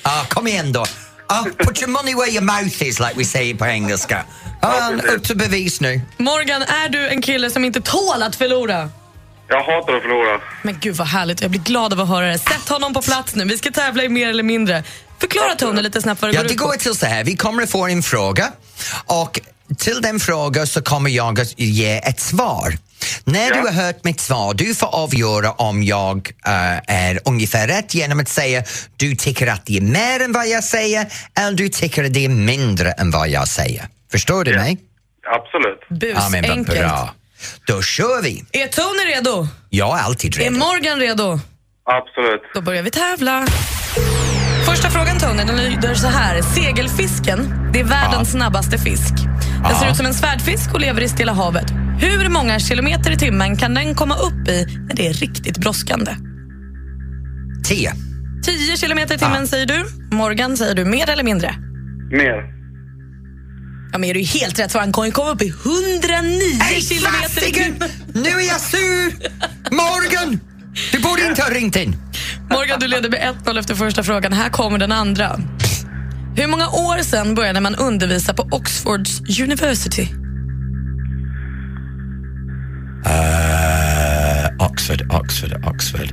Ah, 0.02 0.24
kom 0.30 0.48
igen 0.48 0.72
då. 0.72 0.86
Ah, 1.32 1.44
put 1.66 1.82
your 1.82 1.90
money 1.90 2.14
where 2.16 2.30
your 2.32 2.42
mouth 2.44 2.82
is, 2.84 3.00
like 3.00 3.14
we 3.18 3.24
say 3.26 3.54
på 3.56 3.66
engelska. 3.66 4.26
Ah, 4.62 4.90
upp 5.16 5.24
till 5.24 5.38
bevis 5.38 5.82
nu. 5.82 6.02
Morgan, 6.18 6.62
är 6.62 6.90
du 6.90 7.08
en 7.10 7.22
kille 7.22 7.50
som 7.50 7.66
inte 7.66 7.82
tål 7.82 8.24
att 8.24 8.36
förlora? 8.36 8.90
Jag 9.48 9.58
hatar 9.64 9.94
att 9.96 10.02
förlora. 10.02 10.42
Men 10.64 10.78
gud 10.80 10.96
vad 10.96 11.08
härligt, 11.08 11.42
jag 11.42 11.52
blir 11.52 11.62
glad 11.62 11.94
av 11.94 12.00
att 12.00 12.08
höra 12.08 12.28
det. 12.28 12.38
Sätt 12.38 12.70
honom 12.70 12.94
på 12.94 13.02
plats 13.02 13.36
nu, 13.36 13.46
vi 13.46 13.58
ska 13.58 13.72
tävla 13.72 14.04
i 14.04 14.10
mer 14.10 14.30
eller 14.30 14.44
mindre. 14.44 14.84
Förklara 15.20 15.56
Tony 15.56 15.82
lite 15.82 16.02
snabbt 16.02 16.22
vad 16.22 16.32
det 16.32 16.36
Ja, 16.36 16.42
går 16.42 16.48
det 16.48 16.54
ut 16.54 16.60
på. 16.60 16.68
går 16.68 16.74
till 16.76 16.96
så 16.96 17.06
här. 17.06 17.24
Vi 17.24 17.36
kommer 17.38 17.64
att 17.64 17.72
få 17.72 17.88
en 17.88 18.04
fråga 18.04 18.52
och 19.06 19.40
till 19.78 20.02
den 20.02 20.20
frågan 20.20 20.68
så 20.68 20.82
kommer 20.82 21.10
jag 21.10 21.40
att 21.40 21.60
ge 21.60 21.98
ett 21.98 22.20
svar. 22.20 22.74
När 23.24 23.52
du 23.54 23.60
har 23.60 23.72
hört 23.86 24.04
mitt 24.04 24.20
svar, 24.20 24.54
du 24.54 24.76
får 24.76 24.88
avgöra 24.96 25.52
om 25.52 25.84
jag 25.84 26.32
eh, 26.46 26.96
är 26.96 27.20
ungefär 27.26 27.68
rätt 27.68 27.94
genom 27.96 28.20
att 28.20 28.30
säga 28.30 28.64
du 28.98 29.16
tycker 29.16 29.48
att 29.48 29.66
det 29.66 29.78
är 29.78 29.82
mer 29.82 30.20
än 30.26 30.32
vad 30.32 30.48
jag 30.48 30.64
säger 30.64 31.06
eller 31.38 31.58
du 31.58 31.70
tycker 31.70 32.04
att 32.04 32.14
det 32.14 32.26
är 32.26 32.30
mindre 32.30 32.92
än 32.92 33.12
vad 33.12 33.30
jag 33.30 33.48
säger. 33.48 33.88
Förstår 34.12 34.44
du 34.44 34.56
mig? 34.56 34.78
Absolut. 35.36 35.80
Ja, 36.16 36.30
men 36.30 36.48
vad 36.48 36.58
Busenkelt. 36.58 36.80
bra. 36.80 37.14
Då 37.68 37.82
kör 37.82 38.22
vi. 38.22 38.44
Är 38.52 38.68
Tony 38.68 39.16
redo? 39.16 39.48
Jag 39.70 40.00
är 40.00 40.04
alltid 40.04 40.36
Är 40.36 40.40
redo. 40.40 40.58
Morgan 40.58 41.00
redo? 41.00 41.40
Absolut. 41.86 42.42
Då 42.54 42.62
börjar 42.62 42.84
vi 42.84 42.92
tävla. 42.92 43.48
Första 44.66 44.90
frågan 44.90 45.20
Tony, 45.20 45.44
den 45.44 45.58
lyder 45.58 45.96
så 45.96 46.08
här. 46.08 46.42
Segelfisken, 46.42 47.70
det 47.74 47.80
är 47.80 47.84
världens 47.84 48.32
snabbaste 48.32 48.78
fisk. 48.78 49.14
Den 49.16 49.72
Ja. 49.72 49.80
ser 49.80 49.90
ut 49.92 49.98
som 49.98 50.06
en 50.06 50.14
svärdfisk 50.14 50.74
och 50.74 50.80
lever 50.80 51.02
i 51.02 51.10
Stilla 51.10 51.34
havet. 51.34 51.72
Hur 52.00 52.30
många 52.30 52.60
kilometer 52.60 53.12
i 53.12 53.18
timmen 53.18 53.58
kan 53.58 53.74
den 53.74 53.96
komma 53.96 54.16
upp 54.16 54.48
i 54.48 54.66
när 54.88 54.96
det 54.96 55.08
är 55.08 55.14
riktigt 55.14 55.58
brådskande? 55.58 56.12
Tio. 57.68 57.94
10 58.44 58.78
kilometer 58.78 59.16
i 59.16 59.18
timmen 59.18 59.48
säger 59.48 59.66
du. 59.66 59.86
Morgan, 60.16 60.58
säger 60.58 60.76
du 60.76 60.86
mer 60.86 61.10
eller 61.10 61.24
mindre? 61.24 61.56
Mer. 62.12 62.52
Ja, 63.92 63.98
men 63.98 64.10
är 64.10 64.14
du 64.14 64.20
helt 64.22 64.60
rätt 64.60 64.72
för 64.72 64.80
han 64.80 64.94
kan 64.94 65.06
ju 65.06 65.12
komma 65.12 65.30
upp 65.32 65.42
i 65.42 65.48
109 65.48 66.82
kilometer 66.90 67.50
i 67.50 67.54
timmen. 67.54 67.90
Nu 68.14 68.30
är 68.30 68.48
jag 68.48 68.60
sur! 68.62 69.14
Morgan! 69.72 70.40
Du 70.92 71.00
borde 71.00 71.26
inte 71.28 71.42
ha 71.42 71.50
ringt 71.50 71.76
in. 71.76 71.96
Morgan, 72.52 72.80
du 72.80 72.88
leder 72.88 73.10
med 73.10 73.20
1-0 73.46 73.60
efter 73.60 73.76
första 73.76 74.04
frågan. 74.04 74.34
Här 74.34 74.50
kommer 74.50 74.80
den 74.80 74.92
andra. 74.92 75.40
Hur 76.36 76.48
många 76.48 76.68
år 76.68 77.04
sedan 77.04 77.36
började 77.36 77.62
man 77.62 77.76
undervisa 77.76 78.34
på 78.34 78.48
Oxfords 78.52 79.22
University? 79.42 80.08
Uh, 83.06 84.66
Oxford, 84.70 85.02
Oxford, 85.12 85.66
Oxford. 85.66 86.10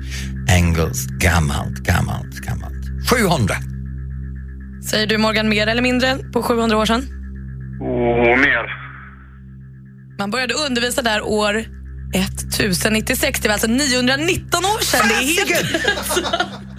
Engels, 0.49 1.07
gammalt, 1.07 1.79
gammalt, 1.79 2.35
gammalt. 2.35 2.75
700. 3.11 3.55
Säger 4.91 5.07
du 5.07 5.19
Morgan 5.19 5.49
mer 5.49 5.67
eller 5.67 5.83
mindre 5.83 6.19
på 6.33 6.43
700 6.43 6.77
år 6.77 6.87
sedan? 6.87 7.03
Och 7.81 8.39
mer. 8.39 8.89
Man 10.19 10.31
började 10.31 10.55
undervisa 10.55 11.03
där 11.03 11.23
år 11.23 11.65
1096. 12.15 13.41
Det 13.41 13.49
var 13.49 13.53
alltså 13.53 13.67
919 13.69 14.65
år 14.65 14.85
sedan. 14.85 15.09
Det 15.09 15.15
är 15.15 15.47
helt... 15.47 15.85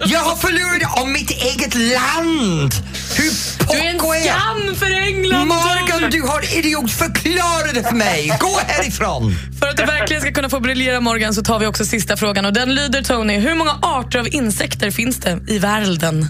Jag 0.06 0.20
har 0.20 0.36
förlorat 0.36 1.00
om 1.02 1.12
mitt 1.12 1.30
eget 1.30 1.74
land! 1.74 2.72
Hur 3.16 3.32
Du 3.72 3.78
är 3.86 3.90
en 3.90 3.98
pocko 3.98 4.12
är 4.12 4.26
jag? 4.26 4.36
skam 4.36 4.74
för 4.76 4.90
England! 5.00 5.46
Morgan, 5.48 6.10
du 6.10 6.22
har 6.22 6.58
idiot! 6.58 6.90
Förklara 6.90 7.72
det 7.74 7.82
för 7.88 7.94
mig! 7.94 8.36
Gå 8.40 8.58
härifrån! 8.66 9.34
För 9.60 9.68
att 9.68 9.76
du 9.76 9.84
verkligen 9.84 10.22
ska 10.22 10.32
kunna 10.32 10.48
få 10.48 10.60
briljera 10.60 11.00
Morgan 11.00 11.34
så 11.34 11.42
tar 11.42 11.58
vi 11.58 11.66
också 11.66 11.84
sista 11.84 12.16
frågan 12.16 12.44
och 12.46 12.52
den 12.52 12.74
lyder 12.74 13.02
Tony. 13.02 13.38
Hur 13.38 13.54
många 13.54 13.78
arter 13.82 14.18
av 14.18 14.28
insekter 14.34 14.90
finns 14.90 15.16
det 15.16 15.40
i 15.48 15.58
världen? 15.58 16.26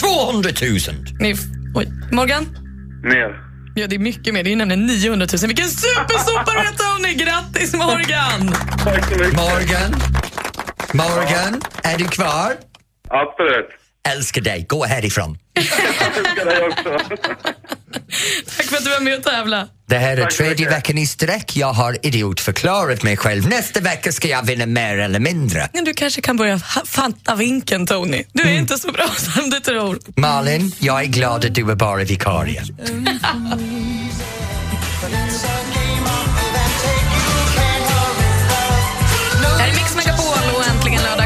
200 0.00 0.50
000. 0.62 0.78
Ni, 1.20 1.34
oj, 1.74 1.88
Morgan? 2.12 2.46
Mer. 3.02 3.43
Ja, 3.76 3.86
det 3.86 3.94
är 3.94 3.98
mycket 3.98 4.34
mer. 4.34 4.42
Det 4.42 4.52
är 4.52 4.56
nämligen 4.56 4.86
900 4.86 5.26
000. 5.32 5.46
Vilken 5.46 5.68
supersopare 5.68 6.68
Tony! 6.76 7.14
Grattis 7.14 7.74
Morgan! 7.74 8.54
Tack 8.84 9.04
så 9.04 9.18
mycket. 9.18 9.32
Morgan? 9.36 9.94
Morgan, 10.92 11.60
är 11.82 11.98
du 11.98 12.04
kvar? 12.04 12.52
Absolut. 13.08 13.68
Älskar 14.08 14.40
dig. 14.40 14.66
Gå 14.68 14.84
härifrån. 14.84 15.38
Älskar 15.56 16.44
dig 16.44 16.62
också. 16.62 16.98
Tack 18.56 18.66
för 18.66 18.76
att 18.76 18.84
du 18.84 18.90
var 18.90 19.00
med 19.00 19.18
och 19.18 19.22
tävla. 19.24 19.68
Det 19.88 19.98
här 19.98 20.16
är 20.16 20.22
Tack 20.22 20.34
tredje 20.34 20.70
veckan 20.70 20.98
i 20.98 21.06
sträck. 21.06 21.56
Jag 21.56 21.72
har 21.72 21.96
idiotförklarat 22.02 23.02
mig 23.02 23.16
själv. 23.16 23.48
Nästa 23.48 23.80
vecka 23.80 24.12
ska 24.12 24.28
jag 24.28 24.42
vinna 24.42 24.66
mer 24.66 24.98
eller 24.98 25.20
mindre. 25.20 25.68
Men 25.72 25.84
du 25.84 25.94
kanske 25.94 26.20
kan 26.20 26.36
börja 26.36 26.58
fatta 26.84 27.34
vinken 27.34 27.86
Tony. 27.86 28.24
Du 28.32 28.42
är 28.42 28.52
inte 28.58 28.78
så 28.78 28.92
bra 28.92 29.08
som 29.08 29.50
du 29.50 29.60
tror. 29.60 29.98
Malin, 30.16 30.72
jag 30.78 31.00
är 31.02 31.06
glad 31.06 31.44
att 31.44 31.54
du 31.54 31.70
är 31.70 31.74
bara 31.74 32.04
vikarie. 32.04 32.62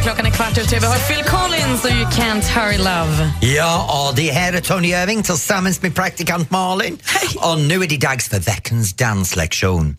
Klockan 0.08 0.26
är 0.26 0.30
kvart 0.30 0.58
ut 0.58 0.68
tre. 0.68 0.78
Vi 0.78 0.86
har 0.86 0.98
Phil 0.98 1.24
Collins 1.24 1.84
och 1.84 1.90
You 1.90 2.04
Can't 2.04 2.42
Hurry 2.42 2.78
Love. 2.78 3.30
Ja, 3.40 4.08
och 4.08 4.16
det 4.16 4.32
här 4.32 4.52
är 4.52 4.60
Tony 4.60 4.88
Irving 4.88 5.22
tillsammans 5.22 5.82
med 5.82 5.94
praktikant 5.94 6.50
Malin. 6.50 6.98
Och 7.36 7.60
nu 7.60 7.82
är 7.82 7.86
det 7.88 7.96
dags 7.96 8.28
för 8.28 8.38
veckans 8.38 8.94
danslektion. 8.94 9.96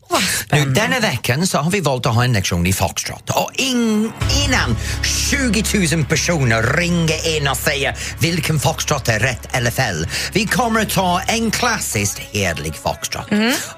Nu, 0.52 0.64
denna 0.64 1.00
veckan 1.00 1.46
så 1.46 1.58
har 1.58 1.70
vi 1.70 1.80
valt 1.80 2.06
att 2.06 2.14
ha 2.14 2.24
en 2.24 2.32
lektion 2.32 2.66
i 2.66 2.72
foxtrot. 2.72 3.30
Och 3.30 3.50
in, 3.54 4.12
innan 4.46 4.76
20 5.30 5.96
000 5.96 6.04
personer 6.04 6.62
ringer 6.62 7.36
in 7.36 7.48
och 7.48 7.56
säger 7.56 7.96
vilken 8.18 8.60
foxtrot 8.60 9.08
är 9.08 9.18
rätt 9.18 9.48
eller 9.52 9.70
fel, 9.70 10.08
vi 10.32 10.46
kommer 10.46 10.80
att 10.80 10.90
ta 10.90 11.20
en 11.20 11.50
klassisk 11.50 12.28
hederlig 12.32 12.76
foxtrot. 12.76 13.26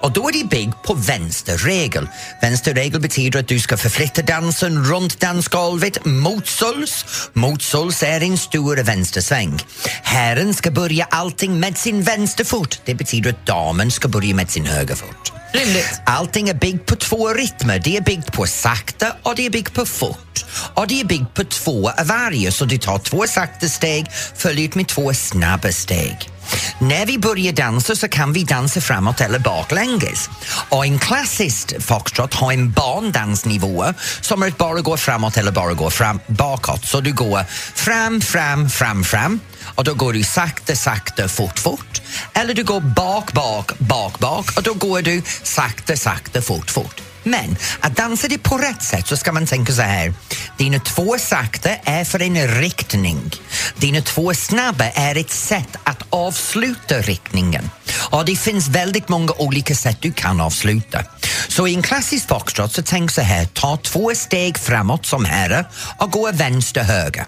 Och 0.01 0.13
då 0.13 0.29
är 0.29 0.33
det 0.33 0.49
byggd 0.49 0.75
på 0.85 0.95
vänsterregel. 0.95 2.09
Vänsterregel 2.43 3.01
betyder 3.01 3.41
att 3.41 3.49
du 3.49 3.61
ska 3.61 3.77
förflytta 3.77 4.23
dansen 4.23 4.85
runt 4.85 5.21
dansgolvet 5.21 6.05
motsols. 6.23 7.05
Motsols 7.33 8.03
är 8.03 8.21
en 8.21 8.39
stor 8.39 8.77
vänstersväng. 8.77 9.61
Herren 10.03 10.55
ska 10.55 10.71
börja 10.71 11.05
allting 11.11 11.61
med 11.61 11.79
sin 11.79 12.03
vänsterfot. 12.03 12.81
Det 12.85 12.95
betyder 12.95 13.31
att 13.31 13.47
damen 13.47 13.91
ska 13.91 14.09
börja 14.09 14.35
med 14.35 14.51
sin 14.51 14.67
högerfot. 14.67 15.33
Rimligt. 15.53 16.01
Allting 16.07 16.49
är 16.49 16.55
byggt 16.55 16.87
på 16.87 16.97
två 16.97 17.29
rytmer. 17.29 17.79
Det 17.85 17.97
är 17.97 18.01
byggt 18.01 18.33
på 18.33 18.47
sakta 18.47 19.17
och 19.23 19.37
det 19.37 19.47
är 19.47 19.51
byggt 19.51 19.75
på 19.75 19.87
fort. 19.87 20.45
Och 20.75 20.87
det 20.87 21.01
är 21.01 21.05
byggt 21.05 21.35
på 21.35 21.45
två 21.45 21.91
av 21.91 22.07
varje, 22.07 22.53
så 22.53 22.65
du 22.65 22.79
tar 22.79 22.99
två 22.99 23.27
sakta 23.27 23.69
steg 23.69 24.07
följt 24.37 24.75
med 24.75 24.89
två 24.89 25.15
snabba 25.15 25.73
steg. 25.73 26.32
När 26.79 27.07
vi 27.07 27.19
börjar 27.19 27.53
dansa 27.53 27.97
så 27.97 28.09
kan 28.09 28.33
vi 28.33 28.45
dansa 28.45 28.81
framåt 28.81 29.21
eller 29.21 29.39
baklänges. 29.39 30.31
Och 30.69 30.87
en 30.87 30.99
klassisk 30.99 31.83
foxtrot 31.83 32.35
har 32.35 32.53
en 32.53 32.73
barndansnivå 32.73 33.85
som 34.21 34.43
är 34.43 34.49
att 34.49 34.59
bara 34.59 34.81
gå 34.81 34.97
framåt 34.97 35.37
eller 35.37 35.53
bara 35.53 35.73
gå 35.73 35.91
fram, 35.91 36.21
bakåt. 36.27 36.85
Så 36.87 37.01
du 37.01 37.13
går 37.13 37.45
fram, 37.75 38.21
fram, 38.21 38.69
fram, 38.69 39.05
fram 39.05 39.41
och 39.63 39.85
då 39.85 39.95
går 39.95 40.13
du 40.13 40.23
sakta, 40.23 40.77
sakta, 40.77 41.29
fort, 41.29 41.59
fort. 41.59 42.03
Eller 42.33 42.55
du 42.55 42.65
går 42.65 42.81
bak, 42.81 43.33
bak, 43.33 43.79
bak, 43.79 44.19
bak 44.19 44.57
och 44.57 44.63
då 44.63 44.75
går 44.75 45.03
du 45.03 45.23
sakta, 45.43 45.97
sakta, 45.97 46.43
fort, 46.43 46.71
fort. 46.71 47.12
Men 47.23 47.57
att 47.81 47.97
dansa 47.97 48.29
det 48.29 48.39
på 48.39 48.59
rätt 48.59 48.83
sätt 48.83 49.07
så 49.07 49.17
ska 49.17 49.33
man 49.33 49.47
tänka 49.47 49.73
så 49.73 49.83
här. 49.83 50.15
Dina 50.57 50.79
två 50.79 51.19
sakta 51.19 51.71
är 51.71 52.05
för 52.05 52.23
en 52.23 52.49
riktning. 52.49 53.31
Dina 53.77 54.01
två 54.01 54.35
snabba 54.35 54.85
är 54.85 55.17
ett 55.17 55.31
sätt 55.31 55.77
att 55.85 56.03
avsluta 56.11 56.99
riktningen. 56.99 57.71
Och 58.11 58.25
det 58.25 58.37
finns 58.37 58.69
väldigt 58.69 59.09
många 59.09 59.33
olika 59.39 59.75
sätt 59.75 59.97
du 60.01 60.13
kan 60.13 60.41
avsluta. 60.41 61.05
Så 61.49 61.69
i 61.69 61.75
en 61.75 61.83
klassisk 61.83 62.29
foxtrot 62.29 62.73
så 62.73 62.83
tänk 62.83 63.11
så 63.11 63.21
här, 63.21 63.47
ta 63.47 63.77
två 63.77 64.15
steg 64.15 64.59
framåt 64.59 65.07
som 65.07 65.25
herre 65.25 65.65
och 65.99 66.11
gå 66.11 66.31
vänster 66.33 66.83
höger. 66.83 67.27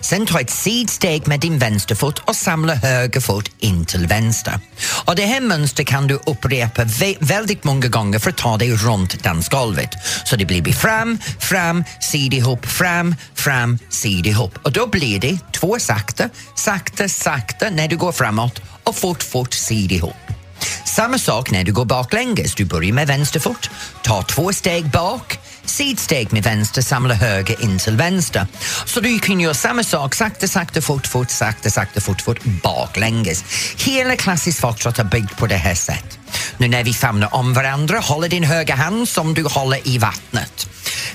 Sen 0.00 0.26
ta 0.26 0.40
ett 0.40 0.50
sidsteg 0.50 1.28
med 1.28 1.40
din 1.40 1.58
vänsterfot 1.58 2.18
och 2.18 2.36
samla 2.36 2.74
höger 2.74 3.20
fot 3.20 3.50
in 3.58 3.84
till 3.84 4.06
vänster. 4.06 4.60
Och 5.04 5.16
det 5.16 5.24
här 5.24 5.40
mönstret 5.40 5.88
kan 5.88 6.06
du 6.06 6.14
upprepa 6.14 6.84
väldigt 7.20 7.64
många 7.64 7.88
gånger 7.88 8.18
för 8.18 8.30
att 8.30 8.36
ta 8.36 8.56
dig 8.56 8.72
runt 8.72 9.22
dansgolvet. 9.22 9.90
Så 10.24 10.36
det 10.36 10.44
blir 10.44 10.72
fram, 10.72 11.18
fram, 11.40 11.84
sid 12.00 12.34
ihop, 12.34 12.66
fram, 12.66 13.14
fram, 13.34 13.78
sid 13.90 14.26
ihop. 14.26 14.58
Och 14.62 14.72
då 14.72 14.86
blir 14.86 15.20
det 15.20 15.38
två 15.52 15.78
sakta, 15.78 16.28
sakta, 16.56 17.08
sakta 17.08 17.70
när 17.70 17.88
du 17.88 17.96
går 17.96 18.12
framåt 18.12 18.60
och 18.84 18.96
fort, 18.96 19.22
fort, 19.22 19.54
sid 19.54 19.92
ihop. 19.92 20.43
Samma 20.84 21.18
sak 21.18 21.50
när 21.50 21.64
du 21.64 21.72
går 21.72 21.84
baklänges. 21.84 22.54
Du 22.54 22.64
börjar 22.64 22.92
med 22.92 23.06
vänster 23.06 23.40
fot, 23.40 23.70
tar 24.02 24.22
två 24.22 24.52
steg 24.52 24.90
bak, 24.90 25.38
sidsteg 25.64 26.32
med 26.32 26.42
vänster, 26.42 26.82
samla 26.82 27.14
höger 27.14 27.62
in 27.62 27.78
till 27.78 27.96
vänster. 27.96 28.46
Så 28.84 29.00
du 29.00 29.18
kan 29.18 29.40
göra 29.40 29.54
samma 29.54 29.84
sak, 29.84 30.14
sakta, 30.14 30.48
sakta, 30.48 30.80
fort, 30.80 31.06
fort, 31.06 31.30
sakta, 31.30 31.70
sakta, 31.70 32.00
fort, 32.00 32.20
fort, 32.20 32.44
baklänges. 32.62 33.44
Hela 33.76 34.16
klassisk 34.16 34.60
foxtrot 34.60 34.98
är 34.98 35.04
byggd 35.04 35.36
på 35.36 35.46
det 35.46 35.56
här 35.56 35.74
sättet. 35.74 36.18
Nu 36.56 36.68
när 36.68 36.84
vi 36.84 36.92
famnar 36.92 37.34
om 37.34 37.54
varandra, 37.54 37.98
håller 37.98 38.28
din 38.28 38.44
högra 38.44 38.74
hand 38.74 39.08
som 39.08 39.34
du 39.34 39.44
håller 39.44 39.88
i 39.88 39.98
vattnet. 39.98 40.68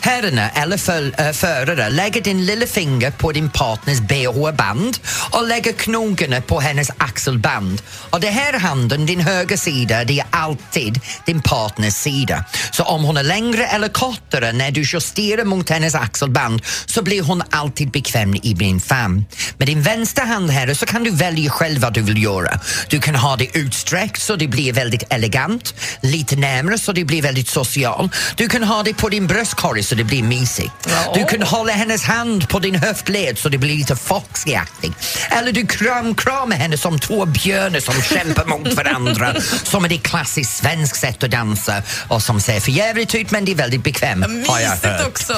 Herrarna 0.05 0.49
eller 0.49 0.77
för, 0.77 1.13
äh, 1.17 1.27
eh, 1.27 1.33
förare 1.33 1.89
lägger 1.89 2.21
din 2.21 2.45
lilla 2.45 2.67
finger 2.67 3.11
på 3.11 3.31
din 3.31 3.49
partners 3.49 3.99
bh-band 3.99 4.97
och 5.31 5.47
lägger 5.47 5.71
knogarna 5.71 6.41
på 6.41 6.59
hennes 6.59 6.89
axelband. 6.97 7.81
Och 8.09 8.19
den 8.19 8.33
här 8.33 8.59
handen, 8.59 9.05
din 9.05 9.19
högra 9.19 9.57
sida, 9.57 10.03
det 10.03 10.19
är 10.19 10.25
alltid 10.29 10.99
din 11.25 11.41
partners 11.41 11.93
sida. 11.93 12.45
Så 12.71 12.83
om 12.83 13.03
hon 13.03 13.17
är 13.17 13.23
längre 13.23 13.65
eller 13.67 13.87
kortare 13.87 14.51
när 14.51 14.71
du 14.71 14.81
justerar 14.93 15.45
mot 15.45 15.69
hennes 15.69 15.95
axelband 15.95 16.61
så 16.85 17.01
blir 17.01 17.21
hon 17.21 17.43
alltid 17.49 17.91
bekväm 17.91 18.35
i 18.35 18.53
din 18.53 18.79
famn. 18.79 19.25
Med 19.57 19.67
din 19.67 19.81
vänstra 19.81 20.25
hand 20.25 20.51
här 20.51 20.73
så 20.73 20.85
kan 20.85 21.03
du 21.03 21.11
välja 21.11 21.51
själv 21.51 21.81
vad 21.81 21.93
du 21.93 22.01
vill 22.01 22.23
göra. 22.23 22.59
Du 22.89 22.99
kan 22.99 23.15
ha 23.15 23.35
det 23.35 23.57
utsträckt 23.57 24.21
så 24.21 24.35
det 24.35 24.47
blir 24.47 24.73
väldigt 24.73 25.03
elegant, 25.09 25.73
lite 26.01 26.35
närmare 26.35 26.77
så 26.77 26.91
det 26.91 27.05
blir 27.05 27.21
väldigt 27.21 27.47
social. 27.47 28.09
Du 28.35 28.49
kan 28.49 28.63
ha 28.63 28.83
det 28.83 28.93
på 28.93 29.09
din 29.09 29.27
bröstkorg 29.27 29.83
så 29.89 29.95
det 29.95 30.03
blir 30.03 30.23
mysigt. 30.23 30.89
Du 31.13 31.25
kan 31.25 31.41
hålla 31.41 31.73
hennes 31.73 32.03
hand 32.03 32.49
på 32.49 32.59
din 32.59 32.75
höftled 32.75 33.37
så 33.37 33.49
det 33.49 33.57
blir 33.57 33.75
lite 33.77 33.95
foxy-aktigt. 33.95 34.93
Eller 35.29 35.51
du 35.51 35.67
kramkramar 35.67 36.55
henne 36.55 36.77
som 36.77 36.99
två 36.99 37.25
björnar 37.25 37.79
som 37.79 38.01
kämpar 38.01 38.45
mot 38.45 38.73
varandra 38.73 39.35
som 39.63 39.85
är 39.85 39.89
det 39.89 39.97
klassiskt 39.97 40.57
svenskt 40.57 40.99
sätt 40.99 41.23
att 41.23 41.31
dansa 41.31 41.83
och 42.07 42.23
som 42.23 42.41
ser 42.41 42.59
för 42.59 42.71
jävligt 42.71 43.15
ut 43.15 43.31
men 43.31 43.45
det 43.45 43.51
är 43.51 43.55
väldigt 43.55 43.83
bekvämt 43.83 44.47
har 44.47 44.59
jag 44.59 44.69
hört. 44.69 45.07
också. 45.07 45.33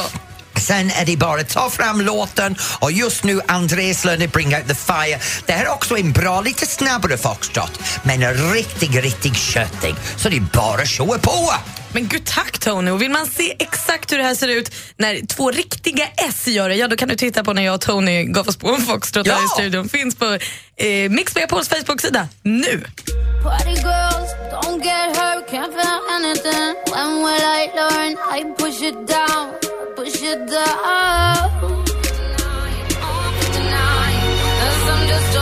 Sen 0.56 0.92
är 0.92 1.06
det 1.06 1.18
bara 1.18 1.42
att 1.42 1.50
ta 1.50 1.70
fram 1.70 2.02
låten 2.02 2.56
och 2.80 2.92
just 2.92 3.24
nu 3.24 3.42
Andres 3.48 4.06
Löner 4.06 4.28
Bring 4.28 4.56
Out 4.56 4.68
The 4.68 4.76
Fire. 4.76 5.20
Det 5.46 5.54
här 5.54 5.66
är 5.66 5.74
också 5.74 5.98
en 5.98 6.12
bra, 6.12 6.42
lite 6.42 6.66
snabbare 6.66 7.18
foxtrot 7.18 7.80
men 8.04 8.34
riktigt, 8.54 8.96
riktigt 8.96 9.38
köttig. 9.38 9.96
Så 10.18 10.30
det 10.30 10.38
är 10.38 10.42
bara 10.42 10.82
att 10.82 11.22
på! 11.22 11.54
Men 11.94 12.08
gud 12.08 12.26
tack 12.26 12.60
Tony! 12.60 12.92
Och 12.92 13.02
vill 13.02 13.12
man 13.12 13.26
se 13.26 13.56
exakt 13.60 14.14
hur 14.14 14.18
det 14.18 14.24
här 14.24 14.36
ser 14.36 14.48
ut 14.48 14.72
när 14.98 15.28
två 15.28 15.52
riktiga 15.52 16.08
S 16.18 16.48
gör 16.48 16.70
det, 16.70 16.76
ja 16.76 16.88
då 16.88 16.96
kan 16.96 17.10
du 17.10 17.16
titta 17.16 17.44
på 17.44 17.54
när 17.54 17.62
jag 17.62 17.76
och 17.76 17.82
Tony 17.82 18.24
gav 18.24 18.48
oss 18.48 18.58
på 18.58 18.70
en 18.70 18.82
foxtrot 18.82 19.28
här 19.28 19.46
i 19.46 19.48
studion. 19.48 19.90
Finns 19.90 20.16
på 20.16 20.38
eh, 20.76 21.10
Mix 21.10 21.36
Megapols 21.36 21.70
Facebook-sida 21.70 22.28
nu. 22.42 22.84
Party 23.44 23.82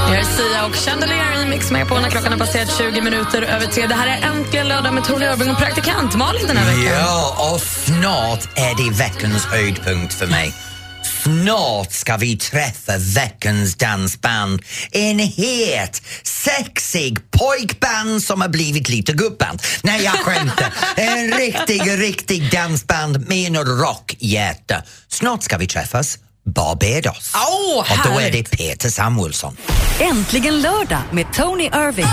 Jag 0.07 0.17
är 0.17 0.23
Sia 0.23 0.65
och 0.65 0.75
Chandelier 0.75 1.43
i 1.43 1.49
Mix 1.49 1.71
Megapol 1.71 2.01
när 2.01 2.09
klockan 2.09 2.31
har 2.31 2.39
passerat 2.39 2.77
20 2.77 3.01
minuter 3.01 3.41
över 3.41 3.65
tre. 3.65 3.87
Det 3.87 3.95
här 3.95 4.07
är 4.07 4.27
Äntligen 4.27 4.67
lördag 4.67 4.93
med 4.93 5.03
Tony 5.03 5.25
Irving 5.25 5.51
och 5.51 5.57
praktikant 5.57 6.15
Malin 6.15 6.47
den 6.47 6.57
här 6.57 6.65
veckan. 6.65 6.93
Ja, 6.93 7.51
och 7.53 7.61
snart 7.61 8.57
är 8.57 8.83
det 8.83 8.97
veckans 8.97 9.45
höjdpunkt 9.45 10.13
för 10.13 10.27
mig. 10.27 10.53
Snart 11.23 11.91
ska 11.91 12.17
vi 12.17 12.37
träffa 12.37 12.97
veckans 12.97 13.75
dansband. 13.75 14.61
En 14.91 15.19
het, 15.19 16.01
sexig 16.23 17.31
pojkband 17.31 18.23
som 18.23 18.41
har 18.41 18.49
blivit 18.49 18.89
lite 18.89 19.13
gubband. 19.13 19.61
Nej, 19.83 20.03
jag 20.03 20.13
skämtar. 20.13 20.73
En 20.95 21.31
riktig, 21.31 21.81
riktig 22.01 22.51
dansband 22.51 23.27
med 23.29 23.47
en 23.47 23.65
rockhjärta. 23.65 24.83
Snart 25.07 25.43
ska 25.43 25.57
vi 25.57 25.67
träffas 25.67 26.17
Barbados. 26.49 27.31
Åh, 27.35 27.79
och 27.79 28.11
då 28.11 28.19
är 28.19 28.31
det. 28.31 28.43
Peter 28.43 28.89
Samuelsson. 28.89 29.57
Äntligen 29.99 30.61
lördag 30.61 31.01
med 31.11 31.33
Tony 31.33 31.63
Irving. 31.63 32.05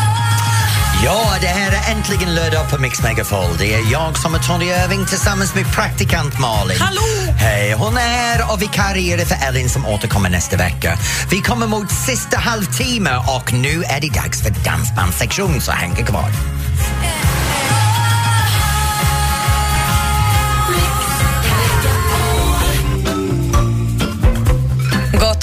Ja, 1.04 1.34
det 1.40 1.46
här 1.46 1.70
är 1.72 1.96
äntligen 1.96 2.34
lördag 2.34 2.70
på 2.70 2.78
Mix 2.78 3.02
Megapol. 3.02 3.56
Det 3.58 3.74
är 3.74 3.92
jag 3.92 4.18
som 4.18 4.34
är 4.34 4.38
Tony 4.38 4.64
Irving 4.66 5.06
tillsammans 5.06 5.54
med 5.54 5.72
praktikant 5.72 6.38
Malin. 6.40 6.80
Hallå! 6.80 7.32
Hej, 7.38 7.72
hon 7.72 7.96
är 7.96 8.00
här 8.00 8.52
och 8.52 8.62
vikarierar 8.62 9.24
för 9.24 9.48
Ellen 9.48 9.68
som 9.68 9.86
återkommer 9.86 10.30
nästa 10.30 10.56
vecka. 10.56 10.98
Vi 11.30 11.40
kommer 11.40 11.66
mot 11.66 11.92
sista 11.92 12.38
halvtimme 12.38 13.16
och 13.16 13.52
nu 13.52 13.82
är 13.82 14.00
det 14.00 14.08
dags 14.08 14.42
för 14.42 14.50
dansbandssektion, 14.50 15.60
så 15.60 15.72
häng 15.72 15.94
kvar. 15.94 16.30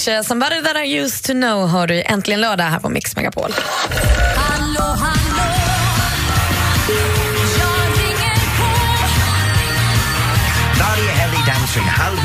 Somebody 0.04 0.62
that 0.62 0.76
I 0.76 1.00
used 1.00 1.26
to 1.26 1.34
know 1.34 1.68
har 1.68 1.88
du 1.88 1.96
i 1.96 2.02
Äntligen 2.02 2.42
lördag 2.42 2.64
här 2.64 2.80
på 2.80 2.90
Mix 2.90 3.16
Megapol. 3.16 3.54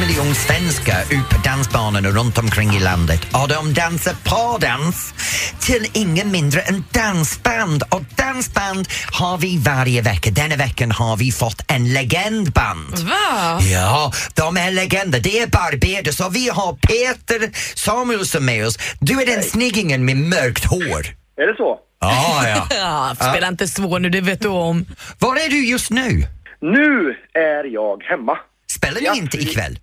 Miljon 0.00 0.34
svenskar 0.34 1.00
ut 1.02 1.28
på 1.30 1.37
dansbanorna 1.44 2.08
runt 2.08 2.38
omkring 2.38 2.70
i 2.70 2.80
landet 2.80 3.20
och 3.42 3.48
de 3.48 3.74
dansar 3.74 4.14
pardans 4.24 5.14
till 5.61 5.87
ingen 5.92 6.30
mindre 6.32 6.61
än 6.61 6.84
dansband. 6.92 7.82
Och 7.90 8.02
dansband 8.16 8.88
har 9.12 9.38
vi 9.38 9.58
varje 9.58 10.02
vecka. 10.02 10.30
Denna 10.30 10.56
veckan 10.56 10.90
har 10.90 11.16
vi 11.16 11.32
fått 11.32 11.62
en 11.68 11.92
legendband. 11.92 12.98
Va? 12.98 13.61
Ja, 13.72 14.12
de 14.34 14.56
är 14.56 14.70
legender. 14.70 15.20
Det 15.20 15.38
är 15.38 15.46
Barbados 15.46 16.20
och 16.20 16.37
vi 16.37 16.48
har 16.48 16.72
Peter 16.72 17.50
Samuelsson 17.76 18.44
med 18.44 18.66
oss. 18.66 18.78
Du 19.00 19.22
är 19.22 19.26
den 19.26 19.42
snyggingen 19.42 20.04
med 20.04 20.16
mörkt 20.16 20.64
hår. 20.64 21.06
Är 21.37 21.46
det 21.46 21.56
så? 21.56 21.78
Ja, 22.00 22.48
ja. 22.48 22.66
Ja, 22.76 23.14
spela 23.32 23.48
inte 23.48 23.68
svår 23.68 23.98
nu, 23.98 24.11
det 24.11 24.20
vet 24.20 24.40
du 24.42 24.48
om. 24.48 24.84
Var 25.18 25.37
är 25.37 25.48
du 25.48 25.66
just 25.66 25.90
nu? 25.90 26.26
Nu 26.61 27.14
är 27.34 27.64
jag 27.74 28.02
hemma. 28.02 28.32
Spelar 28.70 29.00
du 29.00 29.06
Ja, 29.06 29.14
inte 29.14 29.37
vi- 29.37 29.42
ikväll? 29.50 29.78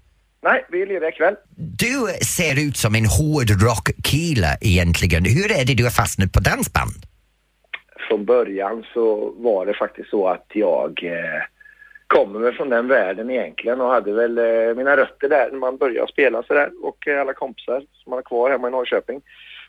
Nej, 0.45 0.65
vi 0.69 0.81
är 0.81 0.85
lediga 0.85 1.09
ikväll. 1.09 1.35
Du 1.55 1.95
ser 2.25 2.67
ut 2.67 2.77
som 2.77 2.95
en 2.95 3.05
hård 3.17 3.49
rockkille 3.67 4.51
egentligen. 4.61 5.23
Hur 5.25 5.49
är 5.59 5.65
det 5.65 5.75
du 5.77 5.83
har 5.83 5.95
fastnat 6.01 6.31
på 6.33 6.39
dansband? 6.39 6.97
Från 8.07 8.25
början 8.25 8.85
så 8.93 9.33
var 9.37 9.65
det 9.65 9.73
faktiskt 9.73 10.09
så 10.09 10.27
att 10.27 10.47
jag 10.53 11.03
eh, 11.03 11.41
kommer 12.07 12.39
väl 12.39 12.53
från 12.53 12.69
den 12.69 12.87
världen 12.87 13.29
egentligen 13.29 13.81
och 13.81 13.89
hade 13.89 14.13
väl 14.13 14.37
eh, 14.37 14.75
mina 14.75 14.97
rötter 14.97 15.29
där 15.29 15.49
när 15.51 15.59
man 15.59 15.77
började 15.77 16.11
spela 16.11 16.43
sådär 16.43 16.69
och 16.83 17.07
eh, 17.07 17.21
alla 17.21 17.33
kompisar 17.33 17.79
som 17.79 18.09
man 18.09 18.17
har 18.17 18.23
kvar 18.23 18.49
hemma 18.49 18.67
i 18.67 18.71
Norrköping 18.71 19.21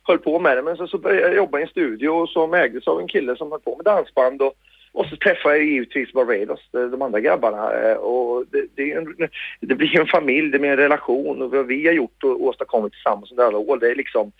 höll 0.02 0.18
på 0.18 0.38
med 0.38 0.56
det. 0.56 0.62
Men 0.62 0.76
så, 0.76 0.86
så 0.86 0.98
började 0.98 1.26
jag 1.26 1.36
jobba 1.36 1.58
i 1.58 1.62
en 1.62 1.68
studio 1.68 2.26
som 2.26 2.54
ägdes 2.54 2.86
av 2.86 3.00
en 3.00 3.08
kille 3.08 3.36
som 3.36 3.50
höll 3.50 3.60
på 3.60 3.76
med 3.76 3.84
dansband 3.84 4.42
och, 4.42 4.54
och 4.96 5.06
så 5.06 5.16
träffade 5.16 5.56
jag 5.56 5.64
givetvis 5.64 6.12
Barbados, 6.12 6.60
de, 6.72 7.02
andra 7.02 7.20
grabbarna 7.20 7.72
eh, 7.72 7.96
och 7.96 8.44
det, 8.50 8.66
det, 8.74 8.92
en, 8.92 9.28
det 9.60 9.74
blir 9.74 10.00
en 10.00 10.06
familj, 10.06 10.50
det 10.50 10.58
blir 10.58 10.70
en 10.70 10.76
relation 10.76 11.42
och 11.42 11.50
vad 11.50 11.66
vi 11.66 11.86
har 11.86 11.92
gjort 11.92 12.24
och 12.24 12.42
åstadkommit 12.42 12.92
tillsammans 12.92 13.30
under 13.30 13.44
alla 13.44 13.58
år 13.58 13.76
det 13.76 13.90
är 13.90 13.94
liksom 13.94 14.32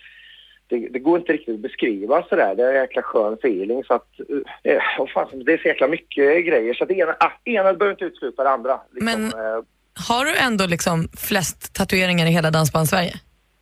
det, 0.67 0.87
det 0.89 0.99
går 0.99 1.19
inte 1.19 1.33
riktigt 1.33 1.55
att 1.55 1.61
beskriva 1.61 2.23
sådär. 2.29 2.55
Det 2.55 2.63
är 2.63 2.73
en 2.73 2.81
jäkla 2.81 3.01
skön 3.01 3.33
feeling 3.33 3.83
så 3.83 3.93
att, 3.93 4.19
eh, 4.63 4.81
vad 4.97 5.09
fan, 5.09 5.43
det 5.45 5.53
är 5.53 5.57
så 5.57 5.67
jäkla 5.67 5.87
mycket 5.87 6.45
grejer 6.45 6.73
så 6.73 6.83
att 6.83 6.89
det 6.89 6.95
ena, 6.95 7.15
ah, 7.19 7.31
ena 7.45 7.73
behöver 7.73 7.91
inte 7.91 8.05
utesluta 8.05 8.43
det 8.43 8.49
andra. 8.49 8.79
Liksom, 8.91 9.21
Men 9.21 9.25
eh, 9.25 9.63
har 10.09 10.25
du 10.25 10.37
ändå 10.37 10.65
liksom 10.67 11.07
flest 11.27 11.75
tatueringar 11.75 12.25
i 12.25 12.29
hela 12.29 12.51
Dansband-Sverige? 12.51 13.13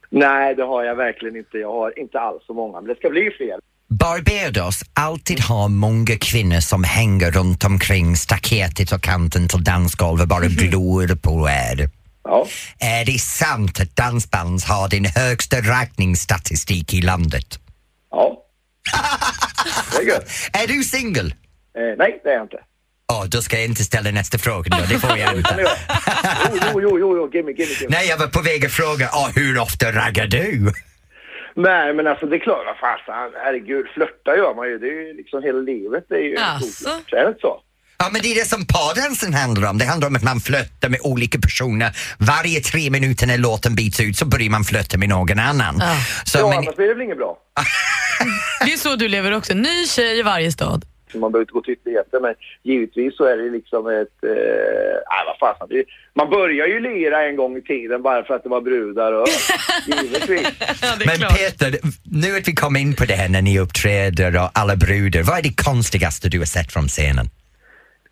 nej, 0.09 0.55
det 0.55 0.63
har 0.63 0.83
jag 0.83 0.95
verkligen 0.95 1.35
inte. 1.35 1.57
Jag 1.57 1.71
har 1.71 1.99
inte 1.99 2.19
alls 2.19 2.43
så 2.45 2.53
många, 2.53 2.81
men 2.81 2.87
det 2.87 2.95
ska 2.95 3.09
bli 3.09 3.31
fler. 3.31 3.59
Barbados 3.89 4.83
alltid 4.93 5.39
har 5.39 5.69
många 5.69 6.17
kvinnor 6.17 6.59
som 6.59 6.83
hänger 6.83 7.31
runt 7.31 7.63
omkring 7.63 8.17
staketet 8.17 8.91
och 8.91 9.01
kanten 9.01 9.47
till 9.47 9.63
dansgolvet 9.63 10.27
bara 10.27 10.45
glor 10.47 11.15
på 11.15 11.49
er. 11.49 11.89
Ja. 12.23 12.47
Är 12.79 13.05
det 13.05 13.19
sant 13.21 13.79
att 13.79 13.95
dansband 13.95 14.63
har 14.63 14.89
den 14.89 15.05
högsta 15.05 15.61
raggningsstatistik 15.61 16.93
i 16.93 17.01
landet? 17.01 17.59
Ja. 18.11 18.37
Det 19.91 19.97
är 19.97 20.07
gött. 20.07 20.29
Är 20.53 20.67
du 20.67 20.83
singel? 20.83 21.25
Eh, 21.77 21.97
nej, 21.97 22.21
det 22.23 22.29
är 22.29 22.33
jag 22.33 22.43
inte. 22.45 22.57
Ja, 23.07 23.25
då 23.27 23.41
ska 23.41 23.55
jag 23.55 23.65
inte 23.65 23.83
ställa 23.83 24.11
nästa 24.11 24.37
fråga 24.37 24.77
då, 24.77 24.85
det 24.89 24.99
får 24.99 25.17
jag 25.17 25.35
inte. 25.37 25.55
jo, 26.51 26.57
jo, 26.63 26.79
jo, 26.81 26.99
jo, 26.99 27.15
jo, 27.17 27.29
gimme, 27.33 27.51
gimme, 27.51 27.73
gimme. 27.79 27.87
Nej, 27.89 28.07
jag 28.07 28.17
var 28.17 28.27
på 28.27 28.41
väg 28.41 28.65
att 28.65 28.71
fråga, 28.71 29.09
oh, 29.13 29.29
hur 29.35 29.59
ofta 29.59 29.91
raggar 29.91 30.27
du? 30.27 30.73
Nej, 31.57 31.93
men 31.93 32.07
alltså 32.07 32.25
det 32.25 32.35
är 32.35 32.39
klart, 32.39 32.65
vad 32.65 32.77
fasen, 32.77 33.31
herregud, 33.43 33.85
flörta 33.93 34.35
gör 34.35 34.55
man 34.55 34.67
ju. 34.69 34.77
Det 34.79 34.87
är 34.87 35.07
ju 35.07 35.13
liksom 35.13 35.43
hela 35.43 35.59
livet. 35.59 36.05
Det 36.09 36.15
är 36.15 36.19
ju 36.19 36.33
Jaså? 36.33 36.89
Så 37.09 37.15
är 37.15 37.23
det 37.23 37.27
inte 37.27 37.41
så? 37.41 37.61
Ja, 37.97 38.09
men 38.11 38.21
det 38.21 38.27
är 38.27 38.35
det 38.35 38.45
som 38.45 38.65
pardansen 38.65 39.33
handlar 39.33 39.69
om. 39.69 39.77
Det 39.77 39.85
handlar 39.85 40.07
om 40.07 40.15
att 40.15 40.23
man 40.23 40.39
flörtar 40.39 40.89
med 40.89 40.99
olika 41.03 41.39
personer. 41.39 41.97
Varje 42.19 42.59
tre 42.59 42.89
minuter 42.89 43.27
när 43.27 43.37
låten 43.37 43.75
byts 43.75 43.99
ut 43.99 44.17
så 44.17 44.25
börjar 44.25 44.49
man 44.49 44.63
flörta 44.63 44.97
med 44.97 45.09
någon 45.09 45.39
annan. 45.39 45.75
Ja. 45.79 45.95
Så, 46.25 46.37
ja, 46.37 46.49
men, 46.49 46.57
annars 46.57 46.75
blir 46.75 46.87
det 46.87 46.93
väl 46.93 47.03
inget 47.03 47.17
bra. 47.17 47.37
Det 48.65 48.73
är 48.73 48.77
så 48.77 48.95
du 48.95 49.07
lever 49.07 49.31
också. 49.37 49.53
Ny 49.53 49.85
tjej 49.87 50.19
i 50.19 50.21
varje 50.21 50.51
stad. 50.51 50.85
Så 51.15 51.19
man 51.19 51.31
behöver 51.31 51.43
inte 51.43 51.53
gå 51.53 51.61
till 51.61 51.73
ytterligheter, 51.73 52.19
men 52.19 52.35
givetvis 52.63 53.17
så 53.17 53.23
är 53.23 53.37
det 53.37 53.49
liksom 53.49 53.87
ett... 53.87 54.23
Eh, 54.23 54.95
nej, 55.11 55.21
vad 55.27 55.37
fasen. 55.39 55.67
Det, 55.69 55.85
man 56.13 56.29
börjar 56.29 56.67
ju 56.67 56.79
lira 56.79 57.23
en 57.23 57.35
gång 57.35 57.57
i 57.57 57.61
tiden 57.61 58.01
bara 58.01 58.23
för 58.23 58.33
att 58.33 58.43
det 58.43 58.49
var 58.49 58.61
brudar 58.61 59.11
och... 59.13 59.27
givetvis. 59.87 60.47
men 61.05 61.19
Peter, 61.37 61.79
nu 62.03 62.37
att 62.37 62.47
vi 62.47 62.53
kom 62.53 62.75
in 62.75 62.95
på 62.95 63.05
det 63.05 63.13
här 63.13 63.29
när 63.29 63.41
ni 63.41 63.59
uppträder 63.59 64.35
och 64.43 64.49
alla 64.53 64.75
brudar, 64.75 65.23
vad 65.23 65.37
är 65.37 65.43
det 65.43 65.63
konstigaste 65.63 66.29
du 66.29 66.37
har 66.37 66.45
sett 66.45 66.71
från 66.73 66.87
scenen? 66.87 67.25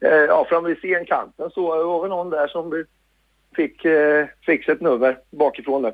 Eh, 0.06 0.12
ja, 0.12 0.46
framme 0.50 0.68
vid 0.70 0.78
scenkanten 0.78 1.50
så 1.54 1.62
var 1.68 2.04
det 2.04 2.10
någon 2.10 2.30
där 2.30 2.48
som 2.48 2.86
fick, 3.56 3.86
eh, 3.86 4.26
fick 4.46 4.68
ett 4.68 4.82
nummer 4.82 5.18
bakifrån 5.32 5.82
där. 5.82 5.94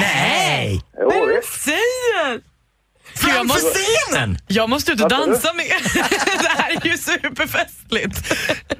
Nej! 0.00 0.80
Jo, 1.00 1.10
visst. 1.26 1.62
Säger! 1.62 2.53
Framför 3.16 3.60
scenen? 3.60 4.38
Jag 4.46 4.70
måste 4.70 4.92
ut 4.92 5.00
och 5.00 5.08
dansa 5.08 5.52
med. 5.52 5.66
det 6.42 6.62
här 6.62 6.70
är 6.82 6.86
ju 6.86 6.98
superfestligt. 6.98 8.34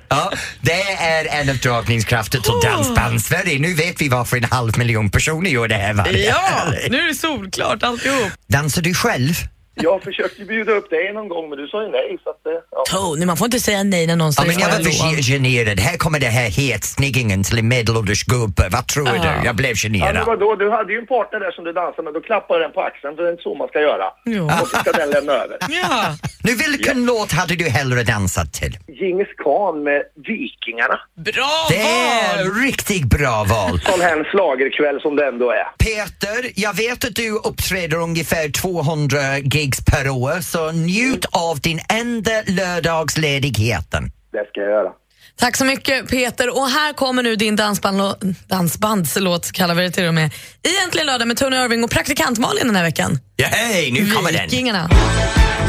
Ja, 0.09 0.33
det 0.61 0.83
är 0.92 1.40
en 1.40 1.51
av 1.51 1.57
dragningskrafterna 1.57 2.42
till 2.44 2.53
Dansband-Sverige. 2.70 3.59
Nu 3.59 3.75
vet 3.75 4.01
vi 4.01 4.09
varför 4.09 4.37
en 4.37 4.44
halv 4.44 4.79
miljon 4.79 5.11
personer 5.11 5.51
gör 5.51 5.68
det 5.68 5.75
här 5.75 5.92
varje 5.92 6.29
Ja, 6.29 6.73
nu 6.90 6.99
är 6.99 7.07
det 7.09 7.14
solklart 7.14 7.83
alltihop. 7.83 8.33
Dansar 8.47 8.83
du 8.83 8.94
själv? 8.94 9.35
Jag 9.74 10.02
försökte 10.02 10.44
bjuda 10.44 10.72
upp 10.72 10.90
dig 10.90 11.12
någon 11.12 11.28
gång, 11.28 11.48
men 11.48 11.58
du 11.58 11.66
sa 11.68 11.82
ju 11.82 11.88
nej. 11.90 12.18
Så 12.24 12.30
att, 12.30 12.46
eh, 12.46 12.52
ja. 12.70 12.84
Tony, 12.90 13.26
man 13.26 13.37
får 13.37 13.44
inte 13.44 13.60
säga 13.60 13.82
nej 13.82 14.06
när 14.06 14.16
någon 14.16 14.26
Ja, 14.26 14.32
säger 14.32 14.48
men 14.52 14.58
jag 14.60 14.68
var 14.68 14.78
ja, 14.78 15.16
för 15.16 15.22
generad. 15.22 15.80
Här 15.80 15.96
kommer 15.96 16.20
det 16.20 16.26
här 16.26 16.48
hetsniggingen 16.50 17.42
till 17.44 17.58
en 17.58 17.68
medelålders 17.68 18.24
gubbe. 18.24 18.68
Vad 18.70 18.87
tror 18.88 19.08
Ja. 19.08 19.12
du? 19.40 19.46
Jag 19.46 19.56
blev 19.56 19.70
Ja, 19.74 19.88
men 19.90 20.00
generad. 20.00 20.26
vadå? 20.26 20.54
Du 20.54 20.70
hade 20.70 20.92
ju 20.92 20.98
en 20.98 21.06
partner 21.06 21.40
där 21.40 21.50
som 21.50 21.64
du 21.64 21.72
dansade 21.72 22.02
med. 22.02 22.14
Då 22.14 22.20
klappade 22.20 22.60
den 22.62 22.72
på 22.72 22.80
axeln, 22.80 23.16
för 23.16 23.22
det 23.22 23.28
är 23.28 23.32
inte 23.32 23.42
så 23.42 23.54
man 23.54 23.68
ska 23.68 23.80
göra. 23.80 24.04
Ja. 24.24 24.60
Och 24.62 24.68
så 24.68 24.76
ska 24.76 24.92
den 24.92 25.10
lämna 25.10 25.32
över. 25.32 25.56
Ja. 25.82 26.16
Nu, 26.42 26.54
vilken 26.54 27.06
låt 27.06 27.32
hade 27.32 27.54
du 27.56 27.64
hellre 27.68 28.02
dansat 28.02 28.52
till? 28.52 28.78
Djingis 29.00 29.28
khan 29.44 29.82
med 29.82 30.02
Vikingarna. 30.26 30.96
Bra 31.16 31.66
Det 31.70 31.80
är 31.80 32.44
val! 32.44 32.54
riktigt 32.64 33.04
bra 33.04 33.44
val. 33.48 33.80
Sån 33.80 34.00
här 34.00 34.16
en 34.18 34.24
schlagerkväll 34.24 35.00
som 35.00 35.16
det 35.16 35.26
ändå 35.26 35.50
är. 35.50 35.64
Peter, 35.78 36.50
jag 36.54 36.76
vet 36.76 37.04
att 37.04 37.14
du 37.14 37.30
uppträder 37.30 37.96
ungefär 37.96 38.48
200 38.48 39.18
gigs 39.64 39.85
per 39.85 40.09
år, 40.09 40.40
så 40.40 40.72
njut 40.72 41.24
av 41.31 41.61
din 41.61 41.81
enda 41.88 42.42
lördagsledigheten. 42.46 44.05
Det 44.33 44.44
ska 44.50 44.61
jag 44.61 44.70
göra. 44.70 44.90
Tack 45.37 45.57
så 45.57 45.64
mycket 45.64 46.09
Peter. 46.09 46.57
Och 46.57 46.68
här 46.68 46.92
kommer 46.92 47.22
nu 47.22 47.37
din 47.37 47.57
dansband, 47.57 48.00
dansbandslåt, 48.48 49.53
kallar 49.53 49.74
vi 49.74 49.83
det 49.83 49.90
till 49.90 50.09
och 50.09 50.14
med. 50.14 50.31
Egentligen 50.62 51.07
lördag 51.07 51.29
med 51.29 51.37
Tony 51.37 51.57
Irving 51.57 51.85
och 51.85 51.90
praktikant 51.90 52.38
Malin 52.38 52.66
den 52.66 52.77
här 52.77 52.83
veckan. 52.83 53.18
Ja, 53.37 53.46
hej, 53.50 53.92
nu 53.92 54.11
kommer 54.11 54.33
den. 54.33 54.44
Vikingarna. 54.44 54.88
Från 54.88 55.63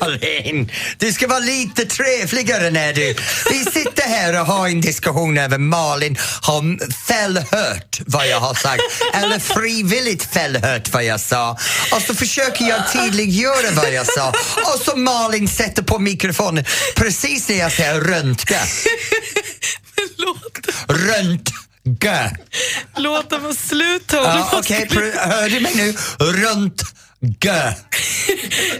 Malin, 0.00 0.70
du 0.98 1.12
ska 1.12 1.26
vara 1.26 1.38
lite 1.38 1.86
trevligare 1.86 2.70
när 2.70 2.92
du... 2.92 3.14
Vi 3.50 3.64
sitter 3.64 4.08
här 4.08 4.40
och 4.40 4.46
har 4.46 4.68
en 4.68 4.80
diskussion 4.80 5.38
över 5.38 5.58
Malin 5.58 6.18
har 6.42 6.92
fällhört 7.06 8.00
vad 8.06 8.28
jag 8.28 8.40
har 8.40 8.54
sagt 8.54 8.82
eller 9.14 9.38
frivilligt 9.38 10.22
fällhört 10.24 10.92
vad 10.92 11.04
jag 11.04 11.20
sa 11.20 11.58
och 11.92 12.02
så 12.02 12.14
försöker 12.14 12.64
jag 12.64 12.92
tydliggöra 12.92 13.70
vad 13.74 13.92
jag 13.92 14.06
sa 14.06 14.32
och 14.56 14.80
så 14.84 14.96
Malin 14.96 15.48
sätter 15.48 15.82
på 15.82 15.98
mikrofonen 15.98 16.64
precis 16.96 17.48
när 17.48 17.56
jag 17.58 17.72
säger 17.72 18.00
röntga. 18.00 18.60
Röntga. 20.88 22.30
Låt 22.96 23.30
den 23.30 23.42
vara 23.42 23.54
slut 23.54 24.06
Tony. 24.06 24.22
Ja, 24.22 24.50
Okej, 24.52 24.88
hör 25.16 25.48
du 25.48 25.60
mig 25.60 25.72
nu? 25.74 25.94
Gah! 27.20 27.74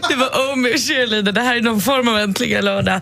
Det 0.09 0.15
var 0.15 0.51
Omi 0.53 0.73
och 0.73 0.79
cheerleader. 0.79 1.31
Det 1.31 1.41
här 1.41 1.55
är 1.55 1.61
någon 1.61 1.81
form 1.81 2.07
av 2.07 2.17
äntligen 2.17 2.65
lördag 2.65 3.01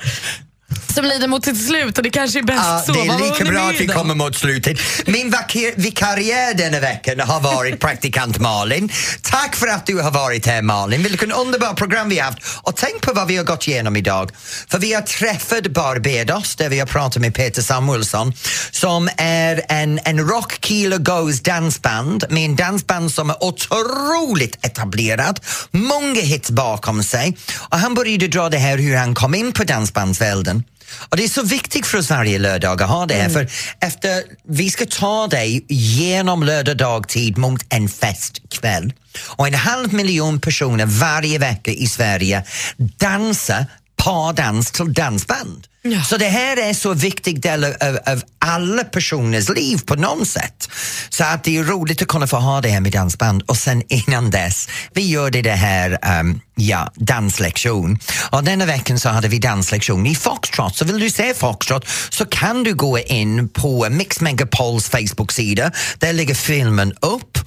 som 1.00 1.06
lider 1.10 1.28
mot 1.28 1.46
sitt 1.46 1.66
slut 1.68 1.98
och 1.98 2.04
det 2.04 2.10
kanske 2.10 2.40
är 2.40 2.44
bäst 2.44 2.60
Ja, 2.64 2.84
så. 2.86 2.94
det 2.94 3.00
är 3.00 3.32
lika 3.32 3.46
bra 3.52 3.70
att 3.70 3.80
vi 3.80 3.88
kommer 3.88 4.16
mot 4.16 4.36
slutet. 4.36 4.80
Min 5.06 5.34
vikarriär 5.76 6.54
denna 6.54 6.80
veckan 6.80 7.20
har 7.20 7.40
varit 7.40 7.80
praktikant 7.86 8.40
Malin. 8.40 8.92
Tack 9.22 9.56
för 9.56 9.68
att 9.68 9.86
du 9.86 10.00
har 10.02 10.12
varit 10.12 10.46
här 10.46 10.62
Malin. 10.62 11.04
Vilken 11.04 11.32
underbar 11.32 11.74
program 11.74 12.10
vi 12.10 12.20
har 12.20 12.26
haft. 12.26 12.40
Och 12.62 12.76
tänk 12.76 13.02
på 13.02 13.14
vad 13.14 13.28
vi 13.28 13.38
har 13.38 13.44
gått 13.44 13.68
igenom 13.68 13.96
idag. 13.96 14.32
För 14.68 14.80
vi 14.80 14.94
har 14.94 15.02
träffat 15.02 15.68
Barbados 15.68 16.56
där 16.56 16.70
vi 16.70 16.80
har 16.80 16.86
pratat 16.86 17.22
med 17.22 17.36
Peter 17.36 17.62
Samuelsson 17.62 18.34
som 18.72 19.10
är 19.18 19.62
en, 19.70 20.00
en 20.04 20.20
Rock 20.20 20.66
Kilo 20.66 20.98
Goes 20.98 21.42
dansband 21.42 22.26
med 22.30 22.46
en 22.46 22.56
dansband 22.56 23.12
som 23.12 23.30
är 23.30 23.44
otroligt 23.44 24.66
etablerad. 24.66 25.40
Många 25.72 26.22
hits 26.22 26.52
bakom 26.52 27.04
sig. 27.04 27.38
Och 27.70 27.78
han 27.78 27.94
började 27.94 28.28
dra 28.28 28.50
det 28.50 28.58
här 28.58 28.78
hur 28.78 28.96
han 28.96 29.16
kom 29.16 29.36
in 29.36 29.54
på 29.54 29.64
dansbandsvärlden. 29.64 30.64
Och 31.10 31.18
det 31.18 31.24
är 31.24 31.28
så 31.28 31.44
viktigt 31.44 31.88
för 31.88 31.98
oss 31.98 32.10
varje 32.10 32.40
lördag 32.40 32.82
att 32.82 32.90
ha 32.90 33.06
det 33.06 33.14
här 33.14 33.30
för 33.30 33.48
efter, 33.82 34.24
vi 34.48 34.70
ska 34.70 34.86
ta 34.86 35.28
dig 35.28 35.66
genom 35.70 36.44
lördag 36.44 36.78
dagtid 36.78 37.38
mot 37.38 37.62
en 37.70 37.90
festkväll. 37.90 38.94
Och 39.26 39.48
en 39.48 39.54
halv 39.54 39.94
miljon 39.94 40.42
personer 40.42 40.86
varje 40.86 41.40
vecka 41.40 41.72
i 41.72 41.88
Sverige 41.88 42.44
dansar 42.78 43.66
pardans 44.04 44.72
till 44.72 44.94
dansband. 44.94 45.68
Så 46.10 46.18
det 46.18 46.30
här 46.30 46.58
är 46.58 46.74
så 46.74 46.94
viktig 46.94 47.42
del 47.42 47.64
av, 47.64 47.74
av, 47.82 48.00
av 48.06 48.24
alla 48.40 48.84
personers 48.84 49.50
liv 49.50 49.82
på 49.86 49.96
något 49.96 50.28
sätt. 50.28 50.70
Så 51.10 51.24
att 51.24 51.44
det 51.44 51.58
är 51.58 51.64
roligt 51.64 52.02
att 52.02 52.08
kunna 52.08 52.28
få 52.28 52.38
ha 52.38 52.62
det 52.62 52.70
här 52.70 52.80
med 52.80 52.92
dansband 52.92 53.42
och 53.42 53.58
sen 53.58 53.84
innan 53.88 54.32
dess, 54.32 54.70
vi 54.94 55.10
gör 55.10 55.32
det, 55.32 55.42
det 55.42 55.52
här, 55.52 56.20
um, 56.20 56.42
ja, 56.60 56.92
danslektion. 56.96 58.00
Och 58.30 58.44
denna 58.44 58.66
veckan 58.66 59.00
så 59.00 59.10
hade 59.10 59.28
vi 59.28 59.40
danslektion 59.40 60.06
i 60.06 60.16
Foxtrot. 60.16 60.76
Så 60.78 60.86
vill 60.86 61.00
du 61.00 61.10
se 61.10 61.34
Foxtrot 61.34 61.88
så 62.10 62.26
kan 62.26 62.64
du 62.64 62.74
gå 62.76 63.00
in 63.00 63.50
på 63.50 63.88
Mix 63.90 64.22
Megapols 64.22 64.90
Facebook-sida. 64.90 65.72
Där 65.98 66.14
ligger 66.14 66.36
filmen 66.36 66.94
upp. 67.02 67.38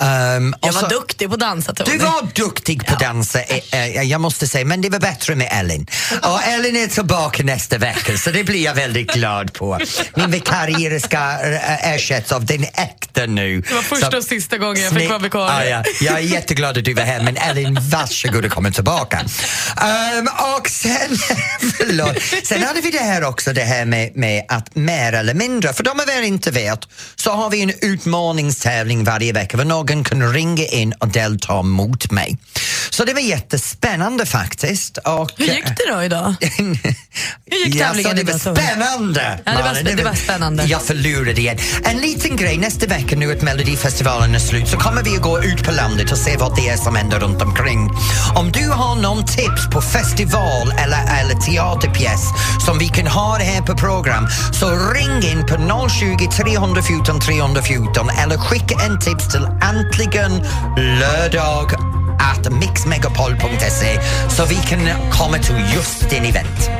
Um, 0.00 0.54
Jag 0.60 0.72
var 0.72 0.88
duktig 0.88 1.30
på 1.30 1.36
dansa, 1.36 1.74
Tony. 1.74 1.90
Du 1.98 2.04
var 2.04 2.28
duktig 2.34 2.86
på 2.86 2.92
att 2.94 3.00
dansa, 3.00 3.42
eh, 3.42 3.60
eh, 3.72 4.02
jag 4.02 4.20
måste 4.20 4.46
säga, 4.46 4.64
men 4.64 4.80
det 4.80 4.90
var 4.90 4.98
bättre 5.00 5.34
med 5.34 5.48
Ellen. 5.52 5.86
Och 6.22 6.42
Ellen 6.48 6.76
är 6.76 6.86
tillbaka 6.86 7.42
nästa 7.42 7.78
vecka, 7.78 8.18
så 8.18 8.30
det 8.30 8.44
blir 8.44 8.64
jag 8.64 8.74
väldigt 8.74 9.12
glad 9.12 9.52
på. 9.52 9.78
Min 10.14 10.30
vikarie 10.30 11.00
ska 11.00 11.16
eh, 11.18 11.94
ersättas 11.94 12.32
av 12.32 12.44
den 12.44 12.62
äkta 12.62 13.26
nu. 13.26 13.60
Det 13.60 13.74
var 13.74 13.82
första 13.82 14.10
Så- 14.10 14.16
och 14.16 14.24
sista 14.24 14.58
gången 14.58 14.82
jag 14.82 14.92
fick 14.92 15.08
vara 15.08 15.18
vikarie. 15.18 15.76
Ah, 15.76 15.82
ja. 15.82 15.84
Jag 16.00 16.14
är 16.14 16.18
jätteglad 16.20 16.78
att 16.78 16.84
du 16.84 16.94
var 16.94 17.02
här, 17.02 17.22
men 17.22 17.36
Ellen, 17.36 17.78
varsågod 17.90 18.44
Välkommen 18.54 18.72
tillbaka. 18.72 19.20
Um, 19.20 20.28
och 20.56 20.68
sen, 20.68 21.16
förlåt, 21.76 22.22
sen 22.44 22.62
hade 22.62 22.80
vi 22.80 22.90
det 22.90 22.98
här 22.98 23.24
också, 23.24 23.52
det 23.52 23.62
här 23.62 23.84
med, 23.84 24.16
med 24.16 24.44
att 24.48 24.74
mer 24.74 25.12
eller 25.12 25.34
mindre, 25.34 25.72
för 25.72 25.84
de 25.84 26.00
av 26.00 26.08
er 26.08 26.22
inte 26.22 26.50
vet, 26.50 26.88
så 27.16 27.30
har 27.30 27.50
vi 27.50 27.62
en 27.62 27.72
utmaningstävling 27.80 29.04
varje 29.04 29.32
vecka 29.32 29.56
där 29.56 29.64
någon 29.64 30.04
kan 30.04 30.32
ringa 30.32 30.64
in 30.64 30.92
och 30.92 31.08
delta 31.08 31.62
mot 31.62 32.10
mig. 32.10 32.38
Så 32.90 33.04
det 33.04 33.12
var 33.14 33.20
jättespännande 33.20 34.26
faktiskt. 34.26 34.98
Och, 34.98 35.32
Hur 35.36 35.46
gick 35.46 35.64
det 35.64 35.92
då 35.94 36.02
idag? 36.02 36.34
Hur 37.46 37.66
gick 37.66 37.74
Ja, 37.74 37.86
tävlingen 37.86 38.16
det 38.16 38.24
var 38.24 38.38
spännande! 38.38 39.40
Ja, 39.44 39.52
det 39.52 39.62
var, 39.62 39.64
Malin. 39.64 39.96
det 39.96 40.04
var 40.04 40.14
spännande. 40.14 40.64
Jag 40.64 40.82
förlorade 40.82 41.40
igen. 41.40 41.58
En 41.84 41.96
liten 41.96 42.36
grej, 42.36 42.56
nästa 42.58 42.86
vecka 42.86 43.16
nu 43.16 43.32
att 43.32 43.42
Melodifestivalen 43.42 44.34
är 44.34 44.38
slut 44.38 44.68
så 44.68 44.76
kommer 44.76 45.02
vi 45.02 45.16
att 45.16 45.22
gå 45.22 45.42
ut 45.42 45.64
på 45.64 45.70
landet 45.70 46.12
och 46.12 46.18
se 46.18 46.36
vad 46.36 46.56
det 46.56 46.68
är 46.68 46.76
som 46.76 46.96
händer 46.96 47.20
runt 47.20 47.42
omkring. 47.42 47.90
Om 48.36 48.52
du 48.52 48.68
har 48.68 48.94
någon 48.94 49.26
tips 49.26 49.66
på 49.72 49.80
festival 49.82 50.72
eller, 50.78 51.20
eller 51.20 51.34
teaterpjäs 51.34 52.20
som 52.66 52.78
vi 52.78 52.88
kan 52.88 53.06
ha 53.06 53.38
här 53.38 53.62
på 53.62 53.74
program 53.76 54.28
så 54.52 54.70
ring 54.70 55.30
in 55.32 55.46
på 55.46 55.88
020 55.88 56.28
314 56.36 57.20
314 57.20 58.08
eller 58.22 58.36
skicka 58.38 58.74
en 58.84 59.00
tips 59.00 59.28
till 59.32 59.48
äntligen 59.62 60.32
lördag 60.76 61.93
at 62.32 62.52
mixmegapol.se 62.52 64.00
så 64.28 64.44
vi 64.44 64.54
kan 64.54 64.80
komma 65.10 65.38
till 65.38 65.74
just 65.74 66.10
din 66.10 66.24
event. 66.24 66.70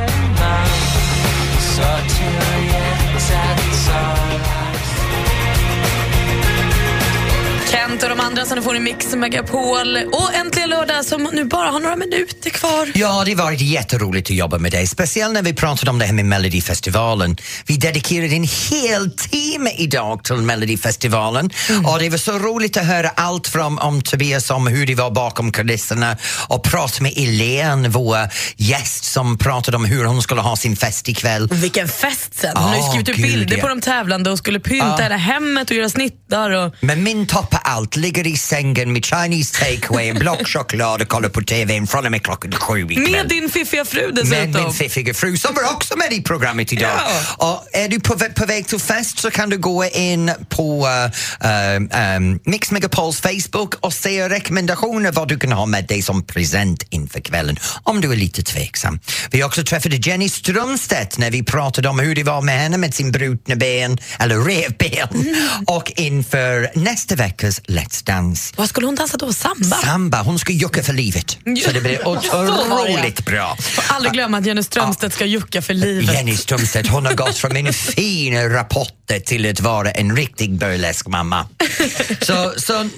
Kent 7.95 8.03
och 8.03 8.09
de 8.09 8.21
andra 8.21 8.45
som 8.45 8.57
du 8.57 8.63
får 8.63 8.77
i 8.77 8.81
Mix 8.81 9.15
Megapol. 9.15 9.97
Och 10.13 10.35
äntligen 10.35 10.71
lördag 10.71 11.05
som 11.05 11.29
nu 11.33 11.45
bara 11.45 11.71
har 11.71 11.81
några 11.81 11.97
minuter 11.97 12.51
kvar. 12.51 12.91
Ja, 12.95 13.23
det 13.27 13.33
har 13.33 13.45
varit 13.45 13.61
jätteroligt 13.61 14.31
att 14.31 14.37
jobba 14.37 14.59
med 14.59 14.73
dig. 14.73 14.87
Speciellt 14.87 15.35
när 15.35 15.43
vi 15.43 15.55
pratade 15.55 15.91
om 15.91 15.99
det 15.99 16.05
här 16.05 16.13
med 16.13 16.25
Melodifestivalen. 16.25 17.37
Vi 17.67 17.77
dedikerade 17.77 18.35
en 18.35 18.49
hel 18.71 19.11
timme 19.11 19.71
idag 19.79 20.25
till 20.25 20.37
Melodifestivalen 20.37 21.51
och 21.87 21.99
det 21.99 22.09
var 22.11 22.19
så 22.19 22.39
roligt 22.39 22.77
att 22.77 22.87
höra 22.87 23.09
allt 23.09 23.49
från 23.49 23.79
om 23.79 24.03
Tobias 24.03 24.51
om 24.51 24.67
hur 24.67 24.87
det 24.87 24.95
var 24.95 25.11
bakom 25.11 25.53
kulisserna 25.53 26.17
och 26.49 26.63
prata 26.65 27.03
med 27.03 27.13
Elaine, 27.17 27.91
vår 27.91 28.19
gäst 28.57 29.05
som 29.05 29.39
pratade 29.39 29.77
om 29.77 29.85
hur 29.85 30.05
hon 30.05 30.23
skulle 30.23 30.41
ha 30.41 30.57
sin 30.57 30.77
fest 30.77 31.09
ikväll. 31.09 31.49
Vilken 31.53 31.89
fest 31.89 32.35
sen! 32.41 32.57
Hon 32.57 32.69
har 32.69 32.77
ju 32.77 32.83
skrivit 32.83 33.07
gud, 33.07 33.17
bilder 33.17 33.57
på 33.61 33.69
de 33.69 33.81
tävlande 33.81 34.31
och 34.31 34.39
skulle 34.39 34.61
pynta 34.61 34.85
Ah. 34.95 35.03
hela 35.03 35.17
hemmet 35.17 35.71
och 35.71 35.77
göra 35.77 35.89
snittar. 35.89 36.51
Och... 36.51 36.75
Men 36.81 37.03
min 37.03 37.27
topp 37.27 37.55
av 37.77 37.84
allt 37.85 37.97
ligger 37.97 38.26
i 38.26 38.37
sängen 38.37 38.93
med 38.93 39.05
Chinese 39.05 39.55
takeaway, 39.59 40.09
en 40.09 40.18
block 40.18 40.49
choklad 40.49 41.03
och 41.03 41.09
kollar 41.09 41.28
på 41.28 41.41
TV 41.41 41.87
från 41.87 42.05
och 42.05 42.11
med 42.11 42.22
klockan 42.22 42.53
sju 42.53 42.87
ikväll. 42.91 43.11
Med 43.11 43.28
din 43.28 43.51
fiffiga 43.51 43.85
fru 43.85 44.11
dessutom. 44.11 44.30
Med 44.30 44.55
min 44.55 44.72
fiffiga 44.72 45.14
fru 45.14 45.37
som 45.37 45.55
var 45.55 45.72
också 45.72 45.97
med 45.97 46.12
i 46.12 46.22
programmet 46.22 46.72
idag. 46.72 47.01
Och 47.37 47.64
är 47.72 47.89
du 47.89 48.01
på, 48.01 48.18
på 48.37 48.47
väg 48.47 48.66
till 48.66 48.78
fest 48.78 49.18
så 49.18 49.30
kan 49.30 49.51
du 49.51 49.59
gå 49.59 49.85
in 49.85 50.30
på 50.49 50.87
uh, 50.87 52.16
um, 52.16 52.41
Mix 52.45 52.70
Megapols 52.70 53.20
Facebook 53.20 53.74
och 53.80 53.93
se 53.93 54.28
rekommendationer 54.28 55.12
vad 55.12 55.28
du 55.28 55.39
kan 55.39 55.53
ha 55.53 55.66
med 55.66 55.87
dig 55.87 56.03
som 56.03 56.26
present 56.26 56.87
inför 56.91 57.20
kvällen 57.20 57.57
om 57.82 58.01
du 58.01 58.12
är 58.12 58.16
lite 58.16 58.43
tveksam. 58.43 59.01
Vi 59.30 59.45
också 59.45 59.64
träffade 59.64 59.97
Jenny 59.97 60.28
Strömstedt 60.28 61.18
när 61.18 61.30
vi 61.30 61.43
pratade 61.43 61.89
om 61.89 61.99
hur 61.99 62.14
det 62.14 62.22
var 62.22 62.43
med 62.43 62.59
henne 62.59 62.78
med 62.78 62.95
sin 62.95 63.12
brutna 63.12 63.57
ben, 63.57 63.99
eller 64.18 64.39
revben, 64.39 65.35
och 65.66 65.93
inför 65.97 66.70
nästa 66.74 67.14
veckas 67.14 67.61
Let's 67.75 68.05
Dance. 68.05 68.55
Vad 68.57 68.68
skulle 68.68 68.87
hon 68.87 68.95
dansa 68.95 69.16
då? 69.16 69.33
Samba? 69.33 69.77
Samba, 69.77 70.22
hon 70.22 70.39
ska 70.39 70.53
jucka 70.53 70.83
för 70.83 70.93
livet. 70.93 71.39
Så 71.64 71.72
det 71.72 71.81
blir 71.81 72.09
otroligt 72.09 73.25
bra. 73.25 73.57
Får 73.61 73.85
aldrig 73.95 74.12
glömma 74.12 74.39
att 74.39 74.47
Jenny 74.47 74.62
Strömstedt 74.62 75.14
ska 75.14 75.27
jucka 75.27 75.62
för 75.62 75.75
livet. 75.75 76.14
Jenny 76.14 76.37
Strömstedt, 76.37 76.89
hon 76.89 77.07
har 77.07 77.14
gått 77.14 77.37
från 77.37 77.57
en 77.57 77.72
fin 77.72 78.49
rapporter 78.51 79.20
till 79.20 79.51
att 79.51 79.61
vara 79.61 79.91
en 79.91 80.16
riktig 80.16 80.59
burlesk 80.59 81.09
mamma. 81.09 81.49
Så, 82.20 82.55
så 82.57 82.89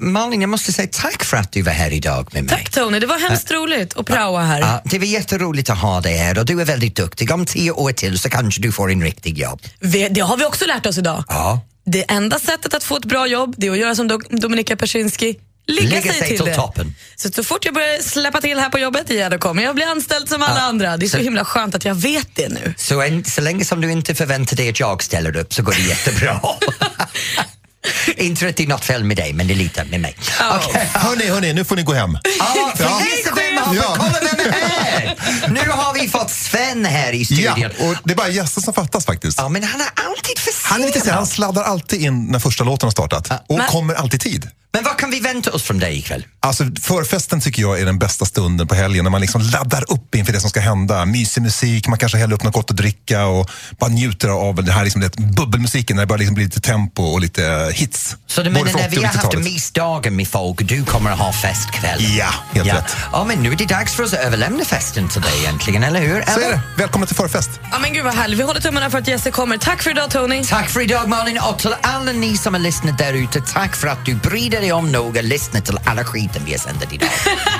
Malin, 0.00 0.40
jag 0.40 0.50
måste 0.50 0.72
säga 0.72 0.88
tack 0.92 1.24
för 1.24 1.36
att 1.36 1.52
du 1.52 1.62
var 1.62 1.72
här 1.72 1.92
idag 1.92 2.28
med 2.32 2.44
mig. 2.44 2.50
Tack 2.50 2.70
Tony, 2.70 2.98
det 2.98 3.06
var 3.06 3.18
hemskt 3.18 3.50
roligt 3.50 3.96
att 3.96 4.06
praoa 4.06 4.42
här. 4.42 4.60
Ja, 4.60 4.82
det 4.84 4.98
var 4.98 5.06
jätteroligt 5.06 5.70
att 5.70 5.78
ha 5.78 6.00
dig 6.00 6.16
här 6.16 6.38
och 6.38 6.46
du 6.46 6.60
är 6.60 6.64
väldigt 6.64 6.96
duktig. 6.96 7.30
Om 7.30 7.46
tio 7.46 7.70
år 7.70 7.92
till 7.92 8.18
så 8.18 8.30
kanske 8.30 8.62
du 8.62 8.72
får 8.72 8.90
en 8.90 9.02
riktig 9.02 9.38
jobb. 9.38 9.60
Vi, 9.78 10.08
det 10.08 10.20
har 10.20 10.36
vi 10.36 10.44
också 10.44 10.66
lärt 10.66 10.86
oss 10.86 10.98
idag. 10.98 11.24
Ja. 11.28 11.60
Det 11.92 12.02
enda 12.10 12.38
sättet 12.38 12.74
att 12.74 12.84
få 12.84 12.96
ett 12.96 13.04
bra 13.04 13.26
jobb 13.26 13.54
det 13.58 13.66
är 13.66 13.70
att 13.70 13.78
göra 13.78 13.94
som 13.94 14.10
Do- 14.10 14.38
Dominika 14.40 14.76
Persinski. 14.76 15.38
Ligga, 15.66 15.88
Lägga 15.90 16.12
sig, 16.12 16.12
sig 16.28 16.38
till, 16.38 16.54
toppen. 16.54 16.94
Så, 17.16 17.28
så 17.32 17.44
fort 17.44 17.64
jag 17.64 17.74
börjar 17.74 18.02
släppa 18.02 18.40
till 18.40 18.58
här 18.58 18.68
på 18.68 18.78
jobbet, 18.78 19.10
ja, 19.10 19.28
då 19.28 19.38
kommer 19.38 19.62
jag 19.62 19.74
bli 19.74 19.84
anställd 19.84 20.28
som 20.28 20.42
alla 20.42 20.58
Ja. 20.58 20.62
andra. 20.62 20.96
Det 20.96 21.06
är 21.06 21.08
så, 21.08 21.16
Så- 21.16 21.22
himla 21.22 21.44
skönt 21.44 21.74
att 21.74 21.84
jag 21.84 21.94
vet 21.94 22.28
det 22.34 22.48
nu. 22.48 22.74
Så, 22.76 23.02
en, 23.02 23.24
så 23.24 23.40
länge 23.40 23.64
som 23.64 23.80
du 23.80 23.92
inte 23.92 24.14
förväntar 24.14 24.56
dig 24.56 24.68
att 24.70 24.80
jag 24.80 25.02
ställer 25.02 25.36
upp 25.36 25.54
så 25.54 25.62
går 25.62 25.72
det 25.72 25.80
jättebra. 25.82 26.40
inte 28.16 28.48
att 28.48 28.56
det 28.56 28.62
är 28.62 28.66
något 28.66 28.84
fel 28.84 29.04
med 29.04 29.16
dig, 29.16 29.32
men 29.32 29.46
det 29.46 29.54
är 29.54 29.56
lite 29.56 29.84
med 29.84 30.00
mig. 30.00 30.16
Okej. 30.52 30.90
Hörni, 30.94 31.26
hörni, 31.28 31.52
nu 31.52 31.64
får 31.64 31.76
ni 31.76 31.82
gå 31.82 31.92
hem. 31.92 32.18
Ja, 32.38 32.72
för 32.76 32.84
Ja. 32.84 33.00
vem 33.36 33.74
Ja. 33.76 33.94
kolla 33.98 34.18
vem 34.36 34.46
är 34.46 34.52
här! 34.52 35.16
Nu 35.48 35.70
har 35.70 35.94
vi 35.94 36.08
fått 36.08 36.30
Sven 36.30 36.84
här 36.84 37.12
i 37.12 37.24
studion. 37.24 37.60
Ja, 37.60 37.68
och 37.88 37.94
det 38.04 38.12
är 38.12 38.16
bara 38.16 38.28
gäster 38.28 38.60
som 38.60 38.74
fattas 38.74 39.06
faktiskt. 39.06 39.38
Ja, 39.38 39.48
men 39.48 39.62
han 39.62 39.80
är 39.80 39.88
alltid 40.06 40.38
för 40.38 40.52
Han 40.68 40.82
är 40.82 40.86
lite 40.86 41.00
sen, 41.00 41.14
han 41.14 41.26
sladdar 41.26 41.62
alltid 41.62 42.02
in 42.02 42.24
när 42.26 42.38
första 42.38 42.64
låten 42.64 42.86
har 42.86 42.90
startat 42.92 43.30
och 43.48 43.56
Men- 43.58 43.66
kommer 43.68 43.94
alltid 43.94 44.20
tid. 44.20 44.48
Men 44.72 44.84
vad 44.84 44.98
kan 44.98 45.10
vi 45.10 45.20
vänta 45.20 45.52
oss 45.52 45.62
från 45.62 45.78
dig 45.78 45.98
ikväll? 45.98 46.26
Alltså 46.42 46.64
förfesten 46.82 47.40
tycker 47.40 47.62
jag 47.62 47.80
är 47.80 47.84
den 47.84 47.98
bästa 47.98 48.24
stunden 48.24 48.66
på 48.66 48.74
helgen 48.74 49.04
när 49.04 49.10
man 49.10 49.20
liksom 49.20 49.40
laddar 49.40 49.92
upp 49.92 50.14
inför 50.14 50.32
det 50.32 50.40
som 50.40 50.50
ska 50.50 50.60
hända. 50.60 51.04
Mysig 51.04 51.42
musik, 51.42 51.88
man 51.88 51.98
kanske 51.98 52.18
häller 52.18 52.34
upp 52.34 52.42
något 52.42 52.54
gott 52.54 52.70
att 52.70 52.76
dricka 52.76 53.26
och 53.26 53.50
bara 53.78 53.90
njuter 53.90 54.28
av 54.28 54.64
det 54.64 54.72
här 54.72 54.84
liksom, 54.84 55.00
det, 55.00 55.16
bubbelmusiken 55.16 55.96
när 55.96 56.02
det 56.02 56.06
bara 56.06 56.16
liksom 56.16 56.34
blir 56.34 56.44
lite 56.44 56.60
tempo 56.60 57.02
och 57.02 57.20
lite 57.20 57.70
hits. 57.74 58.16
Så 58.26 58.42
du 58.42 58.50
menar 58.50 58.64
när 58.64 58.74
80 58.74 58.86
vi 58.90 58.96
har 58.96 59.04
haft 59.04 59.18
90-talet. 59.18 59.44
mysdagar 59.44 60.10
med 60.10 60.28
folk, 60.28 60.58
du 60.68 60.84
kommer 60.84 61.10
att 61.10 61.18
ha 61.18 61.32
festkväll? 61.32 62.16
Ja, 62.18 62.34
helt 62.52 62.66
ja. 62.66 62.74
rätt. 62.74 62.96
Ja, 63.12 63.24
men 63.24 63.42
nu 63.42 63.52
är 63.52 63.56
det 63.56 63.66
dags 63.66 63.94
för 63.94 64.02
oss 64.02 64.12
att 64.12 64.20
överlämna 64.20 64.64
festen 64.64 65.08
till 65.08 65.22
dig 65.22 65.38
egentligen, 65.38 65.82
eller 65.82 66.00
hur? 66.00 66.22
Så 66.22 66.30
eller? 66.30 66.46
är 66.46 66.52
det. 66.52 66.60
Välkommen 66.76 67.06
till 67.06 67.16
förfest. 67.16 67.50
Ja, 67.72 67.78
men 67.78 67.92
gud 67.92 68.04
vad 68.04 68.14
härligt. 68.14 68.38
Vi 68.38 68.42
håller 68.42 68.60
tummarna 68.60 68.90
för 68.90 68.98
att 68.98 69.08
Jesse 69.08 69.30
kommer. 69.30 69.58
Tack 69.58 69.82
för 69.82 69.90
idag 69.90 70.10
Tony. 70.10 70.44
Tack 70.44 70.70
för 70.70 70.80
idag 70.80 71.08
Malin 71.08 71.38
och 71.48 71.58
till 71.58 71.74
alla 71.82 72.12
ni 72.12 72.36
som 72.36 72.54
har 72.54 72.60
lyssnat 72.60 72.98
där 72.98 73.12
ute, 73.12 73.40
tack 73.40 73.76
för 73.76 73.88
att 73.88 74.06
du 74.06 74.14
bryr 74.14 74.50
dig 74.50 74.72
om 74.72 74.92
några, 74.92 75.20
lyssna 75.20 75.60
till 75.60 75.78
alla 75.84 76.04
skiten 76.04 76.29
vi 76.46 76.50
har 76.50 76.58
sänt 76.58 76.92
idag. 76.92 77.08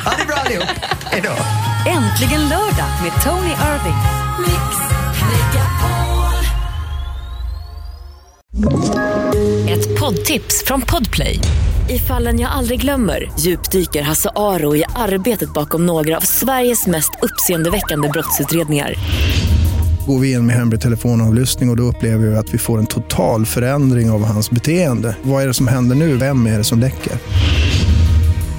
ha 0.05 0.17
det 0.19 0.27
bra 0.27 0.37
allihop, 0.37 0.69
hejdå. 1.05 1.37
Äntligen 1.87 2.49
lördag 2.49 2.91
med 3.03 3.23
Tony 3.25 3.51
Irving. 3.51 4.01
Ett 9.71 10.01
poddtips 10.01 10.65
från 10.67 10.81
Podplay. 10.83 11.39
I 11.89 11.99
fallen 11.99 12.41
jag 12.41 12.51
aldrig 12.51 12.81
glömmer 12.81 13.33
djupdyker 13.39 14.03
Hasse 14.03 14.31
Aro 14.37 14.77
i 14.77 14.85
arbetet 14.97 15.53
bakom 15.53 15.87
några 15.87 16.17
av 16.17 16.21
Sveriges 16.21 16.87
mest 16.87 17.11
uppseendeväckande 17.23 18.09
brottsutredningar. 18.09 18.95
Går 20.07 20.19
vi 20.19 20.33
in 20.33 20.47
med 20.47 20.57
hemlig 20.57 20.81
telefonavlyssning 20.81 21.69
och, 21.69 21.73
och 21.73 21.77
då 21.77 21.83
upplever 21.83 22.27
vi 22.27 22.37
att 22.37 22.55
vi 22.55 22.59
får 22.59 22.79
en 22.79 22.87
total 22.87 23.47
förändring 23.47 24.11
av 24.11 24.25
hans 24.25 24.51
beteende. 24.51 25.17
Vad 25.23 25.43
är 25.43 25.47
det 25.47 25.55
som 25.55 25.69
händer 25.69 25.97
nu? 25.97 26.17
Vem 26.17 26.47
är 26.47 26.59
det 26.59 26.65
som 26.65 26.79
läcker? 26.79 27.13